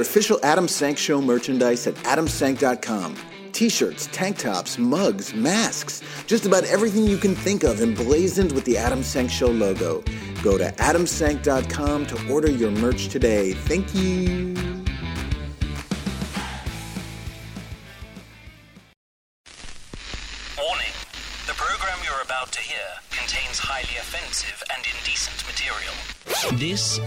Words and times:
your 0.00 0.06
official 0.06 0.40
Adam 0.42 0.66
Sank 0.66 0.96
Show 0.96 1.20
merchandise 1.20 1.86
at 1.86 1.94
adamsank.com. 1.96 3.16
T 3.52 3.68
shirts, 3.68 4.08
tank 4.12 4.38
tops, 4.38 4.78
mugs, 4.78 5.34
masks, 5.34 6.02
just 6.26 6.46
about 6.46 6.64
everything 6.64 7.04
you 7.04 7.18
can 7.18 7.34
think 7.34 7.64
of 7.64 7.82
emblazoned 7.82 8.52
with 8.52 8.64
the 8.64 8.78
Adam 8.78 9.02
Sank 9.02 9.30
Show 9.30 9.48
logo. 9.48 10.02
Go 10.42 10.56
to 10.56 10.72
adamsank.com 10.78 12.06
to 12.06 12.32
order 12.32 12.50
your 12.50 12.70
merch 12.70 13.08
today. 13.08 13.52
Thank 13.52 13.94
you. 13.94 14.49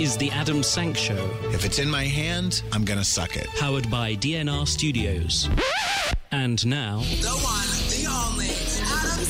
Is 0.04 0.18
the 0.18 0.30
Adam 0.32 0.62
Sank 0.62 0.98
Show, 0.98 1.30
If 1.54 1.64
it's 1.64 1.80
in 1.80 1.90
my 1.90 2.04
hand, 2.04 2.62
I'm 2.74 2.84
gonna 2.84 3.06
suck 3.06 3.38
it. 3.38 3.48
powered 3.56 3.90
by 3.90 4.16
DNR 4.16 4.66
Studios. 4.68 5.48
And 6.30 6.66
now, 6.68 6.98
The 7.22 7.30
one, 7.30 7.70
the 7.88 8.06
only, 8.12 8.48
Adam 8.84 9.24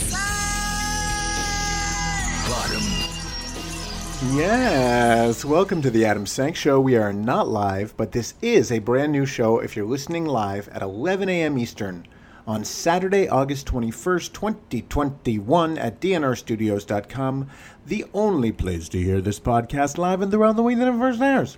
Sandler. 4.23 4.35
Yes, 4.35 5.45
welcome 5.45 5.83
to 5.83 5.91
the 5.91 6.05
Adam 6.05 6.25
Sank 6.25 6.55
Show. 6.55 6.79
We 6.79 6.95
are 6.95 7.13
not 7.13 7.47
live, 7.47 7.95
but 7.95 8.11
this 8.11 8.33
is 8.41 8.71
a 8.71 8.79
brand 8.79 9.11
new 9.11 9.27
show 9.27 9.59
if 9.59 9.75
you're 9.75 9.85
listening 9.85 10.25
live 10.25 10.67
at 10.69 10.81
11 10.81 11.29
a.m. 11.29 11.59
Eastern 11.59 12.07
on 12.47 12.65
Saturday, 12.65 13.27
August 13.29 13.67
21st, 13.67 14.33
2021 14.33 15.77
at 15.77 16.01
dnrstudios.com, 16.01 17.47
the 17.85 18.05
only 18.13 18.51
place 18.51 18.87
to 18.89 19.01
hear 19.01 19.21
this 19.21 19.39
podcast 19.39 19.97
live 19.97 20.21
and 20.21 20.31
throughout 20.31 20.55
the 20.55 20.63
week 20.63 20.77
that 20.77 20.87
it 20.87 20.97
first 20.97 21.21
airs. 21.21 21.57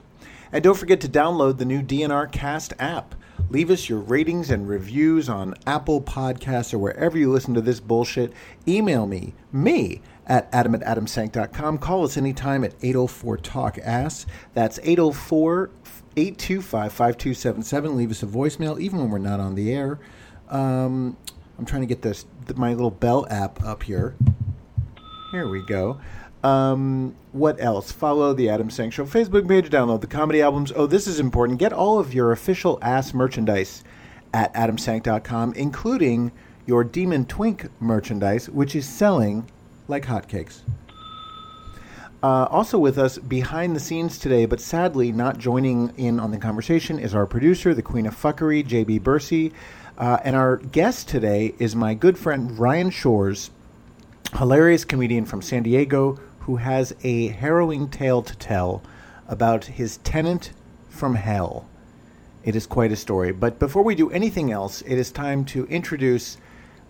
And 0.51 0.63
don't 0.63 0.77
forget 0.77 1.01
to 1.01 1.09
download 1.09 1.57
the 1.57 1.65
new 1.65 1.81
DNR 1.81 2.31
Cast 2.31 2.73
app. 2.79 3.15
Leave 3.49 3.69
us 3.69 3.89
your 3.89 3.99
ratings 3.99 4.49
and 4.49 4.67
reviews 4.67 5.29
on 5.29 5.53
Apple 5.67 6.01
Podcasts 6.01 6.73
or 6.73 6.79
wherever 6.79 7.17
you 7.17 7.31
listen 7.31 7.53
to 7.53 7.61
this 7.61 7.79
bullshit. 7.79 8.33
Email 8.67 9.05
me, 9.05 9.33
me, 9.51 10.01
at 10.25 10.49
adam 10.51 10.73
at 10.75 10.81
adamsank.com. 10.81 11.77
Call 11.77 12.03
us 12.03 12.17
anytime 12.17 12.63
at 12.63 12.73
804 12.81 13.37
Talk 13.37 13.77
Ass. 13.79 14.25
That's 14.53 14.79
804 14.79 15.69
825 16.17 16.91
5277. 16.91 17.97
Leave 17.97 18.11
us 18.11 18.23
a 18.23 18.25
voicemail, 18.25 18.79
even 18.79 18.99
when 18.99 19.09
we're 19.11 19.17
not 19.19 19.39
on 19.39 19.55
the 19.55 19.71
air. 19.71 19.99
Um, 20.49 21.17
I'm 21.57 21.65
trying 21.65 21.81
to 21.81 21.87
get 21.87 22.01
this 22.01 22.25
my 22.55 22.73
little 22.73 22.91
bell 22.91 23.27
app 23.29 23.63
up 23.63 23.83
here. 23.83 24.15
Here 25.35 25.49
we 25.49 25.63
go. 25.63 25.99
Um, 26.45 27.13
what 27.33 27.59
else? 27.59 27.91
Follow 27.91 28.33
the 28.33 28.47
Adam 28.47 28.69
Sank 28.69 28.93
Show 28.93 29.03
Facebook 29.03 29.45
page. 29.45 29.69
Download 29.69 29.99
the 29.99 30.07
comedy 30.07 30.41
albums. 30.41 30.71
Oh, 30.73 30.87
this 30.87 31.07
is 31.07 31.19
important. 31.19 31.59
Get 31.59 31.73
all 31.73 31.99
of 31.99 32.13
your 32.13 32.31
official 32.31 32.79
ass 32.81 33.13
merchandise 33.13 33.83
at 34.33 34.53
adamsank.com, 34.53 35.51
including 35.55 36.31
your 36.65 36.85
Demon 36.85 37.25
Twink 37.25 37.67
merchandise, 37.81 38.49
which 38.49 38.77
is 38.77 38.87
selling 38.87 39.45
like 39.89 40.05
hotcakes. 40.05 40.61
Uh, 42.23 42.45
also 42.49 42.79
with 42.79 42.97
us 42.97 43.17
behind 43.17 43.75
the 43.75 43.79
scenes 43.81 44.17
today, 44.17 44.45
but 44.45 44.61
sadly 44.61 45.11
not 45.11 45.37
joining 45.37 45.89
in 45.97 46.17
on 46.17 46.31
the 46.31 46.37
conversation, 46.37 46.97
is 46.97 47.13
our 47.13 47.25
producer, 47.25 47.73
the 47.73 47.81
Queen 47.81 48.05
of 48.05 48.15
Fuckery, 48.15 48.65
JB 48.65 49.01
Bursey. 49.03 49.51
Uh, 49.97 50.17
and 50.23 50.33
our 50.33 50.57
guest 50.57 51.09
today 51.09 51.53
is 51.59 51.75
my 51.75 51.93
good 51.93 52.17
friend 52.17 52.57
Ryan 52.57 52.89
Shores, 52.89 53.49
hilarious 54.33 54.83
comedian 54.85 55.25
from 55.25 55.41
San 55.41 55.63
Diego 55.63 56.19
who 56.45 56.57
has 56.57 56.93
a 57.03 57.29
harrowing 57.29 57.89
tale 57.89 58.21
to 58.21 58.37
tell 58.37 58.83
about 59.27 59.65
his 59.65 59.97
tenant 59.97 60.51
from 60.89 61.15
hell. 61.15 61.67
It 62.43 62.55
is 62.55 62.67
quite 62.67 62.91
a 62.91 62.95
story. 62.95 63.31
But 63.31 63.57
before 63.57 63.83
we 63.83 63.95
do 63.95 64.11
anything 64.11 64.51
else, 64.51 64.81
it 64.83 64.97
is 64.97 65.11
time 65.11 65.45
to 65.45 65.65
introduce 65.65 66.37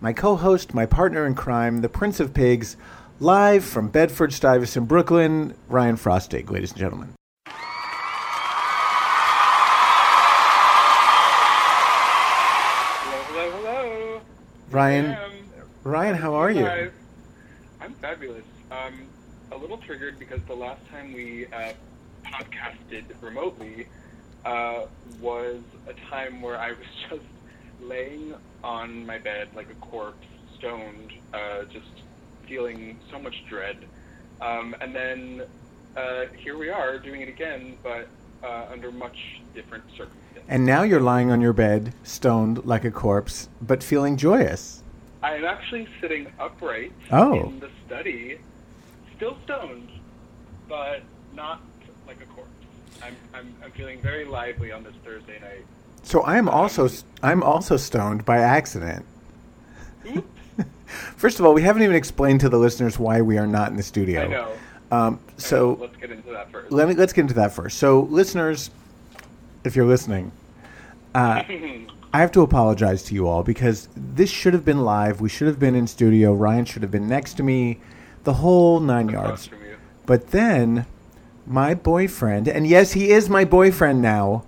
my 0.00 0.12
co 0.12 0.36
host, 0.36 0.74
my 0.74 0.84
partner 0.84 1.24
in 1.26 1.34
crime, 1.34 1.80
the 1.80 1.88
Prince 1.88 2.20
of 2.20 2.34
Pigs, 2.34 2.76
live 3.18 3.64
from 3.64 3.88
Bedford 3.88 4.34
Stuyvesant, 4.34 4.86
Brooklyn, 4.86 5.54
Ryan 5.68 5.96
Frostig, 5.96 6.50
ladies 6.50 6.72
and 6.72 6.80
gentlemen. 6.80 7.14
Hello, 13.06 13.22
hello, 13.30 13.50
hello. 13.50 14.20
Ryan, 14.70 15.04
Here 15.06 15.18
I 15.18 15.24
am. 15.24 15.32
Ryan, 15.84 16.14
how 16.16 16.34
are 16.34 16.50
you? 16.50 16.90
I'm 17.80 17.94
fabulous. 17.94 18.44
Um, 18.70 19.06
a 19.52 19.56
little 19.56 19.78
triggered 19.78 20.18
because 20.18 20.40
the 20.46 20.54
last 20.54 20.84
time 20.88 21.12
we 21.12 21.46
uh, 21.46 21.72
podcasted 22.24 23.04
remotely 23.20 23.86
uh, 24.44 24.86
was 25.20 25.60
a 25.88 25.92
time 26.10 26.40
where 26.40 26.58
I 26.58 26.70
was 26.70 26.86
just 27.10 27.22
laying 27.80 28.34
on 28.64 29.06
my 29.06 29.18
bed 29.18 29.48
like 29.54 29.70
a 29.70 29.74
corpse, 29.74 30.26
stoned, 30.58 31.12
uh, 31.32 31.64
just 31.64 31.86
feeling 32.48 32.98
so 33.10 33.18
much 33.18 33.34
dread. 33.48 33.76
Um, 34.40 34.74
and 34.80 34.94
then 34.94 35.42
uh, 35.96 36.26
here 36.36 36.58
we 36.58 36.68
are 36.68 36.98
doing 36.98 37.20
it 37.20 37.28
again, 37.28 37.76
but 37.82 38.08
uh, 38.42 38.66
under 38.70 38.92
much 38.92 39.16
different 39.54 39.84
circumstances. 39.96 40.44
And 40.48 40.64
now 40.64 40.82
you're 40.82 41.00
lying 41.00 41.30
on 41.30 41.40
your 41.40 41.52
bed, 41.52 41.92
stoned 42.02 42.64
like 42.64 42.84
a 42.84 42.90
corpse, 42.90 43.48
but 43.60 43.82
feeling 43.82 44.16
joyous. 44.16 44.82
I 45.22 45.34
am 45.36 45.44
actually 45.44 45.88
sitting 46.00 46.26
upright 46.38 46.92
Oh. 47.10 47.48
in 47.48 47.60
the 47.60 47.70
study, 47.86 48.38
still 49.16 49.36
stoned, 49.44 49.88
but 50.68 51.02
not 51.34 51.62
like 52.06 52.20
a 52.22 52.26
corpse. 52.26 52.50
I'm, 53.02 53.16
I'm, 53.34 53.54
I'm 53.64 53.70
feeling 53.72 54.00
very 54.00 54.24
lively 54.24 54.72
on 54.72 54.82
this 54.84 54.94
Thursday 55.04 55.38
night. 55.40 55.64
So 56.02 56.20
I 56.22 56.36
am 56.36 56.48
also 56.48 56.88
I'm 57.22 57.42
also 57.42 57.76
stoned 57.76 58.24
by 58.24 58.38
accident. 58.38 59.04
First 61.16 61.40
of 61.40 61.46
all, 61.46 61.52
we 61.52 61.62
haven't 61.62 61.82
even 61.82 61.96
explained 61.96 62.40
to 62.40 62.48
the 62.48 62.58
listeners 62.58 62.98
why 62.98 63.20
we 63.20 63.38
are 63.38 63.46
not 63.46 63.70
in 63.70 63.76
the 63.76 63.82
studio. 63.82 64.22
I 64.22 64.26
know. 64.28 64.52
Um, 64.92 65.20
so 65.36 65.76
let's 65.80 65.96
get 65.96 66.12
into 66.12 66.30
that 66.30 66.52
first. 66.52 66.70
let 66.70 66.86
me 66.86 66.94
let's 66.94 67.12
get 67.12 67.22
into 67.22 67.34
that 67.34 67.52
first. 67.52 67.78
So, 67.78 68.02
listeners, 68.02 68.70
if 69.64 69.74
you're 69.74 69.84
listening, 69.84 70.30
uh, 71.12 71.42
I 72.16 72.20
have 72.20 72.32
to 72.32 72.40
apologize 72.40 73.02
to 73.04 73.14
you 73.14 73.28
all 73.28 73.42
because 73.42 73.90
this 73.94 74.30
should 74.30 74.54
have 74.54 74.64
been 74.64 74.80
live. 74.80 75.20
We 75.20 75.28
should 75.28 75.48
have 75.48 75.58
been 75.58 75.74
in 75.74 75.86
studio. 75.86 76.32
Ryan 76.32 76.64
should 76.64 76.80
have 76.80 76.90
been 76.90 77.06
next 77.06 77.34
to 77.34 77.42
me, 77.42 77.78
the 78.24 78.32
whole 78.32 78.80
nine 78.80 79.10
yards. 79.10 79.50
But 80.06 80.28
then, 80.28 80.86
my 81.46 81.74
boyfriend, 81.74 82.48
and 82.48 82.66
yes, 82.66 82.92
he 82.92 83.10
is 83.10 83.28
my 83.28 83.44
boyfriend 83.44 84.00
now. 84.00 84.46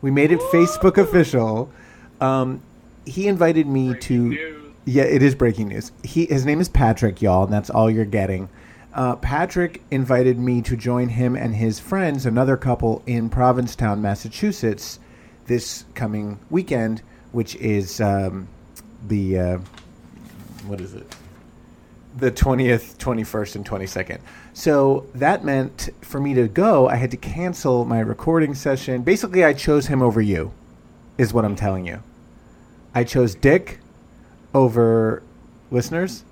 We 0.00 0.12
made 0.12 0.30
it 0.30 0.38
Facebook 0.38 0.96
official. 0.96 1.72
Um, 2.20 2.62
he 3.04 3.26
invited 3.26 3.66
me 3.66 3.94
to. 3.98 4.28
news. 4.28 4.74
Yeah, 4.84 5.02
it 5.02 5.20
is 5.20 5.34
breaking 5.34 5.70
news. 5.70 5.90
He 6.04 6.26
his 6.26 6.46
name 6.46 6.60
is 6.60 6.68
Patrick, 6.68 7.20
y'all, 7.20 7.42
and 7.42 7.52
that's 7.52 7.68
all 7.68 7.90
you're 7.90 8.04
getting. 8.04 8.48
Uh, 8.94 9.16
Patrick 9.16 9.82
invited 9.90 10.38
me 10.38 10.62
to 10.62 10.76
join 10.76 11.08
him 11.08 11.34
and 11.34 11.56
his 11.56 11.80
friends, 11.80 12.26
another 12.26 12.56
couple 12.56 13.02
in 13.06 13.28
Provincetown, 13.28 14.00
Massachusetts, 14.00 15.00
this 15.46 15.84
coming 15.94 16.38
weekend, 16.48 17.02
which 17.32 17.54
is 17.56 18.00
um, 18.00 18.48
the 19.06 19.38
uh, 19.38 19.58
what 20.66 20.80
is 20.80 20.94
it? 20.94 21.06
The 22.16 22.30
twentieth, 22.30 22.98
twenty 22.98 23.24
first, 23.24 23.56
and 23.56 23.64
twenty 23.64 23.86
second. 23.86 24.20
So 24.52 25.06
that 25.14 25.44
meant 25.44 25.90
for 26.00 26.18
me 26.20 26.34
to 26.34 26.48
go, 26.48 26.88
I 26.88 26.96
had 26.96 27.10
to 27.12 27.16
cancel 27.16 27.84
my 27.84 28.00
recording 28.00 28.54
session. 28.54 29.02
Basically, 29.02 29.44
I 29.44 29.52
chose 29.52 29.86
him 29.86 30.02
over 30.02 30.20
you, 30.20 30.52
is 31.16 31.32
what 31.32 31.44
I'm 31.44 31.54
telling 31.54 31.86
you. 31.86 32.02
I 32.94 33.04
chose 33.04 33.34
Dick 33.34 33.78
over 34.54 35.22
listeners, 35.70 36.24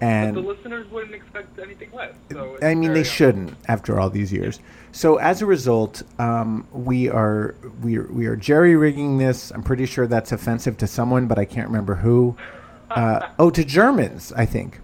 and 0.00 0.36
the 0.36 0.40
listeners 0.40 0.90
wouldn't 0.90 1.14
expect 1.14 1.58
anything 1.58 1.90
less. 1.92 2.14
So 2.30 2.56
I 2.62 2.74
mean, 2.74 2.88
they 2.88 3.02
very- 3.02 3.04
shouldn't 3.04 3.54
after 3.68 4.00
all 4.00 4.10
these 4.10 4.32
years. 4.32 4.60
So 4.92 5.16
as 5.16 5.42
a 5.42 5.46
result, 5.46 6.02
um, 6.18 6.66
we 6.72 7.08
are 7.08 7.54
we 7.82 7.98
are, 7.98 8.10
we 8.10 8.26
are 8.26 8.36
jerry 8.36 8.76
rigging 8.76 9.18
this. 9.18 9.50
I'm 9.50 9.62
pretty 9.62 9.86
sure 9.86 10.06
that's 10.06 10.32
offensive 10.32 10.76
to 10.78 10.86
someone, 10.86 11.26
but 11.26 11.38
I 11.38 11.44
can't 11.44 11.68
remember 11.68 11.96
who. 11.96 12.36
Uh, 12.90 13.28
oh, 13.38 13.50
to 13.50 13.64
Germans, 13.64 14.32
I 14.32 14.44
think. 14.44 14.80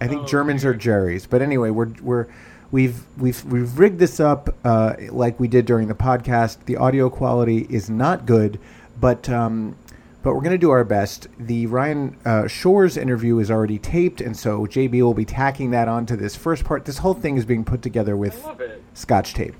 I 0.00 0.06
think 0.08 0.26
Germans 0.26 0.64
are 0.64 0.72
jerrys. 0.72 1.28
But 1.28 1.42
anyway, 1.42 1.68
we're 1.68 1.90
we're 2.00 2.26
we've 2.70 3.04
we've 3.18 3.44
we've 3.44 3.78
rigged 3.78 3.98
this 3.98 4.18
up 4.18 4.48
uh, 4.64 4.94
like 5.10 5.38
we 5.38 5.46
did 5.46 5.66
during 5.66 5.88
the 5.88 5.94
podcast. 5.94 6.64
The 6.64 6.78
audio 6.78 7.10
quality 7.10 7.66
is 7.68 7.90
not 7.90 8.24
good, 8.24 8.58
but 8.98 9.28
um, 9.28 9.76
but 10.22 10.34
we're 10.34 10.40
going 10.40 10.52
to 10.52 10.58
do 10.58 10.70
our 10.70 10.84
best. 10.84 11.28
The 11.38 11.66
Ryan 11.66 12.16
uh, 12.24 12.46
Shores 12.46 12.96
interview 12.96 13.38
is 13.38 13.50
already 13.50 13.78
taped, 13.78 14.20
and 14.20 14.36
so 14.36 14.66
JB 14.66 15.02
will 15.02 15.14
be 15.14 15.24
tacking 15.24 15.70
that 15.72 15.88
onto 15.88 16.16
this 16.16 16.36
first 16.36 16.64
part. 16.64 16.84
This 16.84 16.98
whole 16.98 17.14
thing 17.14 17.36
is 17.36 17.44
being 17.44 17.64
put 17.64 17.82
together 17.82 18.16
with 18.16 18.44
I 18.44 18.48
love 18.48 18.60
it. 18.60 18.82
Scotch 18.94 19.34
tape. 19.34 19.54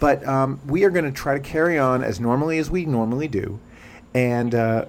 But 0.00 0.26
um, 0.26 0.60
we 0.66 0.84
are 0.84 0.90
going 0.90 1.04
to 1.04 1.12
try 1.12 1.34
to 1.34 1.40
carry 1.40 1.78
on 1.78 2.02
as 2.02 2.20
normally 2.20 2.58
as 2.58 2.70
we 2.70 2.84
normally 2.84 3.28
do. 3.28 3.58
And 4.14 4.54
uh, 4.54 4.86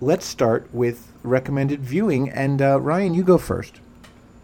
let's 0.00 0.26
start 0.26 0.68
with 0.72 1.12
recommended 1.22 1.80
viewing. 1.80 2.30
And 2.30 2.60
uh, 2.60 2.80
Ryan, 2.80 3.14
you 3.14 3.22
go 3.22 3.38
first. 3.38 3.80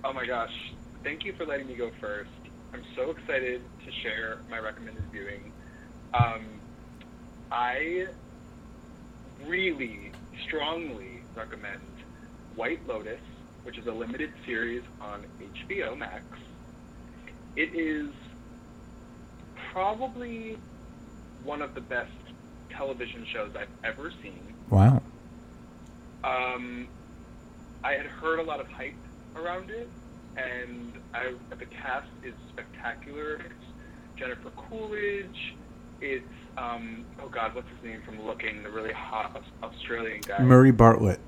Oh 0.05 0.13
my 0.13 0.27
gosh. 0.27 0.73
Thank 1.03 1.25
you 1.25 1.35
for 1.35 1.47
letting 1.47 1.67
me 1.67 1.75
go 1.75 1.91
first. 2.01 2.31
I'm 2.73 2.85
so 2.95 3.11
excited 3.11 3.63
to 3.85 3.93
share 4.03 4.39
my 4.51 4.59
recommended 4.59 5.05
viewing. 5.13 5.53
Um, 6.15 6.45
I 7.51 8.07
really 9.47 10.10
strongly 10.47 11.23
recommend 11.35 11.81
White 12.55 12.87
Lotus, 12.87 13.21
which 13.63 13.79
is 13.79 13.87
a 13.87 13.93
limited 13.93 14.33
series 14.47 14.83
on 15.01 15.25
HBO 15.41 15.97
Max. 15.97 16.25
It 17.57 17.75
is 17.75 18.11
probably 19.73 20.59
one 21.45 21.63
of 21.63 21.75
the 21.75 21.81
best 21.81 22.11
television 22.71 23.27
shows 23.33 23.51
I've 23.59 23.69
ever 23.85 24.13
seen. 24.23 24.55
Wow. 24.71 25.03
Um, 26.23 26.89
I 27.83 27.93
had 27.93 28.07
heard 28.07 28.39
a 28.39 28.43
lot 28.43 28.61
of 28.61 28.69
hype 28.69 28.95
around 29.37 29.71
it, 29.71 29.89
and 30.37 30.93
I, 31.15 31.33
the 31.51 31.67
cast 31.67 32.09
is 32.25 32.35
spectacular. 32.53 33.35
It's 33.37 34.19
Jennifer 34.19 34.51
Coolidge. 34.51 35.55
It's 36.01 36.25
um, 36.61 37.05
oh 37.23 37.29
god, 37.29 37.55
what's 37.55 37.69
his 37.69 37.83
name 37.83 38.03
from 38.03 38.25
Looking? 38.27 38.63
The 38.63 38.71
really 38.71 38.93
hot 38.93 39.43
Australian 39.63 40.21
guy. 40.21 40.43
Murray 40.43 40.71
Bartlett. 40.71 41.21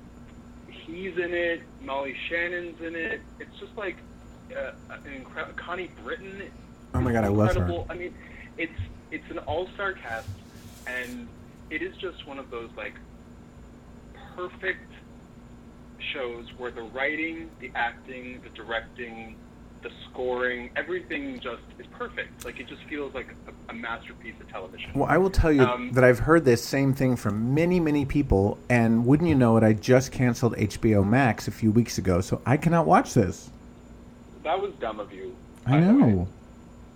He's 0.67 1.17
in 1.17 1.33
it. 1.33 1.61
Molly 1.81 2.15
Shannon's 2.29 2.79
in 2.81 2.95
it. 2.95 3.21
It's 3.39 3.57
just 3.59 3.75
like 3.75 3.97
uh, 4.55 4.71
an 4.89 5.13
incredible. 5.13 5.57
Connie 5.57 5.89
Britton. 6.03 6.43
Oh 6.93 7.01
my 7.01 7.11
God, 7.11 7.23
I 7.23 7.29
love 7.29 7.55
her. 7.55 7.85
I 7.89 7.95
mean, 7.95 8.13
it's 8.57 8.79
it's 9.11 9.29
an 9.31 9.39
all-star 9.39 9.93
cast, 9.93 10.29
and 10.85 11.27
it 11.69 11.81
is 11.81 11.95
just 11.97 12.27
one 12.27 12.37
of 12.37 12.51
those 12.51 12.69
like 12.77 12.93
perfect 14.35 14.91
shows 16.13 16.45
where 16.57 16.71
the 16.71 16.81
writing, 16.81 17.49
the 17.59 17.71
acting, 17.75 18.41
the 18.43 18.49
directing, 18.49 19.35
the 19.83 19.91
scoring, 20.09 20.69
everything 20.75 21.39
just 21.39 21.61
is 21.79 21.85
perfect. 21.97 22.45
Like 22.45 22.59
it 22.59 22.67
just 22.67 22.83
feels 22.85 23.13
like 23.13 23.27
a, 23.47 23.71
a 23.71 23.73
masterpiece 23.73 24.35
of 24.39 24.49
television. 24.49 24.91
Well, 24.95 25.09
I 25.09 25.17
will 25.17 25.29
tell 25.29 25.51
you 25.51 25.63
Um, 25.63 25.91
that 25.93 26.03
I've 26.03 26.19
heard 26.19 26.45
this 26.45 26.63
same 26.63 26.93
thing 26.93 27.15
from 27.15 27.53
many, 27.53 27.79
many 27.79 28.05
people, 28.05 28.57
and 28.69 29.05
wouldn't 29.05 29.29
you 29.29 29.35
know 29.35 29.57
it, 29.57 29.63
I 29.63 29.73
just 29.73 30.11
canceled 30.11 30.55
HBO 30.55 31.07
Max 31.07 31.47
a 31.47 31.51
few 31.51 31.71
weeks 31.71 31.97
ago, 31.97 32.21
so 32.21 32.41
I 32.45 32.57
cannot 32.57 32.85
watch 32.85 33.13
this. 33.13 33.49
That 34.43 34.59
was 34.61 34.73
dumb 34.79 34.99
of 34.99 35.11
you. 35.13 35.35
I 35.65 35.79
know. 35.79 36.27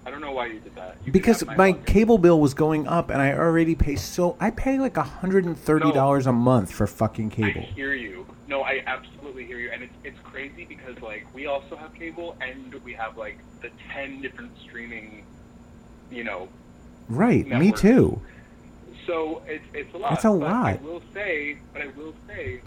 I 0.05 0.09
don't 0.09 0.21
know 0.21 0.31
why 0.31 0.47
you 0.47 0.59
did 0.59 0.73
that. 0.75 0.95
You 1.05 1.11
Because 1.11 1.41
have 1.41 1.57
my 1.57 1.73
cable 1.73 2.17
bill 2.17 2.39
was 2.39 2.53
going 2.53 2.87
up, 2.87 3.09
and 3.09 3.21
I 3.21 3.33
already 3.33 3.75
pay 3.75 3.97
so 3.97 4.37
I 4.39 4.51
pay 4.51 4.79
like 4.79 4.95
hundred 4.95 5.43
and 5.45 5.57
thirty 5.57 5.91
dollars 5.91 6.27
a 6.27 6.31
month 6.31 6.71
for 6.71 6.87
fucking 6.87 7.29
cable. 7.29 7.61
I 7.61 7.65
hear 7.65 7.93
you. 7.93 8.25
No, 8.47 8.61
I 8.63 8.81
absolutely 8.85 9.16
hear 9.45 9.59
you, 9.59 9.69
and 9.71 9.83
it's 9.83 9.93
it's 10.03 10.19
crazy 10.23 10.65
because 10.65 10.99
like 11.01 11.25
we 11.33 11.45
also 11.45 11.75
have 11.75 11.93
cable, 11.93 12.35
and 12.41 12.73
we 12.83 12.93
have 12.93 13.17
like 13.17 13.37
the 13.61 13.69
ten 13.93 14.21
different 14.21 14.51
streaming, 14.63 15.25
you 16.11 16.23
know. 16.23 16.49
Right, 17.09 17.47
me 17.47 17.71
too. 17.71 18.21
So 19.05 19.41
it's 19.47 19.63
it's 19.73 19.93
a 19.93 19.97
lot. 19.97 20.11
That's 20.11 20.25
a 20.25 20.29
but 20.29 20.39
lot. 20.39 20.65
I 20.65 20.79
will 20.83 21.01
say, 21.13 21.57
but 21.73 21.81
I 21.81 21.87
will 21.97 22.13
say 22.27 22.61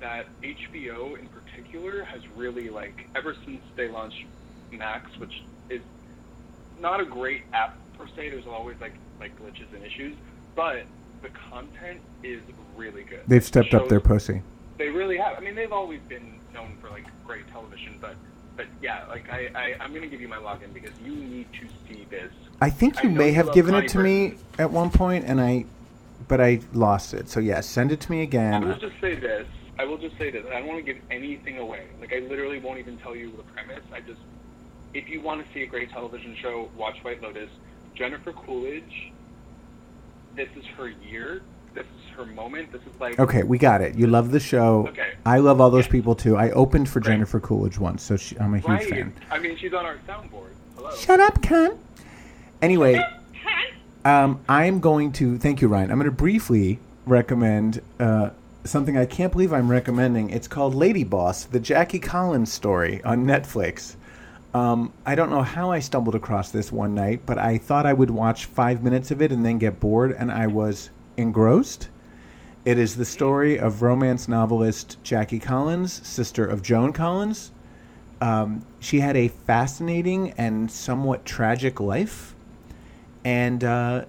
that 0.00 0.26
HBO 0.42 1.18
in 1.18 1.28
particular 1.28 2.04
has 2.04 2.20
really 2.36 2.68
like 2.68 3.08
ever 3.14 3.34
since 3.44 3.60
they 3.76 3.88
launched 3.88 4.24
Max, 4.72 5.16
which 5.18 5.42
is 5.70 5.80
not 6.80 7.00
a 7.00 7.04
great 7.04 7.42
app 7.52 7.76
per 7.96 8.06
se. 8.08 8.30
There's 8.30 8.46
always 8.46 8.76
like 8.80 8.94
like 9.20 9.38
glitches 9.40 9.72
and 9.74 9.84
issues, 9.84 10.16
but 10.54 10.84
the 11.22 11.28
content 11.50 12.00
is 12.22 12.40
really 12.76 13.04
good. 13.04 13.22
They've 13.26 13.44
stepped 13.44 13.74
up 13.74 13.88
their 13.88 14.00
pussy. 14.00 14.42
They 14.78 14.88
really 14.88 15.16
have. 15.16 15.36
I 15.36 15.40
mean, 15.40 15.54
they've 15.54 15.72
always 15.72 16.00
been 16.08 16.38
known 16.52 16.76
for 16.80 16.90
like 16.90 17.04
great 17.26 17.48
television, 17.48 17.98
but 18.00 18.14
but 18.56 18.66
yeah, 18.82 19.04
like 19.08 19.30
I, 19.30 19.50
I 19.54 19.74
I'm 19.80 19.94
gonna 19.94 20.06
give 20.06 20.20
you 20.20 20.28
my 20.28 20.36
login 20.36 20.72
because 20.72 20.92
you 21.04 21.14
need 21.14 21.46
to 21.54 21.68
see 21.88 22.06
this. 22.10 22.32
I 22.60 22.70
think 22.70 23.02
you 23.02 23.10
know 23.10 23.18
may 23.18 23.32
have 23.32 23.46
love 23.46 23.54
given 23.54 23.74
Connie 23.74 23.86
it 23.86 23.90
to 23.90 23.98
me 23.98 24.34
at 24.58 24.70
one 24.70 24.90
point, 24.90 25.24
and 25.26 25.40
I, 25.40 25.66
but 26.28 26.40
I 26.40 26.60
lost 26.72 27.14
it. 27.14 27.28
So 27.28 27.40
yeah, 27.40 27.60
send 27.60 27.92
it 27.92 28.00
to 28.02 28.10
me 28.10 28.22
again. 28.22 28.64
I 28.64 28.66
will 28.66 28.78
just 28.78 29.00
say 29.00 29.14
this. 29.14 29.46
I 29.78 29.84
will 29.84 29.98
just 29.98 30.16
say 30.16 30.30
this. 30.30 30.44
I 30.46 30.58
don't 30.60 30.68
want 30.68 30.84
to 30.84 30.92
give 30.92 31.02
anything 31.10 31.58
away. 31.58 31.86
Like 32.00 32.12
I 32.12 32.20
literally 32.20 32.58
won't 32.58 32.78
even 32.78 32.96
tell 32.98 33.14
you 33.14 33.32
the 33.36 33.42
premise. 33.42 33.84
I 33.92 34.00
just, 34.00 34.20
if 34.94 35.08
you 35.08 35.20
want 35.20 35.46
to 35.46 35.52
see 35.52 35.62
a 35.62 35.66
great 35.66 35.90
television 35.90 36.34
show, 36.40 36.70
watch 36.76 36.96
White 37.02 37.22
Lotus. 37.22 37.50
Jennifer 37.94 38.32
Coolidge. 38.32 39.12
This 40.34 40.48
is 40.56 40.64
her 40.76 40.88
year. 40.88 41.42
This 41.76 41.84
is 41.84 42.16
her 42.16 42.24
moment. 42.24 42.72
This 42.72 42.80
is 42.82 42.98
like 42.98 43.18
Okay, 43.20 43.42
we 43.42 43.58
got 43.58 43.82
it. 43.82 43.94
You 43.96 44.06
love 44.06 44.30
the 44.30 44.40
show. 44.40 44.86
Okay. 44.88 45.12
I 45.26 45.38
love 45.38 45.60
all 45.60 45.70
those 45.70 45.86
people 45.86 46.14
too. 46.14 46.36
I 46.36 46.50
opened 46.52 46.88
for 46.88 47.00
Right. 47.00 47.08
Jennifer 47.08 47.38
Coolidge 47.38 47.78
once, 47.78 48.02
so 48.02 48.16
she, 48.16 48.38
I'm 48.40 48.54
a 48.54 48.58
huge 48.58 48.66
right. 48.66 48.88
fan. 48.88 49.12
I 49.30 49.38
mean, 49.38 49.56
she's 49.58 49.74
on 49.74 49.84
our 49.84 49.98
soundboard. 50.08 50.52
Hello. 50.76 50.90
Shut 50.96 51.20
up, 51.20 51.42
cunt. 51.42 51.76
Anyway, 52.62 52.98
um, 54.06 54.40
I'm 54.48 54.80
going 54.80 55.12
to 55.12 55.36
thank 55.36 55.60
you, 55.60 55.68
Ryan. 55.68 55.90
I'm 55.90 55.98
going 55.98 56.10
to 56.10 56.16
briefly 56.16 56.78
recommend 57.04 57.82
uh, 58.00 58.30
something 58.64 58.96
I 58.96 59.04
can't 59.04 59.30
believe 59.30 59.52
I'm 59.52 59.70
recommending. 59.70 60.30
It's 60.30 60.48
called 60.48 60.74
Lady 60.74 61.04
Boss: 61.04 61.44
The 61.44 61.60
Jackie 61.60 61.98
Collins 61.98 62.50
Story 62.50 63.02
on 63.04 63.26
Netflix. 63.26 63.96
Um, 64.54 64.90
I 65.04 65.14
don't 65.14 65.28
know 65.28 65.42
how 65.42 65.70
I 65.70 65.80
stumbled 65.80 66.14
across 66.14 66.50
this 66.50 66.72
one 66.72 66.94
night, 66.94 67.20
but 67.26 67.36
I 67.36 67.58
thought 67.58 67.84
I 67.84 67.92
would 67.92 68.10
watch 68.10 68.46
five 68.46 68.82
minutes 68.82 69.10
of 69.10 69.20
it 69.20 69.30
and 69.30 69.44
then 69.44 69.58
get 69.58 69.78
bored, 69.80 70.12
and 70.12 70.32
I 70.32 70.46
was 70.46 70.88
engrossed. 71.16 71.88
It 72.64 72.78
is 72.78 72.96
the 72.96 73.04
story 73.04 73.58
of 73.58 73.82
romance 73.82 74.26
novelist 74.26 74.98
Jackie 75.04 75.38
Collins, 75.38 75.92
sister 76.06 76.44
of 76.44 76.62
Joan 76.62 76.92
Collins. 76.92 77.52
Um, 78.20 78.66
she 78.80 79.00
had 79.00 79.16
a 79.16 79.28
fascinating 79.28 80.32
and 80.32 80.70
somewhat 80.70 81.24
tragic 81.24 81.80
life, 81.80 82.34
and 83.24 83.62
uh, 83.62 84.06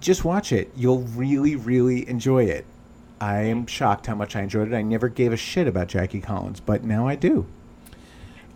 just 0.00 0.24
watch 0.24 0.52
it. 0.52 0.72
You'll 0.74 1.02
really, 1.02 1.54
really 1.56 2.08
enjoy 2.08 2.44
it. 2.44 2.64
I 3.20 3.42
am 3.42 3.66
shocked 3.66 4.06
how 4.06 4.16
much 4.16 4.34
I 4.34 4.42
enjoyed 4.42 4.66
it. 4.66 4.74
I 4.74 4.82
never 4.82 5.08
gave 5.08 5.32
a 5.32 5.36
shit 5.36 5.68
about 5.68 5.86
Jackie 5.86 6.20
Collins, 6.20 6.58
but 6.58 6.82
now 6.82 7.06
I 7.06 7.14
do. 7.14 7.46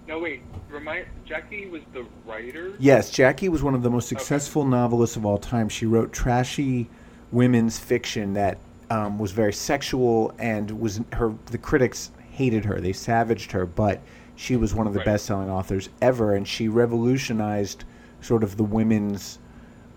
No, 0.08 0.18
wait. 0.18 0.42
Remind 0.68 1.06
Jackie 1.24 1.66
was 1.66 1.82
the 1.92 2.04
writer. 2.26 2.74
Yes, 2.78 3.10
Jackie 3.10 3.48
was 3.48 3.62
one 3.62 3.74
of 3.74 3.82
the 3.82 3.90
most 3.90 4.08
successful 4.08 4.64
novelists 4.64 5.16
of 5.16 5.24
all 5.24 5.38
time. 5.38 5.68
She 5.68 5.86
wrote 5.86 6.12
trashy 6.12 6.88
women's 7.32 7.78
fiction 7.78 8.34
that 8.34 8.58
um, 8.90 9.18
was 9.18 9.32
very 9.32 9.52
sexual 9.52 10.32
and 10.38 10.70
was 10.80 11.00
her. 11.12 11.34
The 11.46 11.58
critics 11.58 12.10
hated 12.30 12.64
her; 12.64 12.80
they 12.80 12.92
savaged 12.92 13.52
her, 13.52 13.66
but 13.66 14.00
she 14.36 14.56
was 14.56 14.74
one 14.74 14.86
of 14.86 14.92
the 14.92 14.98
Right. 15.00 15.06
best-selling 15.06 15.50
authors 15.50 15.88
ever, 16.02 16.34
and 16.34 16.46
she 16.46 16.68
revolutionized 16.68 17.84
sort 18.20 18.42
of 18.42 18.56
the 18.56 18.62
women's 18.64 19.38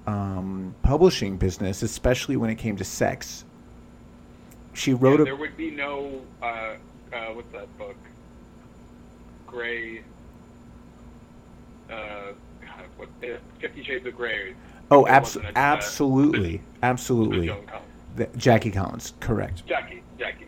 um, 0.07 0.73
publishing 0.81 1.37
business, 1.37 1.83
especially 1.83 2.35
when 2.37 2.49
it 2.49 2.55
came 2.55 2.75
to 2.77 2.83
sex. 2.83 3.45
She 4.73 4.93
wrote 4.93 5.15
Yeah, 5.19 5.21
a 5.21 5.25
there 5.25 5.35
would 5.35 5.57
be 5.57 5.71
no 5.71 6.21
uh, 6.41 6.45
uh, 7.13 7.25
what's 7.33 7.51
that 7.51 7.75
book? 7.77 7.95
Gray. 9.45 9.99
Uh, 11.89 12.33
God, 12.61 12.85
what? 12.97 13.09
uh, 13.23 13.37
Fifty 13.59 13.83
Shades 13.83 14.05
of 14.07 14.15
Grey. 14.15 14.53
Oh, 14.91 15.05
It 15.05 15.09
abso- 15.09 15.19
wasn't 15.21 15.45
uh, 15.45 15.51
absolutely, 15.55 16.61
absolutely, 16.83 17.47
Collins. 17.47 17.69
The- 18.15 18.29
Jackie 18.37 18.71
Collins, 18.71 19.13
correct. 19.19 19.65
Jackie. 19.65 20.03
Jackie. 20.17 20.47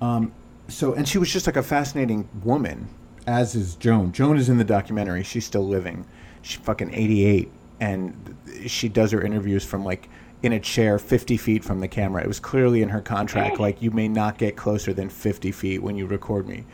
Um, 0.00 0.32
so, 0.68 0.94
and 0.94 1.08
she 1.08 1.18
was 1.18 1.32
just 1.32 1.46
like 1.46 1.56
a 1.56 1.62
fascinating 1.62 2.28
woman, 2.44 2.88
as 3.26 3.54
is 3.54 3.74
Joan. 3.76 4.12
Joan 4.12 4.36
is 4.36 4.48
in 4.48 4.58
the 4.58 4.64
documentary. 4.64 5.22
She's 5.22 5.46
still 5.46 5.66
living. 5.66 6.04
She's 6.42 6.60
fucking 6.60 6.92
88. 6.94 7.50
And 7.80 8.36
she 8.66 8.88
does 8.88 9.12
her 9.12 9.22
interviews 9.22 9.64
from 9.64 9.84
like 9.84 10.08
in 10.42 10.52
a 10.52 10.60
chair 10.60 10.98
50 10.98 11.36
feet 11.36 11.64
from 11.64 11.80
the 11.80 11.88
camera. 11.88 12.22
It 12.22 12.28
was 12.28 12.38
clearly 12.40 12.82
in 12.82 12.88
her 12.90 13.00
contract, 13.00 13.56
Oh. 13.58 13.62
like, 13.62 13.80
you 13.82 13.90
may 13.90 14.08
not 14.08 14.36
get 14.38 14.56
closer 14.56 14.92
than 14.92 15.08
50 15.08 15.50
feet 15.52 15.82
when 15.82 15.96
you 15.96 16.06
record 16.06 16.46
me. 16.48 16.64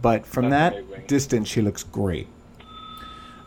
But 0.00 0.26
from 0.26 0.50
That's 0.50 0.74
that 0.76 0.82
amazing. 0.84 1.06
distance, 1.06 1.48
she 1.48 1.60
looks 1.60 1.82
great. 1.84 2.26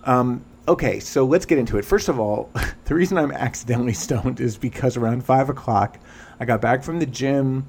Um, 0.03 0.43
okay, 0.67 1.00
so 1.00 1.25
let's 1.25 1.45
get 1.45 1.57
into 1.57 1.77
it. 1.77 1.86
First 1.86 2.10
of 2.10 2.19
all, 2.19 2.50
the 2.86 2.95
reason 2.95 3.17
I'm 3.17 3.31
accidentally 3.31 3.93
stoned 4.05 4.39
is 4.39 4.57
because 4.57 4.98
around 4.98 5.24
five 5.24 5.50
o'clock, 5.50 6.00
I 6.39 6.45
got 6.45 6.62
back 6.62 6.84
from 6.84 7.00
the 7.00 7.05
gym. 7.05 7.65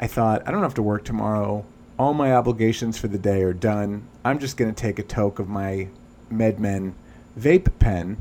I 0.00 0.06
thought 0.06 0.46
I 0.46 0.50
don't 0.50 0.62
have 0.62 0.74
to 0.74 0.82
work 0.82 1.04
tomorrow. 1.04 1.64
All 1.98 2.12
my 2.12 2.34
obligations 2.34 2.98
for 2.98 3.08
the 3.08 3.18
day 3.18 3.42
are 3.42 3.54
done. 3.54 4.06
I'm 4.24 4.38
just 4.38 4.56
going 4.56 4.72
to 4.72 4.78
take 4.80 4.98
a 4.98 5.02
toke 5.02 5.38
of 5.38 5.48
my 5.48 5.88
MedMen 6.30 6.92
vape 7.38 7.78
pen. 7.78 8.18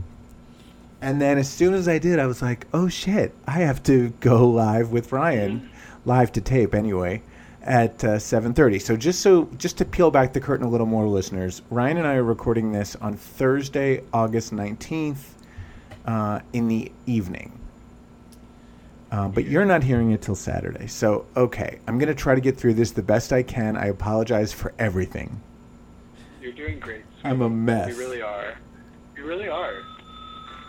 And 1.01 1.21
then 1.21 1.37
as 1.37 1.49
soon 1.49 1.73
as 1.73 1.87
I 1.87 1.99
did, 1.99 2.17
I 2.17 2.25
was 2.25 2.41
like, 2.41 2.67
"Oh 2.73 2.87
shit! 2.87 3.33
I 3.45 3.59
have 3.59 3.83
to 3.83 4.09
go 4.21 4.47
live 4.49 4.91
with 4.91 5.11
Ryan, 5.11 5.59
mm-hmm. 5.59 6.09
live 6.09 6.31
to 6.33 6.41
tape 6.41 6.73
anyway." 6.73 7.21
At 7.65 8.03
uh, 8.03 8.17
7:30. 8.17 8.81
So 8.81 8.95
just 8.95 9.21
so 9.21 9.49
just 9.57 9.77
to 9.79 9.85
peel 9.85 10.11
back 10.11 10.33
the 10.33 10.39
curtain 10.39 10.65
a 10.65 10.69
little 10.69 10.87
more, 10.87 11.07
listeners, 11.07 11.61
Ryan 11.69 11.97
and 11.97 12.07
I 12.07 12.15
are 12.15 12.23
recording 12.23 12.71
this 12.71 12.95
on 12.97 13.15
Thursday, 13.15 14.03
August 14.13 14.53
19th, 14.53 15.33
uh, 16.05 16.39
in 16.53 16.67
the 16.67 16.91
evening. 17.05 17.59
Uh, 19.11 19.27
but 19.27 19.45
you're 19.45 19.65
not 19.65 19.83
hearing 19.83 20.11
it 20.11 20.21
till 20.21 20.35
Saturday. 20.35 20.87
So 20.87 21.25
okay, 21.35 21.79
I'm 21.87 21.97
gonna 21.97 22.13
try 22.13 22.35
to 22.35 22.41
get 22.41 22.57
through 22.57 22.75
this 22.75 22.91
the 22.91 23.03
best 23.03 23.33
I 23.33 23.43
can. 23.43 23.75
I 23.77 23.87
apologize 23.87 24.53
for 24.53 24.73
everything. 24.77 25.41
You're 26.41 26.53
doing 26.53 26.79
great. 26.79 27.03
I'm 27.23 27.41
a 27.41 27.49
mess. 27.49 27.89
You 27.89 27.97
really 27.97 28.21
are. 28.21 28.55
You 29.17 29.25
really 29.25 29.49
are. 29.49 29.81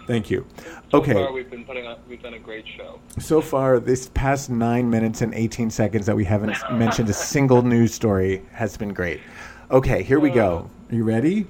Thank 0.06 0.30
you. 0.30 0.46
Okay. 0.58 0.64
So 0.90 0.98
Okay. 0.98 1.12
far, 1.14 1.32
we've 1.32 1.50
been 1.50 1.64
putting 1.64 1.86
on, 1.86 1.96
we've 2.08 2.22
done 2.22 2.34
a 2.34 2.38
great 2.38 2.64
show. 2.76 3.00
So 3.18 3.40
far, 3.40 3.80
this 3.80 4.08
past 4.14 4.50
nine 4.50 4.88
minutes 4.88 5.20
and 5.22 5.34
18 5.34 5.70
seconds 5.70 6.06
that 6.06 6.14
we 6.16 6.25
haven't 6.25 6.56
mentioned 6.72 7.08
a 7.08 7.12
single 7.12 7.62
news 7.62 7.92
story 7.94 8.42
has 8.52 8.76
been 8.76 8.92
great. 8.92 9.20
Okay, 9.70 10.02
here 10.02 10.20
we 10.20 10.30
go. 10.30 10.70
Are 10.90 10.94
you 10.94 11.02
ready? 11.04 11.46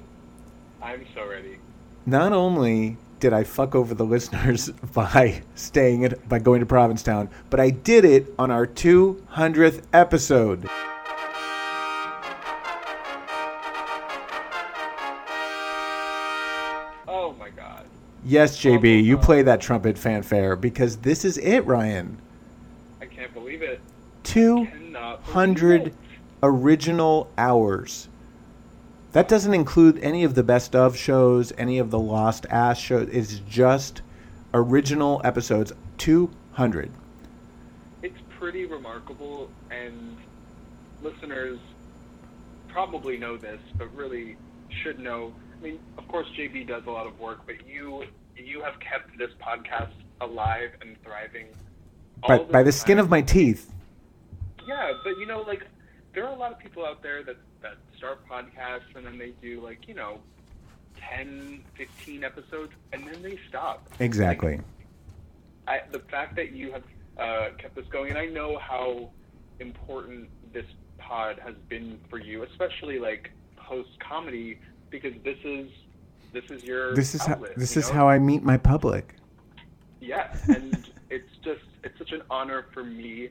I'm 0.81 1.05
so 1.13 1.27
ready. 1.27 1.57
Not 2.05 2.31
only 2.33 2.97
did 3.19 3.33
I 3.33 3.43
fuck 3.43 3.75
over 3.75 3.93
the 3.93 4.05
listeners 4.05 4.69
by 4.93 5.41
staying 5.55 6.05
at, 6.05 6.27
by 6.29 6.39
going 6.39 6.59
to 6.61 6.65
Provincetown, 6.65 7.29
but 7.49 7.59
I 7.59 7.69
did 7.71 8.05
it 8.05 8.33
on 8.39 8.49
our 8.51 8.65
200th 8.65 9.83
episode. 9.93 10.67
Yes, 18.27 18.57
JB, 18.61 19.05
you 19.05 19.17
play 19.17 19.41
that 19.43 19.61
trumpet 19.61 19.97
fanfare 19.97 20.57
because 20.57 20.97
this 20.97 21.23
is 21.23 21.37
it, 21.37 21.61
Ryan. 21.61 22.21
I 22.99 23.05
can't 23.05 23.33
believe 23.33 23.61
it. 23.61 23.79
200 24.23 25.87
it. 25.87 25.93
original 26.43 27.31
hours. 27.37 28.09
That 29.13 29.29
doesn't 29.29 29.53
include 29.53 29.97
any 29.99 30.25
of 30.25 30.35
the 30.35 30.43
best 30.43 30.75
of 30.75 30.97
shows, 30.97 31.53
any 31.57 31.79
of 31.79 31.89
the 31.89 31.99
lost 31.99 32.45
ass 32.49 32.77
shows. 32.77 33.07
It's 33.13 33.39
just 33.47 34.01
original 34.53 35.21
episodes. 35.23 35.71
200. 35.97 36.91
It's 38.03 38.19
pretty 38.37 38.65
remarkable, 38.65 39.49
and 39.71 40.17
listeners 41.01 41.59
probably 42.67 43.17
know 43.17 43.37
this, 43.37 43.61
but 43.77 43.87
really 43.95 44.35
should 44.83 44.99
know. 44.99 45.31
I 45.59 45.63
mean, 45.63 45.79
of 45.97 46.07
course, 46.07 46.27
JB 46.37 46.67
does 46.67 46.83
a 46.85 46.91
lot 46.91 47.07
of 47.07 47.19
work, 47.19 47.39
but 47.45 47.67
you 47.67 48.03
you 48.35 48.61
have 48.61 48.79
kept 48.79 49.17
this 49.17 49.31
podcast 49.41 49.91
alive 50.21 50.71
and 50.81 51.01
thriving. 51.03 51.47
By, 52.27 52.39
by 52.39 52.59
the 52.59 52.65
this 52.65 52.79
skin 52.79 52.99
of 52.99 53.09
my 53.09 53.21
teeth. 53.21 53.71
Yeah, 54.67 54.93
but 55.03 55.17
you 55.17 55.25
know, 55.25 55.41
like 55.41 55.63
there 56.13 56.25
are 56.25 56.33
a 56.33 56.37
lot 56.37 56.51
of 56.51 56.59
people 56.59 56.85
out 56.85 57.01
there 57.01 57.23
that 57.23 57.37
that 57.61 57.77
start 57.97 58.19
podcasts 58.27 58.95
and 58.95 59.05
then 59.05 59.17
they 59.17 59.33
do 59.41 59.61
like 59.61 59.87
you 59.87 59.95
know, 59.95 60.19
10, 60.97 61.63
15 61.75 62.23
episodes, 62.23 62.73
and 62.93 63.07
then 63.07 63.21
they 63.21 63.39
stop. 63.47 63.87
Exactly. 63.99 64.59
I, 65.67 65.81
the 65.91 65.99
fact 65.99 66.35
that 66.35 66.53
you 66.53 66.71
have 66.71 66.83
uh, 67.17 67.49
kept 67.57 67.75
this 67.75 67.85
going, 67.87 68.09
and 68.11 68.19
I 68.19 68.25
know 68.25 68.57
how 68.57 69.09
important 69.59 70.29
this 70.53 70.65
pod 70.97 71.39
has 71.43 71.55
been 71.67 71.99
for 72.09 72.19
you, 72.19 72.43
especially 72.43 72.99
like 72.99 73.31
post 73.55 73.89
comedy, 73.99 74.59
because 74.89 75.13
this 75.23 75.37
is 75.43 75.69
this 76.33 76.43
is 76.49 76.63
your 76.63 76.93
This 76.95 77.15
is 77.15 77.25
how, 77.25 77.35
this 77.55 77.77
is 77.77 77.87
know? 77.89 77.93
how 77.95 78.09
I 78.09 78.19
meet 78.19 78.43
my 78.43 78.57
public. 78.57 79.15
yeah, 80.01 80.35
and 80.47 80.89
it's 81.09 81.29
just 81.43 81.61
it's 81.83 81.97
such 81.97 82.11
an 82.11 82.21
honor 82.29 82.65
for 82.73 82.83
me 82.83 83.29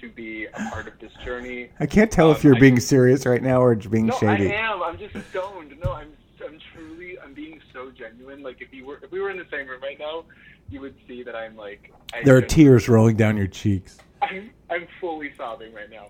to 0.00 0.08
be 0.10 0.46
a 0.46 0.50
part 0.70 0.88
of 0.88 0.98
this 0.98 1.12
journey. 1.24 1.70
I 1.78 1.86
can't 1.86 2.10
tell 2.10 2.32
if 2.32 2.38
Um, 2.38 2.48
you're 2.48 2.56
I- 2.56 2.60
being 2.60 2.80
serious 2.80 3.24
right 3.26 3.42
now 3.42 3.62
or 3.62 3.74
being 3.76 4.06
No, 4.06 4.18
shady. 4.18 4.50
I 4.52 4.56
am. 4.56 4.82
I'm 4.82 4.98
just 4.98 5.14
stoned. 5.30 5.74
No, 5.84 5.92
I'm 5.92 6.08
I'm 6.44 6.58
truly 6.74 7.18
I'm 7.20 7.34
being 7.34 7.60
so 7.72 7.90
genuine. 7.92 8.42
Like 8.42 8.60
if 8.60 8.72
you 8.74 8.84
were 8.86 8.98
if 9.02 9.10
we 9.12 9.20
were 9.20 9.30
in 9.30 9.38
the 9.38 9.46
same 9.50 9.68
room 9.68 9.80
right 9.80 9.98
now, 9.98 10.24
you 10.68 10.80
would 10.80 10.94
see 11.06 11.22
that 11.22 11.36
I'm 11.36 11.56
like 11.56 11.92
I 12.12 12.22
There 12.24 12.36
are 12.36 12.42
tears 12.42 12.88
rolling 12.88 13.16
down 13.16 13.36
your 13.36 13.46
cheeks. 13.46 13.98
I'm 14.22 14.50
I'm 14.70 14.86
fully 15.00 15.32
sobbing 15.36 15.72
right 15.72 15.90
now. 15.90 16.08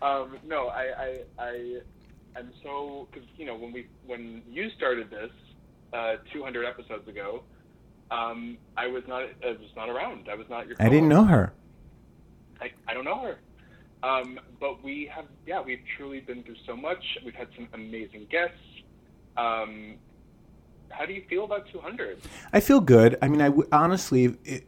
Um, 0.00 0.38
no, 0.46 0.68
I 0.68 0.84
I 0.98 1.20
I 1.38 1.80
I'm 2.36 2.50
so 2.62 3.08
because 3.10 3.28
you 3.36 3.46
know 3.46 3.56
when 3.56 3.72
we 3.72 3.88
when 4.06 4.42
you 4.48 4.70
started 4.76 5.10
this 5.10 5.30
uh, 5.92 6.16
200 6.32 6.64
episodes 6.64 7.08
ago, 7.08 7.42
um, 8.10 8.58
I 8.76 8.86
was 8.86 9.02
not 9.08 9.22
I 9.44 9.50
was 9.50 9.70
not 9.76 9.88
around. 9.88 10.28
I 10.30 10.34
was 10.34 10.46
not 10.48 10.66
your. 10.66 10.76
I 10.78 10.88
didn't 10.88 11.08
know 11.08 11.24
her. 11.24 11.52
I, 12.60 12.70
I 12.88 12.94
don't 12.94 13.04
know 13.04 13.20
her. 13.20 13.38
Um, 14.02 14.38
but 14.60 14.82
we 14.82 15.10
have, 15.12 15.24
yeah, 15.46 15.60
we've 15.60 15.82
truly 15.96 16.20
been 16.20 16.42
through 16.44 16.56
so 16.66 16.76
much. 16.76 17.02
We've 17.24 17.34
had 17.34 17.48
some 17.56 17.68
amazing 17.72 18.26
guests. 18.30 18.56
Um, 19.36 19.96
how 20.90 21.04
do 21.04 21.12
you 21.12 21.22
feel 21.28 21.44
about 21.44 21.66
200? 21.72 22.20
I 22.52 22.60
feel 22.60 22.80
good. 22.80 23.18
I 23.20 23.28
mean, 23.28 23.40
I 23.40 23.46
w- 23.46 23.68
honestly, 23.72 24.36
i 24.46 24.62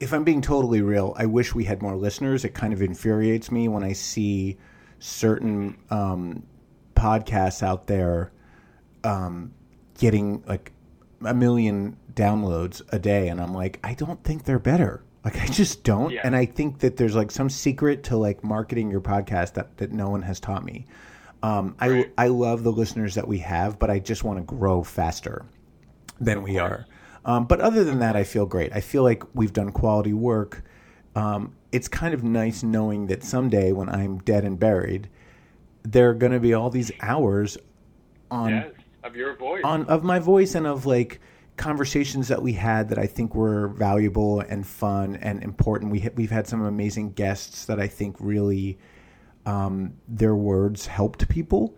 if 0.00 0.12
I'm 0.12 0.24
being 0.24 0.40
totally 0.40 0.82
real, 0.82 1.14
I 1.16 1.26
wish 1.26 1.54
we 1.54 1.62
had 1.62 1.80
more 1.80 1.94
listeners. 1.94 2.44
It 2.44 2.54
kind 2.54 2.72
of 2.72 2.82
infuriates 2.82 3.52
me 3.52 3.68
when 3.68 3.84
I 3.84 3.92
see 3.92 4.58
certain 4.98 5.78
um, 5.90 6.42
podcasts 7.02 7.62
out 7.62 7.86
there 7.88 8.30
um, 9.02 9.52
getting 9.98 10.42
like 10.46 10.72
a 11.24 11.34
million 11.34 11.96
downloads 12.14 12.82
a 12.92 12.98
day, 12.98 13.28
and 13.28 13.40
I'm 13.40 13.54
like, 13.54 13.80
I 13.82 13.94
don't 13.94 14.22
think 14.22 14.44
they're 14.44 14.58
better. 14.58 15.02
Like, 15.24 15.40
I 15.40 15.46
just 15.46 15.84
don't. 15.84 16.12
Yeah. 16.12 16.22
And 16.24 16.34
I 16.34 16.46
think 16.46 16.78
that 16.80 16.96
there's 16.96 17.16
like 17.16 17.30
some 17.30 17.50
secret 17.50 18.04
to 18.04 18.16
like 18.16 18.42
marketing 18.44 18.90
your 18.90 19.00
podcast 19.00 19.54
that, 19.54 19.76
that 19.78 19.92
no 19.92 20.10
one 20.10 20.22
has 20.22 20.40
taught 20.40 20.64
me. 20.64 20.86
Um, 21.42 21.74
I 21.80 22.10
I 22.16 22.28
love 22.28 22.62
the 22.62 22.70
listeners 22.70 23.16
that 23.16 23.26
we 23.26 23.38
have, 23.38 23.78
but 23.78 23.90
I 23.90 23.98
just 23.98 24.22
want 24.22 24.38
to 24.38 24.44
grow 24.44 24.84
faster 24.84 25.44
than 26.20 26.42
we 26.42 26.58
are. 26.58 26.86
Um, 27.24 27.46
but 27.46 27.60
other 27.60 27.82
than 27.84 27.98
that, 27.98 28.14
I 28.14 28.24
feel 28.24 28.46
great. 28.46 28.72
I 28.72 28.80
feel 28.80 29.02
like 29.02 29.24
we've 29.34 29.52
done 29.52 29.70
quality 29.70 30.12
work. 30.12 30.64
Um, 31.16 31.54
it's 31.72 31.88
kind 31.88 32.14
of 32.14 32.22
nice 32.22 32.62
knowing 32.62 33.06
that 33.08 33.24
someday 33.24 33.72
when 33.72 33.88
I'm 33.88 34.18
dead 34.18 34.44
and 34.44 34.58
buried, 34.58 35.08
there 35.84 36.10
are 36.10 36.14
going 36.14 36.32
to 36.32 36.40
be 36.40 36.54
all 36.54 36.70
these 36.70 36.92
hours 37.00 37.58
on 38.30 38.50
yes, 38.50 38.72
of 39.04 39.16
your 39.16 39.36
voice. 39.36 39.62
on 39.64 39.84
of 39.86 40.04
my 40.04 40.18
voice 40.18 40.54
and 40.54 40.66
of 40.66 40.86
like 40.86 41.20
conversations 41.56 42.28
that 42.28 42.42
we 42.42 42.52
had 42.54 42.88
that 42.88 42.98
I 42.98 43.06
think 43.06 43.34
were 43.34 43.68
valuable 43.68 44.40
and 44.40 44.66
fun 44.66 45.16
and 45.16 45.42
important. 45.42 45.92
We 45.92 46.08
we've 46.14 46.30
had 46.30 46.46
some 46.46 46.62
amazing 46.64 47.12
guests 47.12 47.66
that 47.66 47.78
I 47.80 47.88
think 47.88 48.16
really 48.20 48.78
um, 49.44 49.94
their 50.08 50.34
words 50.34 50.86
helped 50.86 51.28
people 51.28 51.74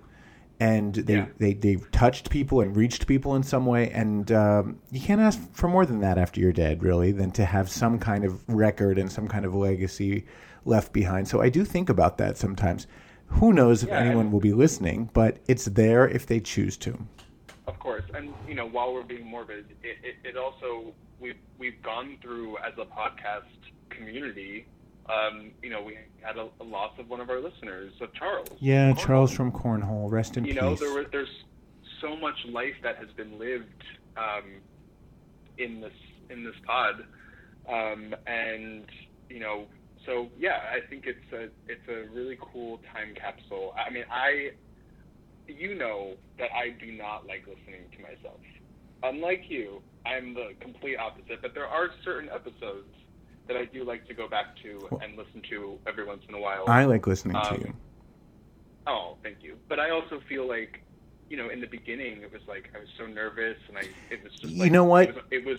and 0.61 0.95
they, 0.95 1.15
Yeah. 1.15 1.27
they 1.39 1.55
they've 1.55 1.91
touched 1.91 2.31
people 2.31 2.61
and 2.61 2.77
reached 2.77 3.07
people 3.09 3.35
in 3.35 3.43
some 3.43 3.67
way 3.67 3.91
and 3.91 4.31
um, 4.31 4.79
you 4.93 5.01
can't 5.01 5.21
ask 5.21 5.41
for 5.53 5.67
more 5.67 5.85
than 5.85 5.99
that 6.01 6.17
after 6.19 6.41
you're 6.41 6.53
dead 6.53 6.83
really 6.83 7.11
than 7.11 7.31
to 7.33 7.45
have 7.45 7.69
some 7.69 7.99
kind 7.99 8.25
of 8.25 8.41
record 8.49 8.99
and 8.99 9.11
some 9.11 9.27
kind 9.27 9.45
of 9.45 9.55
legacy 9.55 10.25
left 10.65 10.93
behind 10.93 11.27
so 11.27 11.41
i 11.41 11.49
do 11.49 11.65
think 11.65 11.89
about 11.89 12.19
that 12.19 12.37
sometimes 12.37 12.87
who 13.35 13.53
knows 13.53 13.83
if 13.83 13.89
Yeah, 13.89 14.01
anyone 14.01 14.31
will 14.33 14.41
be 14.41 14.53
listening 14.53 15.11
but 15.13 15.39
it's 15.47 15.65
there 15.67 16.07
if 16.09 16.27
they 16.27 16.41
choose 16.41 16.77
to 16.79 16.93
Of 17.67 17.79
course, 17.79 18.05
and 18.15 18.33
you 18.49 18.55
know, 18.55 18.67
while 18.67 18.93
we're 18.95 19.03
being 19.15 19.27
morbid, 19.27 19.65
it, 19.83 19.97
it, 20.09 20.17
it 20.31 20.37
also 20.37 20.93
we've 21.19 21.41
we've 21.59 21.81
gone 21.83 22.19
through 22.23 22.59
as 22.59 22.75
a 22.79 22.85
podcast 22.85 23.57
community. 23.89 24.67
Um, 25.09 25.53
you 25.63 25.71
know, 25.71 25.83
we 25.83 25.97
had 26.21 26.37
a, 26.37 26.49
a 26.61 26.65
loss 26.65 26.93
of 26.99 27.09
one 27.09 27.21
of 27.21 27.29
our 27.31 27.41
listeners, 27.41 27.93
of 28.03 28.13
Charles. 28.15 28.49
yeah 28.61 28.87
Cornwall. 28.89 29.05
charles 29.07 29.33
from 29.33 29.51
cornhole 29.53 30.11
rest 30.11 30.37
in 30.37 30.45
You 30.45 30.53
peace 30.53 30.63
You 30.63 30.69
know, 30.69 30.75
there 30.77 30.93
were, 30.93 31.07
there's 31.11 31.35
so 32.03 32.17
much 32.17 32.37
life 32.61 32.75
that 32.83 32.97
has 32.97 33.09
been 33.17 33.39
lived 33.39 33.83
um, 34.17 34.47
in 35.59 35.81
this 35.81 35.93
in 36.31 36.45
this 36.45 36.55
pod, 36.67 37.05
um, 37.69 38.15
and 38.27 38.85
you 39.31 39.41
know, 39.41 39.67
so 40.07 40.29
yeah, 40.39 40.61
I 40.73 40.81
think 40.89 41.07
it's 41.07 41.33
a 41.33 41.49
it's 41.71 41.89
a 41.89 42.09
really 42.15 42.39
cool 42.41 42.81
time 42.93 43.15
capsule. 43.15 43.75
I 43.77 43.91
mean, 43.91 44.05
I 44.11 44.51
you 45.47 45.75
know 45.75 46.15
that 46.39 46.51
I 46.55 46.71
do 46.71 46.93
not 46.93 47.27
like 47.27 47.47
listening 47.47 47.83
to 47.97 48.03
myself. 48.03 48.41
Unlike 49.03 49.45
you, 49.49 49.83
I'm 50.07 50.35
the 50.35 50.53
complete 50.61 50.97
opposite. 50.97 51.43
But 51.43 51.55
there 51.55 51.67
are 51.67 51.91
certain 52.05 52.31
episodes 52.31 52.89
that 53.47 53.57
I 53.57 53.67
do 53.67 53.85
like 53.85 54.07
to 54.09 54.15
go 54.15 54.29
back 54.29 54.57
to 54.63 54.89
and 55.03 55.17
listen 55.19 55.43
to 55.51 55.79
every 55.87 56.05
once 56.05 56.23
in 56.29 56.35
a 56.35 56.41
while. 56.41 56.65
i 56.67 56.85
like 56.87 57.07
listening 57.07 57.37
Um, 57.37 57.57
to 57.57 57.61
you 57.61 57.75
Oh, 58.87 59.17
thank 59.23 59.43
you. 59.43 59.57
But 59.69 59.81
I 59.81 59.91
also 59.91 60.21
feel 60.29 60.47
like, 60.47 60.83
you 61.31 61.37
know, 61.37 61.49
in 61.49 61.61
the 61.61 61.67
beginning, 61.67 62.23
it 62.23 62.33
was 62.33 62.43
like 62.47 62.71
I 62.75 62.79
was 62.79 62.89
so 62.99 63.07
nervous, 63.07 63.57
and 63.69 63.79
I 63.79 63.83
it 64.11 64.23
was 64.23 64.33
just. 64.33 64.53
You 64.53 64.65
like, 64.65 64.73
know 64.73 64.85
what? 64.85 65.09
It 65.09 65.15
was. 65.15 65.25
It 65.31 65.45
was 65.45 65.59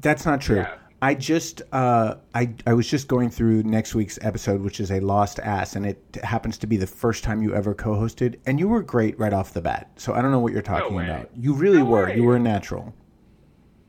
That's 0.00 0.26
not 0.26 0.40
true. 0.40 0.56
Yeah. 0.58 0.74
I 1.02 1.14
just 1.14 1.60
uh, 1.72 2.16
I 2.34 2.54
I 2.66 2.72
was 2.72 2.88
just 2.88 3.06
going 3.06 3.28
through 3.30 3.62
next 3.64 3.94
week's 3.94 4.18
episode, 4.22 4.62
which 4.62 4.80
is 4.80 4.90
a 4.90 5.00
lost 5.00 5.38
ass, 5.40 5.76
and 5.76 5.84
it 5.84 6.02
happens 6.24 6.56
to 6.58 6.66
be 6.66 6.76
the 6.78 6.86
first 6.86 7.22
time 7.22 7.42
you 7.42 7.54
ever 7.54 7.74
co-hosted, 7.74 8.38
and 8.46 8.58
you 8.58 8.66
were 8.68 8.82
great 8.82 9.18
right 9.18 9.32
off 9.34 9.52
the 9.52 9.60
bat. 9.60 9.90
So 9.96 10.14
I 10.14 10.22
don't 10.22 10.30
know 10.30 10.38
what 10.38 10.52
you're 10.52 10.62
talking 10.62 10.94
way. 10.96 11.04
about. 11.04 11.28
You 11.36 11.52
really 11.52 11.78
No 11.78 11.84
were. 11.84 12.06
way. 12.06 12.16
You 12.16 12.24
were 12.24 12.36
a 12.36 12.40
natural. 12.40 12.94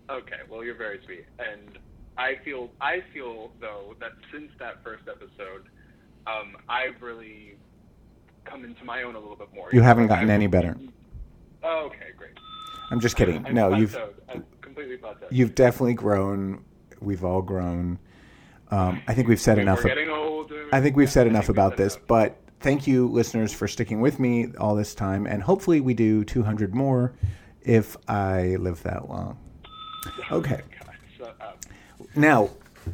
okay. 0.09 0.35
Well, 0.49 0.63
you're 0.65 0.75
very 0.75 0.99
sweet, 1.05 1.25
and 1.39 1.79
I 2.17 2.35
feel 2.43 2.69
I 2.81 3.01
feel 3.13 3.51
though 3.61 3.95
that 4.01 4.11
since 4.33 4.51
that 4.59 4.83
first 4.83 5.03
episode, 5.07 5.63
um, 6.27 6.57
I've 6.67 7.01
really 7.01 7.55
come 8.43 8.65
into 8.65 8.83
my 8.83 9.03
own 9.03 9.15
a 9.15 9.19
little 9.19 9.35
bit 9.37 9.53
more. 9.55 9.69
You 9.71 9.81
haven't 9.81 10.03
know, 10.05 10.09
gotten 10.09 10.25
I've- 10.25 10.33
any 10.33 10.47
better. 10.47 10.75
Oh, 11.63 11.85
okay, 11.87 12.11
great. 12.17 12.31
I'm 12.91 12.99
just 12.99 13.15
kidding. 13.15 13.45
I've 13.45 13.53
No, 13.53 13.73
you've. 13.75 13.97
I've 14.29 14.43
completely 14.61 14.97
plateaued. 14.97 15.27
you've 15.31 15.55
definitely 15.55 15.93
grown. 15.95 16.63
We've 17.01 17.23
all 17.23 17.41
grown. 17.41 17.99
Um, 18.69 19.01
I 19.07 19.13
think 19.13 19.27
we've 19.27 19.39
said 19.39 19.59
enough. 19.59 19.85
I 19.85 20.81
think 20.81 20.95
we've 20.97 21.09
said 21.09 21.27
enough 21.27 21.49
about 21.49 21.77
this, 21.77 21.97
but 22.07 22.37
thank 22.59 22.85
you, 22.85 23.07
listeners, 23.07 23.53
for 23.53 23.67
sticking 23.67 24.01
with 24.01 24.19
me 24.19 24.47
all 24.59 24.75
this 24.75 24.93
time, 24.93 25.25
and 25.25 25.41
hopefully 25.41 25.79
we 25.79 25.93
do 25.93 26.23
200 26.23 26.75
more 26.75 27.13
if 27.61 27.95
I 28.09 28.57
live 28.59 28.83
that 28.83 29.09
long. 29.09 29.37
Okay. 30.31 30.61
Now, 32.15 32.49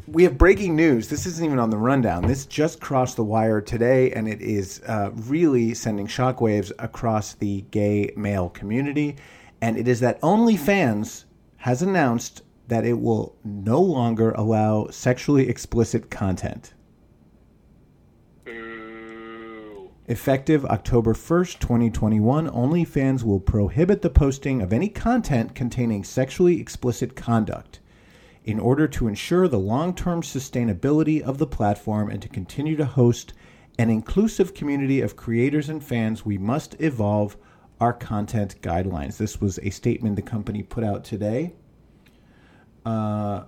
we 0.08 0.24
have 0.24 0.38
breaking 0.38 0.76
news. 0.76 1.08
This 1.08 1.26
isn't 1.26 1.46
even 1.46 1.60
on 1.60 1.70
the 1.70 1.78
rundown. 1.78 2.28
This 2.28 2.46
just 2.46 2.80
crossed 2.80 3.16
the 3.16 3.24
wire 3.24 3.62
today, 3.62 4.12
and 4.12 4.28
it 4.28 4.42
is 4.42 4.82
uh, 4.88 5.12
really 5.14 5.74
sending 5.74 6.08
shockwaves 6.08 6.72
across 6.80 7.34
the 7.34 7.62
gay 7.72 8.12
male 8.16 8.50
community. 8.50 9.16
And 9.62 9.78
it 9.78 9.88
is 9.88 10.00
that 10.02 10.20
OnlyFans 10.22 11.26
has 11.58 11.82
announced 11.82 12.43
that 12.68 12.86
it 12.86 13.00
will 13.00 13.36
no 13.44 13.82
longer 13.82 14.32
allow 14.32 14.88
sexually 14.88 15.50
explicit 15.50 16.10
content. 16.10 16.74
Effective 20.06 20.66
October 20.66 21.14
1st, 21.14 21.60
2021, 21.60 22.50
OnlyFans 22.50 23.24
will 23.24 23.40
prohibit 23.40 24.02
the 24.02 24.10
posting 24.10 24.62
of 24.62 24.74
any 24.74 24.90
content 24.90 25.56
containing 25.56 26.04
sexually 26.04 26.60
explicit 26.60 27.16
conduct. 27.16 27.80
In 28.44 28.60
order 28.60 28.86
to 28.90 29.08
ensure 29.08 29.48
the 29.48 29.58
long 29.58 29.96
term 29.96 30.22
sustainability 30.22 31.22
of 31.22 31.38
the 31.38 31.48
platform 31.48 32.10
and 32.10 32.22
to 32.22 32.28
continue 32.28 32.76
to 32.76 32.84
host 32.86 33.32
an 33.80 33.90
inclusive 33.90 34.54
community 34.54 35.00
of 35.00 35.16
creators 35.16 35.70
and 35.70 35.82
fans, 35.82 36.26
we 36.26 36.38
must 36.38 36.76
evolve 36.82 37.38
our 37.80 37.94
content 37.94 38.62
guidelines. 38.62 39.18
This 39.18 39.40
was 39.40 39.58
a 39.64 39.70
statement 39.70 40.18
the 40.18 40.22
company 40.22 40.64
put 40.64 40.84
out 40.84 41.06
today. 41.06 41.54
Uh, 42.86 43.44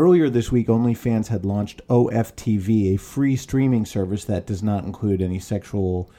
Earlier 0.00 0.30
this 0.30 0.50
week, 0.50 0.68
OnlyFans 0.68 1.26
had 1.26 1.44
launched 1.44 1.86
OFTV, 1.88 2.94
a 2.94 2.96
free 2.96 3.36
streaming 3.36 3.84
service 3.84 4.24
that 4.24 4.46
does 4.46 4.62
not 4.62 4.84
include 4.84 5.20
any 5.20 5.38
sexual, 5.38 6.10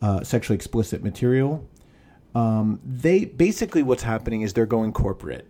uh, 0.00 0.22
sexually 0.22 0.54
explicit 0.54 1.02
material. 1.02 1.68
Um, 2.36 2.80
they 2.84 3.24
basically 3.24 3.82
what's 3.82 4.04
happening 4.04 4.42
is 4.42 4.52
they're 4.52 4.66
going 4.66 4.92
corporate, 4.92 5.48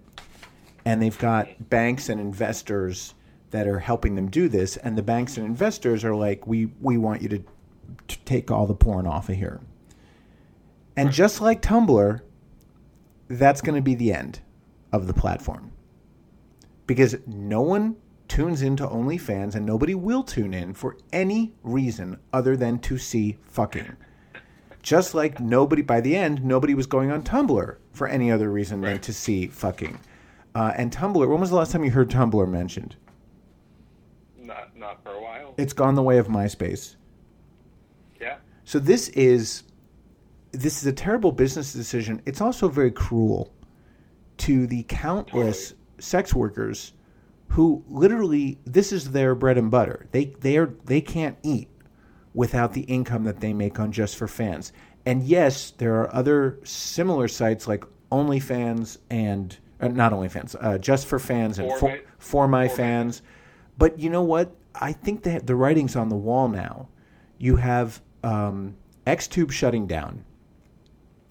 and 0.86 1.02
they've 1.02 1.18
got 1.18 1.68
banks 1.68 2.08
and 2.08 2.18
investors 2.18 3.12
that 3.50 3.66
are 3.66 3.80
helping 3.80 4.14
them 4.14 4.30
do 4.30 4.48
this. 4.48 4.78
And 4.78 4.96
the 4.96 5.02
banks 5.02 5.36
and 5.36 5.44
investors 5.44 6.04
are 6.04 6.14
like, 6.14 6.46
"We 6.46 6.70
we 6.80 6.96
want 6.96 7.20
you 7.20 7.28
to, 7.28 7.44
to 8.08 8.18
take 8.20 8.50
all 8.50 8.66
the 8.66 8.74
porn 8.74 9.06
off 9.06 9.28
of 9.28 9.36
here." 9.36 9.60
And 10.96 11.12
just 11.12 11.42
like 11.42 11.60
Tumblr, 11.60 12.20
that's 13.28 13.60
going 13.60 13.76
to 13.76 13.82
be 13.82 13.94
the 13.94 14.12
end 14.14 14.40
of 14.94 15.06
the 15.08 15.12
platform 15.12 15.72
because 16.86 17.16
no 17.26 17.60
one 17.60 17.96
tunes 18.28 18.62
into 18.62 18.86
OnlyFans 18.86 19.54
and 19.54 19.66
nobody 19.66 19.94
will 19.94 20.22
tune 20.22 20.54
in 20.54 20.72
for 20.72 20.96
any 21.12 21.52
reason 21.62 22.18
other 22.32 22.56
than 22.56 22.78
to 22.78 22.96
see 22.96 23.36
fucking. 23.42 23.96
Just 24.82 25.14
like 25.14 25.40
nobody, 25.40 25.82
by 25.82 26.00
the 26.00 26.14
end, 26.14 26.44
nobody 26.44 26.74
was 26.74 26.86
going 26.86 27.10
on 27.10 27.22
Tumblr 27.22 27.76
for 27.92 28.06
any 28.06 28.30
other 28.30 28.50
reason 28.50 28.82
than 28.82 29.00
to 29.00 29.12
see 29.12 29.48
fucking. 29.48 29.98
Uh, 30.54 30.72
and 30.76 30.92
Tumblr, 30.92 31.28
when 31.28 31.40
was 31.40 31.50
the 31.50 31.56
last 31.56 31.72
time 31.72 31.84
you 31.84 31.90
heard 31.90 32.10
Tumblr 32.10 32.48
mentioned? 32.48 32.94
Not 34.38 34.76
not 34.76 35.02
for 35.02 35.10
a 35.10 35.20
while. 35.20 35.54
It's 35.56 35.72
gone 35.72 35.94
the 35.94 36.02
way 36.02 36.18
of 36.18 36.28
MySpace. 36.28 36.96
Yeah. 38.20 38.36
So 38.64 38.78
this 38.78 39.08
is 39.08 39.64
this 40.52 40.80
is 40.80 40.86
a 40.86 40.92
terrible 40.92 41.32
business 41.32 41.72
decision. 41.72 42.22
It's 42.26 42.40
also 42.40 42.68
very 42.68 42.92
cruel 42.92 43.54
to 44.38 44.66
the 44.66 44.82
countless 44.84 45.74
sex 45.98 46.34
workers 46.34 46.92
who 47.48 47.84
literally 47.88 48.58
this 48.64 48.92
is 48.92 49.10
their 49.12 49.34
bread 49.34 49.56
and 49.58 49.70
butter. 49.70 50.06
They 50.12 50.26
they 50.40 50.56
are 50.56 50.74
they 50.84 51.00
can't 51.00 51.36
eat 51.42 51.68
without 52.34 52.72
the 52.72 52.80
income 52.82 53.24
that 53.24 53.40
they 53.40 53.52
make 53.52 53.78
on 53.78 53.92
Just 53.92 54.16
for 54.16 54.26
Fans. 54.26 54.72
And 55.06 55.22
yes, 55.22 55.70
there 55.78 55.94
are 56.00 56.12
other 56.14 56.58
similar 56.64 57.28
sites 57.28 57.68
like 57.68 57.84
OnlyFans 58.10 58.98
and 59.10 59.56
uh, 59.80 59.88
not 59.88 60.12
OnlyFans, 60.12 60.56
uh, 60.60 60.78
Just 60.78 61.06
for 61.06 61.18
Fans 61.18 61.58
and 61.58 61.70
For 61.72 61.78
For, 61.78 61.88
My- 61.88 62.00
for 62.18 62.48
My 62.48 62.68
For 62.68 62.72
My 62.72 62.76
Fans. 62.76 63.22
But 63.78 63.98
you 63.98 64.10
know 64.10 64.22
what? 64.22 64.54
I 64.74 64.92
think 64.92 65.22
that 65.24 65.46
the 65.46 65.54
writing's 65.54 65.94
on 65.94 66.08
the 66.08 66.16
wall 66.16 66.48
now. 66.48 66.88
You 67.38 67.56
have 67.56 68.00
um, 68.24 68.76
XTube 69.06 69.52
shutting 69.52 69.86
down. 69.86 70.24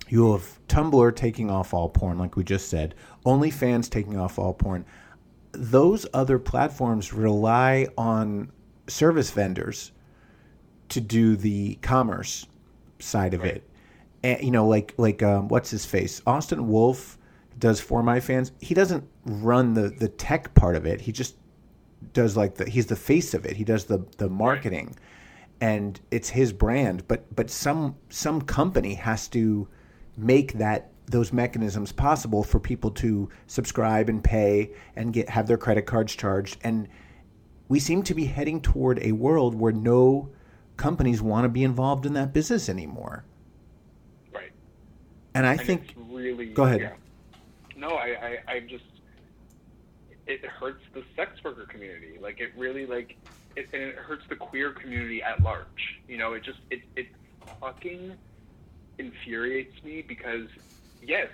You 0.09 0.33
have 0.33 0.59
Tumblr 0.67 1.15
taking 1.15 1.49
off 1.49 1.73
all 1.73 1.89
porn, 1.89 2.17
like 2.17 2.35
we 2.35 2.43
just 2.43 2.69
said. 2.69 2.95
OnlyFans 3.25 3.89
taking 3.89 4.17
off 4.17 4.37
all 4.37 4.53
porn. 4.53 4.85
Those 5.53 6.05
other 6.13 6.39
platforms 6.39 7.13
rely 7.13 7.87
on 7.97 8.51
service 8.87 9.31
vendors 9.31 9.91
to 10.89 11.01
do 11.01 11.35
the 11.35 11.75
commerce 11.75 12.45
side 12.99 13.33
of 13.33 13.43
it. 13.45 13.67
And, 14.23 14.43
you 14.43 14.51
know, 14.51 14.67
like 14.67 14.93
like 14.97 15.21
um, 15.23 15.47
what's 15.47 15.69
his 15.69 15.85
face? 15.85 16.21
Austin 16.25 16.67
Wolf 16.67 17.17
does 17.59 17.79
for 17.79 18.03
my 18.03 18.19
fans. 18.19 18.51
He 18.59 18.73
doesn't 18.73 19.07
run 19.25 19.73
the 19.73 19.89
the 19.89 20.09
tech 20.09 20.53
part 20.53 20.75
of 20.75 20.85
it. 20.85 21.01
He 21.01 21.11
just 21.11 21.35
does 22.13 22.35
like 22.35 22.55
the 22.55 22.69
he's 22.69 22.87
the 22.87 22.95
face 22.95 23.33
of 23.33 23.45
it. 23.45 23.55
He 23.55 23.63
does 23.63 23.85
the 23.85 24.05
the 24.17 24.29
marketing, 24.29 24.95
and 25.61 25.99
it's 26.11 26.29
his 26.29 26.53
brand. 26.53 27.07
But 27.07 27.33
but 27.35 27.49
some 27.49 27.95
some 28.09 28.41
company 28.41 28.95
has 28.95 29.27
to 29.29 29.67
make 30.17 30.53
that 30.53 30.91
those 31.05 31.33
mechanisms 31.33 31.91
possible 31.91 32.43
for 32.43 32.59
people 32.59 32.89
to 32.91 33.29
subscribe 33.47 34.09
and 34.09 34.23
pay 34.23 34.71
and 34.95 35.13
get 35.13 35.29
have 35.29 35.47
their 35.47 35.57
credit 35.57 35.85
cards 35.85 36.15
charged. 36.15 36.57
And 36.63 36.87
we 37.67 37.79
seem 37.79 38.03
to 38.03 38.13
be 38.13 38.25
heading 38.25 38.61
toward 38.61 38.99
a 39.03 39.11
world 39.11 39.55
where 39.55 39.73
no 39.73 40.29
companies 40.77 41.21
want 41.21 41.45
to 41.45 41.49
be 41.49 41.63
involved 41.63 42.05
in 42.05 42.13
that 42.13 42.33
business 42.33 42.69
anymore. 42.69 43.25
Right. 44.33 44.51
And 45.33 45.45
I 45.45 45.57
think 45.57 45.95
really 46.09 46.47
Go 46.47 46.63
ahead. 46.63 46.81
yeah. 46.81 46.93
No, 47.75 47.89
I, 47.89 48.39
I, 48.47 48.53
I 48.53 48.59
just 48.61 48.83
it 50.25 50.45
hurts 50.45 50.83
the 50.93 51.03
sex 51.15 51.43
worker 51.43 51.65
community. 51.65 52.17
Like 52.21 52.39
it 52.39 52.51
really 52.55 52.85
like 52.85 53.17
it, 53.55 53.67
and 53.73 53.83
it 53.83 53.95
hurts 53.95 54.23
the 54.29 54.35
queer 54.35 54.71
community 54.71 55.21
at 55.21 55.41
large. 55.43 56.01
You 56.07 56.17
know, 56.17 56.33
it 56.33 56.43
just 56.43 56.59
it 56.69 56.81
it 56.95 57.07
fucking 57.59 58.13
infuriates 59.03 59.75
me 59.83 60.03
because 60.07 60.47
yes, 61.01 61.27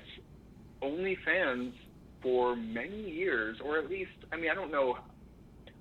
OnlyFans 0.83 1.73
for 2.21 2.55
many 2.55 3.09
years, 3.09 3.57
or 3.63 3.77
at 3.77 3.89
least 3.89 4.11
I 4.33 4.37
mean 4.37 4.49
I 4.49 4.55
don't 4.55 4.71
know. 4.71 4.97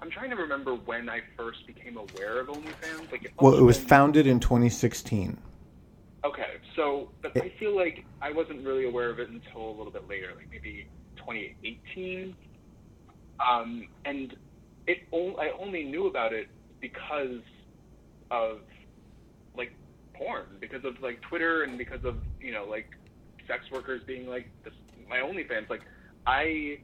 I'm 0.00 0.10
trying 0.10 0.30
to 0.30 0.36
remember 0.36 0.74
when 0.74 1.08
I 1.08 1.20
first 1.36 1.58
became 1.66 1.96
aware 1.96 2.38
of 2.40 2.46
OnlyFans. 2.46 3.10
Like, 3.10 3.32
well, 3.40 3.54
it 3.54 3.62
was 3.62 3.76
must 3.76 3.80
have 3.80 3.88
been- 3.88 3.88
founded 3.88 4.26
in 4.28 4.38
2016. 4.40 5.38
Okay, 6.24 6.42
so 6.76 7.10
but 7.22 7.32
I 7.36 7.52
feel 7.58 7.74
like 7.76 8.04
I 8.20 8.32
wasn't 8.32 8.64
really 8.66 8.86
aware 8.86 9.10
of 9.10 9.18
it 9.18 9.28
until 9.30 9.70
a 9.70 9.74
little 9.76 9.92
bit 9.92 10.08
later, 10.08 10.28
like 10.36 10.48
maybe 10.50 10.86
2018. 11.16 12.34
Um, 13.48 13.88
and 14.04 14.34
it 14.86 14.98
o- 15.12 15.36
I 15.36 15.50
only 15.60 15.84
knew 15.84 16.06
about 16.06 16.32
it 16.32 16.48
because 16.80 17.40
of 18.30 18.58
porn, 20.18 20.44
because 20.60 20.84
of 20.84 21.00
like 21.00 21.20
Twitter, 21.22 21.62
and 21.62 21.78
because 21.78 22.04
of 22.04 22.16
you 22.40 22.52
know 22.52 22.64
like 22.64 22.90
sex 23.46 23.70
workers 23.70 24.02
being 24.06 24.28
like 24.28 24.50
this, 24.64 24.74
my 25.08 25.18
OnlyFans. 25.18 25.70
Like 25.70 25.82
I 26.26 26.80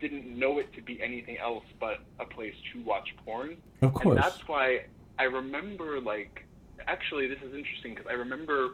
didn't 0.00 0.26
know 0.26 0.58
it 0.58 0.72
to 0.74 0.82
be 0.82 1.02
anything 1.02 1.38
else 1.38 1.64
but 1.80 2.00
a 2.20 2.24
place 2.24 2.54
to 2.72 2.82
watch 2.82 3.14
porn. 3.24 3.56
Of 3.82 3.94
course. 3.94 4.16
And 4.16 4.24
that's 4.24 4.46
why 4.48 4.86
I 5.18 5.24
remember, 5.24 6.00
like, 6.00 6.44
actually, 6.86 7.28
this 7.28 7.38
is 7.38 7.54
interesting 7.54 7.94
because 7.94 8.06
I 8.08 8.14
remember 8.14 8.70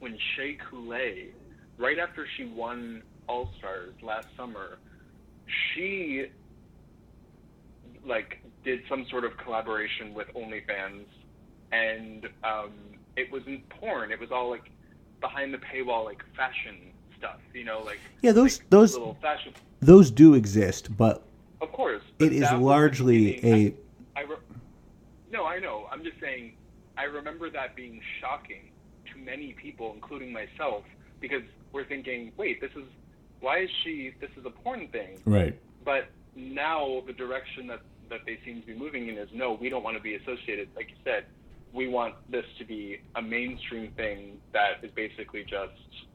when 0.00 0.18
Shea 0.34 0.54
Coulee, 0.54 1.30
right 1.78 1.98
after 1.98 2.26
she 2.36 2.44
won 2.44 3.02
All 3.28 3.50
Stars 3.58 3.94
last 4.02 4.28
summer, 4.36 4.78
she, 5.46 6.26
like, 8.04 8.40
did 8.64 8.82
some 8.88 9.06
sort 9.06 9.24
of 9.24 9.36
collaboration 9.38 10.12
with 10.12 10.28
OnlyFans, 10.34 11.06
and 11.72 12.28
um, 12.44 12.70
it 13.16 13.30
wasn't 13.32 13.68
porn. 13.68 14.10
It 14.12 14.20
was 14.20 14.30
all, 14.30 14.50
like, 14.50 14.70
behind 15.20 15.52
the 15.52 15.58
paywall, 15.58 16.04
like, 16.04 16.22
fashion 16.36 16.76
stuff, 17.18 17.40
you 17.54 17.64
know, 17.64 17.80
like, 17.82 17.98
Yeah, 18.22 18.32
those- 18.32 18.60
like, 18.60 18.70
those- 18.70 18.92
little 18.94 19.14
fashion. 19.20 19.52
Those 19.80 20.10
do 20.10 20.34
exist, 20.34 20.96
but 20.96 21.22
Of 21.60 21.70
course. 21.72 22.02
it 22.18 22.24
but 22.24 22.32
is 22.32 22.40
was 22.42 22.50
the 22.50 22.56
largely 22.58 23.44
a 23.44 23.74
I 24.16 24.22
re- 24.22 24.36
no, 25.30 25.44
I 25.44 25.58
know. 25.58 25.86
I'm 25.92 26.02
just 26.02 26.18
saying. 26.20 26.56
I 26.96 27.04
remember 27.04 27.50
that 27.50 27.76
being 27.76 28.00
shocking 28.20 28.70
to 29.12 29.18
many 29.18 29.52
people, 29.52 29.92
including 29.94 30.32
myself, 30.32 30.84
because 31.20 31.42
we're 31.72 31.84
thinking, 31.84 32.32
wait, 32.38 32.58
this 32.62 32.70
is 32.74 32.84
why 33.40 33.58
is 33.58 33.70
she? 33.84 34.12
This 34.18 34.30
is 34.38 34.46
a 34.46 34.50
porn 34.50 34.88
thing. 34.88 35.18
right. 35.26 35.58
But 35.84 36.08
now 36.34 37.02
the 37.06 37.12
direction 37.12 37.66
that 37.66 37.80
that 38.08 38.20
they 38.24 38.38
seem 38.46 38.62
to 38.62 38.66
be 38.66 38.74
moving 38.74 39.08
in 39.08 39.18
is 39.18 39.28
no, 39.34 39.52
we 39.52 39.68
don't 39.68 39.82
want 39.82 39.96
to 39.98 40.02
be 40.02 40.14
associated. 40.14 40.70
Like 40.74 40.88
you 40.88 40.96
said, 41.04 41.26
we 41.76 41.88
want 41.88 42.14
this 42.30 42.46
to 42.58 42.64
be 42.64 43.00
a 43.14 43.22
mainstream 43.22 43.92
thing 43.92 44.38
that 44.52 44.82
is 44.82 44.90
basically 44.92 45.44
just, 45.44 46.06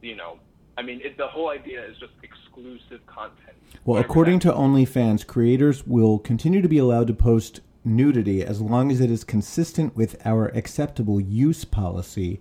you 0.00 0.16
know, 0.16 0.38
I 0.78 0.82
mean, 0.82 1.02
it, 1.04 1.18
the 1.18 1.26
whole 1.26 1.50
idea 1.50 1.84
is 1.84 1.98
just 1.98 2.14
exclusive 2.22 3.04
content. 3.06 3.56
Well, 3.84 4.00
according 4.00 4.38
to 4.40 4.52
OnlyFans, 4.52 5.26
creators 5.26 5.86
will 5.86 6.18
continue 6.18 6.62
to 6.62 6.68
be 6.68 6.78
allowed 6.78 7.08
to 7.08 7.14
post 7.14 7.60
nudity 7.84 8.42
as 8.42 8.60
long 8.60 8.90
as 8.90 9.00
it 9.00 9.10
is 9.10 9.22
consistent 9.22 9.94
with 9.94 10.16
our 10.24 10.46
acceptable 10.48 11.20
use 11.20 11.66
policy. 11.66 12.40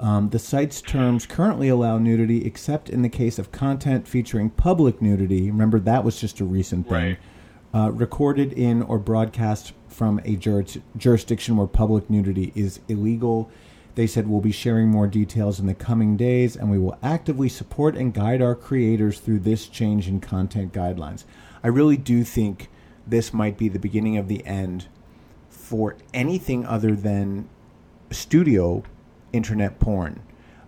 Um, 0.00 0.30
the 0.30 0.38
site's 0.38 0.80
terms 0.80 1.26
currently 1.26 1.68
allow 1.68 1.98
nudity 1.98 2.44
except 2.44 2.88
in 2.88 3.02
the 3.02 3.08
case 3.08 3.38
of 3.38 3.52
content 3.52 4.08
featuring 4.08 4.50
public 4.50 5.00
nudity. 5.00 5.50
Remember, 5.50 5.78
that 5.78 6.02
was 6.02 6.18
just 6.18 6.40
a 6.40 6.44
recent 6.44 6.88
thing. 6.88 6.94
Right. 6.94 7.18
Uh, 7.72 7.90
recorded 7.92 8.52
in 8.52 8.82
or 8.82 8.98
broadcast 8.98 9.72
from 9.86 10.20
a 10.24 10.34
juris- 10.34 10.78
jurisdiction 10.96 11.56
where 11.56 11.68
public 11.68 12.10
nudity 12.10 12.52
is 12.56 12.80
illegal. 12.88 13.48
They 13.94 14.06
said 14.06 14.28
we'll 14.28 14.40
be 14.40 14.50
sharing 14.50 14.88
more 14.88 15.06
details 15.06 15.60
in 15.60 15.66
the 15.66 15.74
coming 15.74 16.16
days 16.16 16.56
and 16.56 16.70
we 16.70 16.78
will 16.78 16.98
actively 17.02 17.48
support 17.48 17.96
and 17.96 18.14
guide 18.14 18.42
our 18.42 18.54
creators 18.54 19.20
through 19.20 19.40
this 19.40 19.68
change 19.68 20.08
in 20.08 20.20
content 20.20 20.72
guidelines. 20.72 21.24
I 21.62 21.68
really 21.68 21.96
do 21.96 22.24
think 22.24 22.68
this 23.06 23.32
might 23.32 23.56
be 23.56 23.68
the 23.68 23.78
beginning 23.78 24.16
of 24.16 24.26
the 24.26 24.44
end 24.44 24.86
for 25.48 25.96
anything 26.14 26.66
other 26.66 26.96
than 26.96 27.48
studio 28.10 28.82
internet 29.32 29.78
porn. 29.78 30.22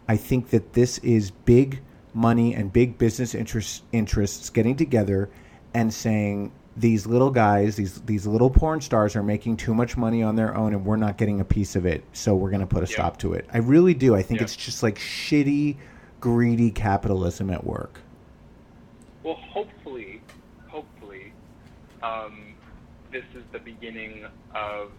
I 0.09 0.17
think 0.17 0.51
that 0.51 0.75
this 0.75 0.99
is 0.99 1.31
big 1.31 1.81
money 2.15 2.55
and 2.55 2.73
big 2.73 2.99
business 2.99 3.35
interests 3.35 4.51
getting 4.51 4.77
together 4.77 5.31
and 5.73 5.93
saying 5.93 6.53
these 6.77 7.07
little 7.07 7.31
guys, 7.31 7.77
these 7.77 8.01
these 8.03 8.27
little 8.27 8.51
porn 8.51 8.81
stars 8.81 9.15
are 9.15 9.23
making 9.23 9.57
too 9.59 9.75
much 9.75 9.97
money 9.97 10.23
on 10.23 10.37
their 10.37 10.57
own 10.57 10.73
and 10.75 10.85
we're 10.85 10.97
not 10.97 11.19
getting 11.19 11.41
a 11.41 11.45
piece 11.45 11.77
of 11.77 11.85
it, 11.85 12.03
so 12.13 12.35
we're 12.35 12.51
going 12.51 12.61
to 12.61 12.67
put 12.67 12.83
a 12.83 12.87
Yeah. 12.87 12.95
stop 12.95 13.19
to 13.19 13.35
it. 13.35 13.47
I 13.53 13.59
really 13.59 13.95
do. 13.95 14.15
I 14.15 14.23
think 14.23 14.41
Yeah. 14.41 14.45
it's 14.45 14.57
just 14.57 14.83
like 14.83 14.99
shitty 14.99 15.77
greedy 16.21 16.71
capitalism 16.71 17.51
at 17.51 17.65
work. 17.65 18.01
Well, 19.23 19.35
hopefully, 19.35 20.21
hopefully, 20.69 21.33
um, 22.03 22.55
this 23.11 23.25
is 23.35 23.43
the 23.53 23.59
beginning 23.59 24.25
of 24.55 24.93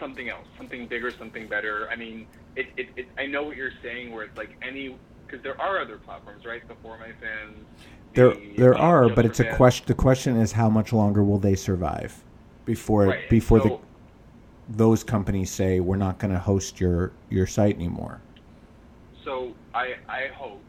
something 0.00 0.28
else, 0.28 0.46
something 0.58 0.86
bigger, 0.86 1.10
something 1.10 1.46
better. 1.46 1.88
I 1.90 1.96
mean, 1.96 2.26
it, 2.56 2.66
it, 2.76 2.88
it 2.96 3.06
I 3.16 3.26
know 3.26 3.44
what 3.44 3.56
you're 3.56 3.72
saying, 3.82 4.12
where 4.12 4.24
it's 4.24 4.36
like 4.36 4.56
any 4.60 4.96
because 5.26 5.42
there 5.42 5.58
are 5.60 5.80
other 5.80 5.96
platforms, 5.98 6.44
right? 6.44 6.66
The 6.68 6.74
For 6.82 6.98
My 6.98 7.12
Fans. 7.20 7.64
There, 8.14 8.34
the, 8.34 8.54
there 8.56 8.76
are, 8.76 9.08
but 9.08 9.24
it's 9.24 9.40
a 9.40 9.54
question. 9.54 9.84
The 9.86 9.94
question 9.94 10.36
is, 10.36 10.52
how 10.52 10.68
much 10.68 10.92
longer 10.92 11.22
will 11.22 11.38
they 11.38 11.54
survive 11.54 12.22
before 12.64 13.06
Right, 13.06 13.30
before 13.30 13.60
the 13.60 13.78
those 14.68 15.02
companies 15.02 15.50
say 15.50 15.80
we're 15.80 15.96
not 15.96 16.18
going 16.18 16.32
to 16.32 16.38
host 16.38 16.80
your 16.80 17.12
your 17.30 17.46
site 17.46 17.74
anymore? 17.74 18.20
so 19.24 19.52
I 19.74 19.94
I 20.08 20.28
hope 20.34 20.62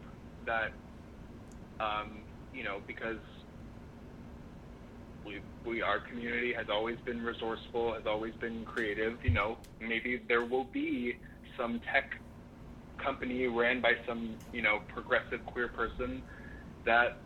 that 0.45 0.71
um, 1.79 2.19
you 2.53 2.63
know 2.63 2.79
because 2.86 3.17
we 5.25 5.39
we 5.65 5.82
our 5.82 5.99
community 5.99 6.53
has 6.53 6.69
always 6.69 6.97
been 7.06 7.23
resourceful, 7.23 7.93
has 7.93 8.06
always 8.06 8.34
been 8.36 8.65
creative. 8.65 9.23
You 9.23 9.32
know, 9.32 9.58
maybe 9.79 10.21
there 10.27 10.45
will 10.45 10.65
be 10.65 11.17
some 11.58 11.79
tech 11.91 12.19
company 12.97 13.47
ran 13.47 13.82
by 13.82 13.93
some 14.08 14.36
you 14.51 14.62
know 14.62 14.79
progressive 14.88 15.45
queer 15.45 15.67
person 15.67 16.21
that 16.86 17.17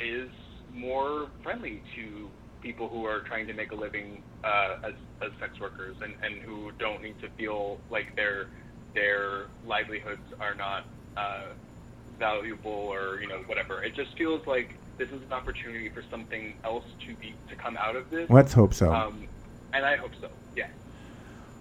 is 0.00 0.30
more 0.72 1.28
friendly 1.42 1.82
to 1.94 2.28
people 2.60 2.88
who 2.88 3.04
are 3.04 3.20
trying 3.20 3.46
to 3.46 3.52
make 3.52 3.70
a 3.72 3.74
living 3.74 4.22
uh, 4.42 4.76
as, 4.82 4.94
as 5.22 5.30
sex 5.38 5.60
workers 5.60 5.96
and, 6.02 6.14
and 6.22 6.42
who 6.42 6.72
don't 6.78 7.02
need 7.02 7.20
to 7.20 7.28
feel 7.30 7.78
like 7.90 8.16
their 8.16 8.48
their 8.94 9.46
livelihoods 9.66 10.22
are 10.40 10.54
not 10.54 10.86
uh, 11.16 11.46
valuable 12.18 12.70
or 12.70 13.20
you 13.20 13.28
know 13.28 13.38
whatever. 13.46 13.82
It 13.82 13.94
just 13.94 14.16
feels 14.16 14.46
like 14.46 14.74
this 14.98 15.08
is 15.08 15.22
an 15.22 15.32
opportunity 15.32 15.90
for 15.90 16.02
something 16.10 16.54
else 16.64 16.84
to 17.06 17.14
be 17.16 17.34
to 17.48 17.56
come 17.56 17.76
out 17.76 17.96
of 17.96 18.10
this. 18.10 18.28
Let's 18.30 18.52
hope 18.52 18.74
so. 18.74 18.92
Um, 18.92 19.26
and 19.72 19.84
I 19.84 19.96
hope 19.96 20.12
so. 20.20 20.28
Yeah. 20.56 20.68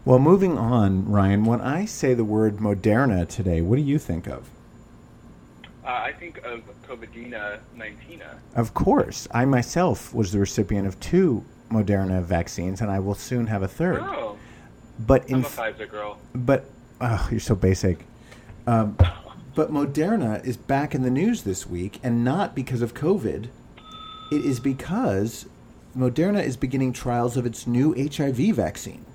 well, 0.06 0.20
moving 0.20 0.58
on, 0.58 1.10
Ryan. 1.10 1.46
When 1.46 1.62
I 1.62 1.86
say 1.86 2.14
the 2.14 2.24
word 2.24 2.58
Moderna 2.58 3.28
today, 3.28 3.62
what 3.62 3.76
do 3.78 3.82
you 3.82 3.98
think 3.98 4.28
of? 4.28 4.50
Uh, 5.86 5.90
I 5.90 6.14
think 6.14 6.38
of 6.46 6.62
Covidina 6.88 7.60
19. 7.76 8.22
Of 8.56 8.74
course, 8.74 9.28
I 9.32 9.44
myself 9.46 10.14
was 10.14 10.32
the 10.32 10.40
recipient 10.40 10.88
of 10.88 10.98
two 11.00 11.44
Moderna 11.70 12.22
vaccines, 12.24 12.80
and 12.82 12.90
I 12.90 13.00
will 13.00 13.16
soon 13.16 13.48
have 13.48 13.64
a 13.64 13.68
third. 13.68 14.00
Oh, 14.02 14.38
But 15.00 15.28
in 15.30 15.36
I'm 15.38 15.46
a 15.46 15.48
Pfizer 15.48 15.90
girl. 15.90 16.20
but 16.34 16.66
oh, 17.02 17.28
you're 17.32 17.40
so 17.40 17.56
basic. 17.56 18.06
Um, 18.66 18.98
but 19.56 19.72
Moderna 19.72 20.44
is 20.46 20.56
back 20.56 20.96
in 20.96 21.02
the 21.02 21.10
news 21.10 21.44
this 21.44 21.68
week, 21.68 22.00
and 22.02 22.24
not 22.24 22.56
because 22.56 22.82
of 22.82 22.94
COVID. 22.94 23.48
It 24.32 24.46
is 24.46 24.60
because 24.62 25.48
Moderna 25.98 26.42
is 26.42 26.56
beginning 26.56 26.94
trials 26.94 27.36
of 27.36 27.46
its 27.46 27.68
new 27.68 27.94
HIV 27.94 28.56
vaccine. 28.56 29.06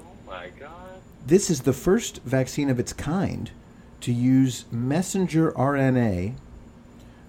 Oh 0.00 0.04
my 0.26 0.48
god. 0.58 0.70
This 1.26 1.50
is 1.50 1.60
the 1.60 1.74
first 1.74 2.22
vaccine 2.22 2.70
of 2.70 2.80
its 2.80 2.94
kind 2.94 3.50
to 4.00 4.12
use 4.12 4.64
messenger 4.70 5.52
RNA, 5.52 6.34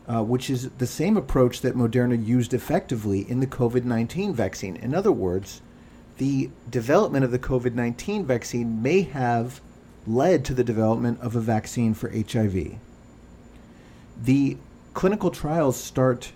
uh, 0.07 0.23
which 0.23 0.49
is 0.49 0.69
the 0.77 0.87
same 0.87 1.17
approach 1.17 1.61
that 1.61 1.75
Moderna 1.75 2.23
used 2.23 2.53
effectively 2.53 3.29
in 3.29 3.39
the 3.39 3.47
COVID 3.47 3.83
19 3.83 4.33
vaccine. 4.33 4.75
In 4.75 4.93
other 4.93 5.11
words, 5.11 5.61
the 6.17 6.49
development 6.69 7.25
of 7.25 7.31
the 7.31 7.39
COVID 7.39 7.73
19 7.73 8.25
vaccine 8.25 8.81
may 8.81 9.01
have 9.01 9.61
led 10.07 10.43
to 10.45 10.53
the 10.53 10.63
development 10.63 11.19
of 11.21 11.35
a 11.35 11.39
vaccine 11.39 11.93
for 11.93 12.09
HIV. 12.09 12.77
The 14.21 14.57
clinical 14.93 15.31
trials 15.31 15.77
start, 15.77 16.31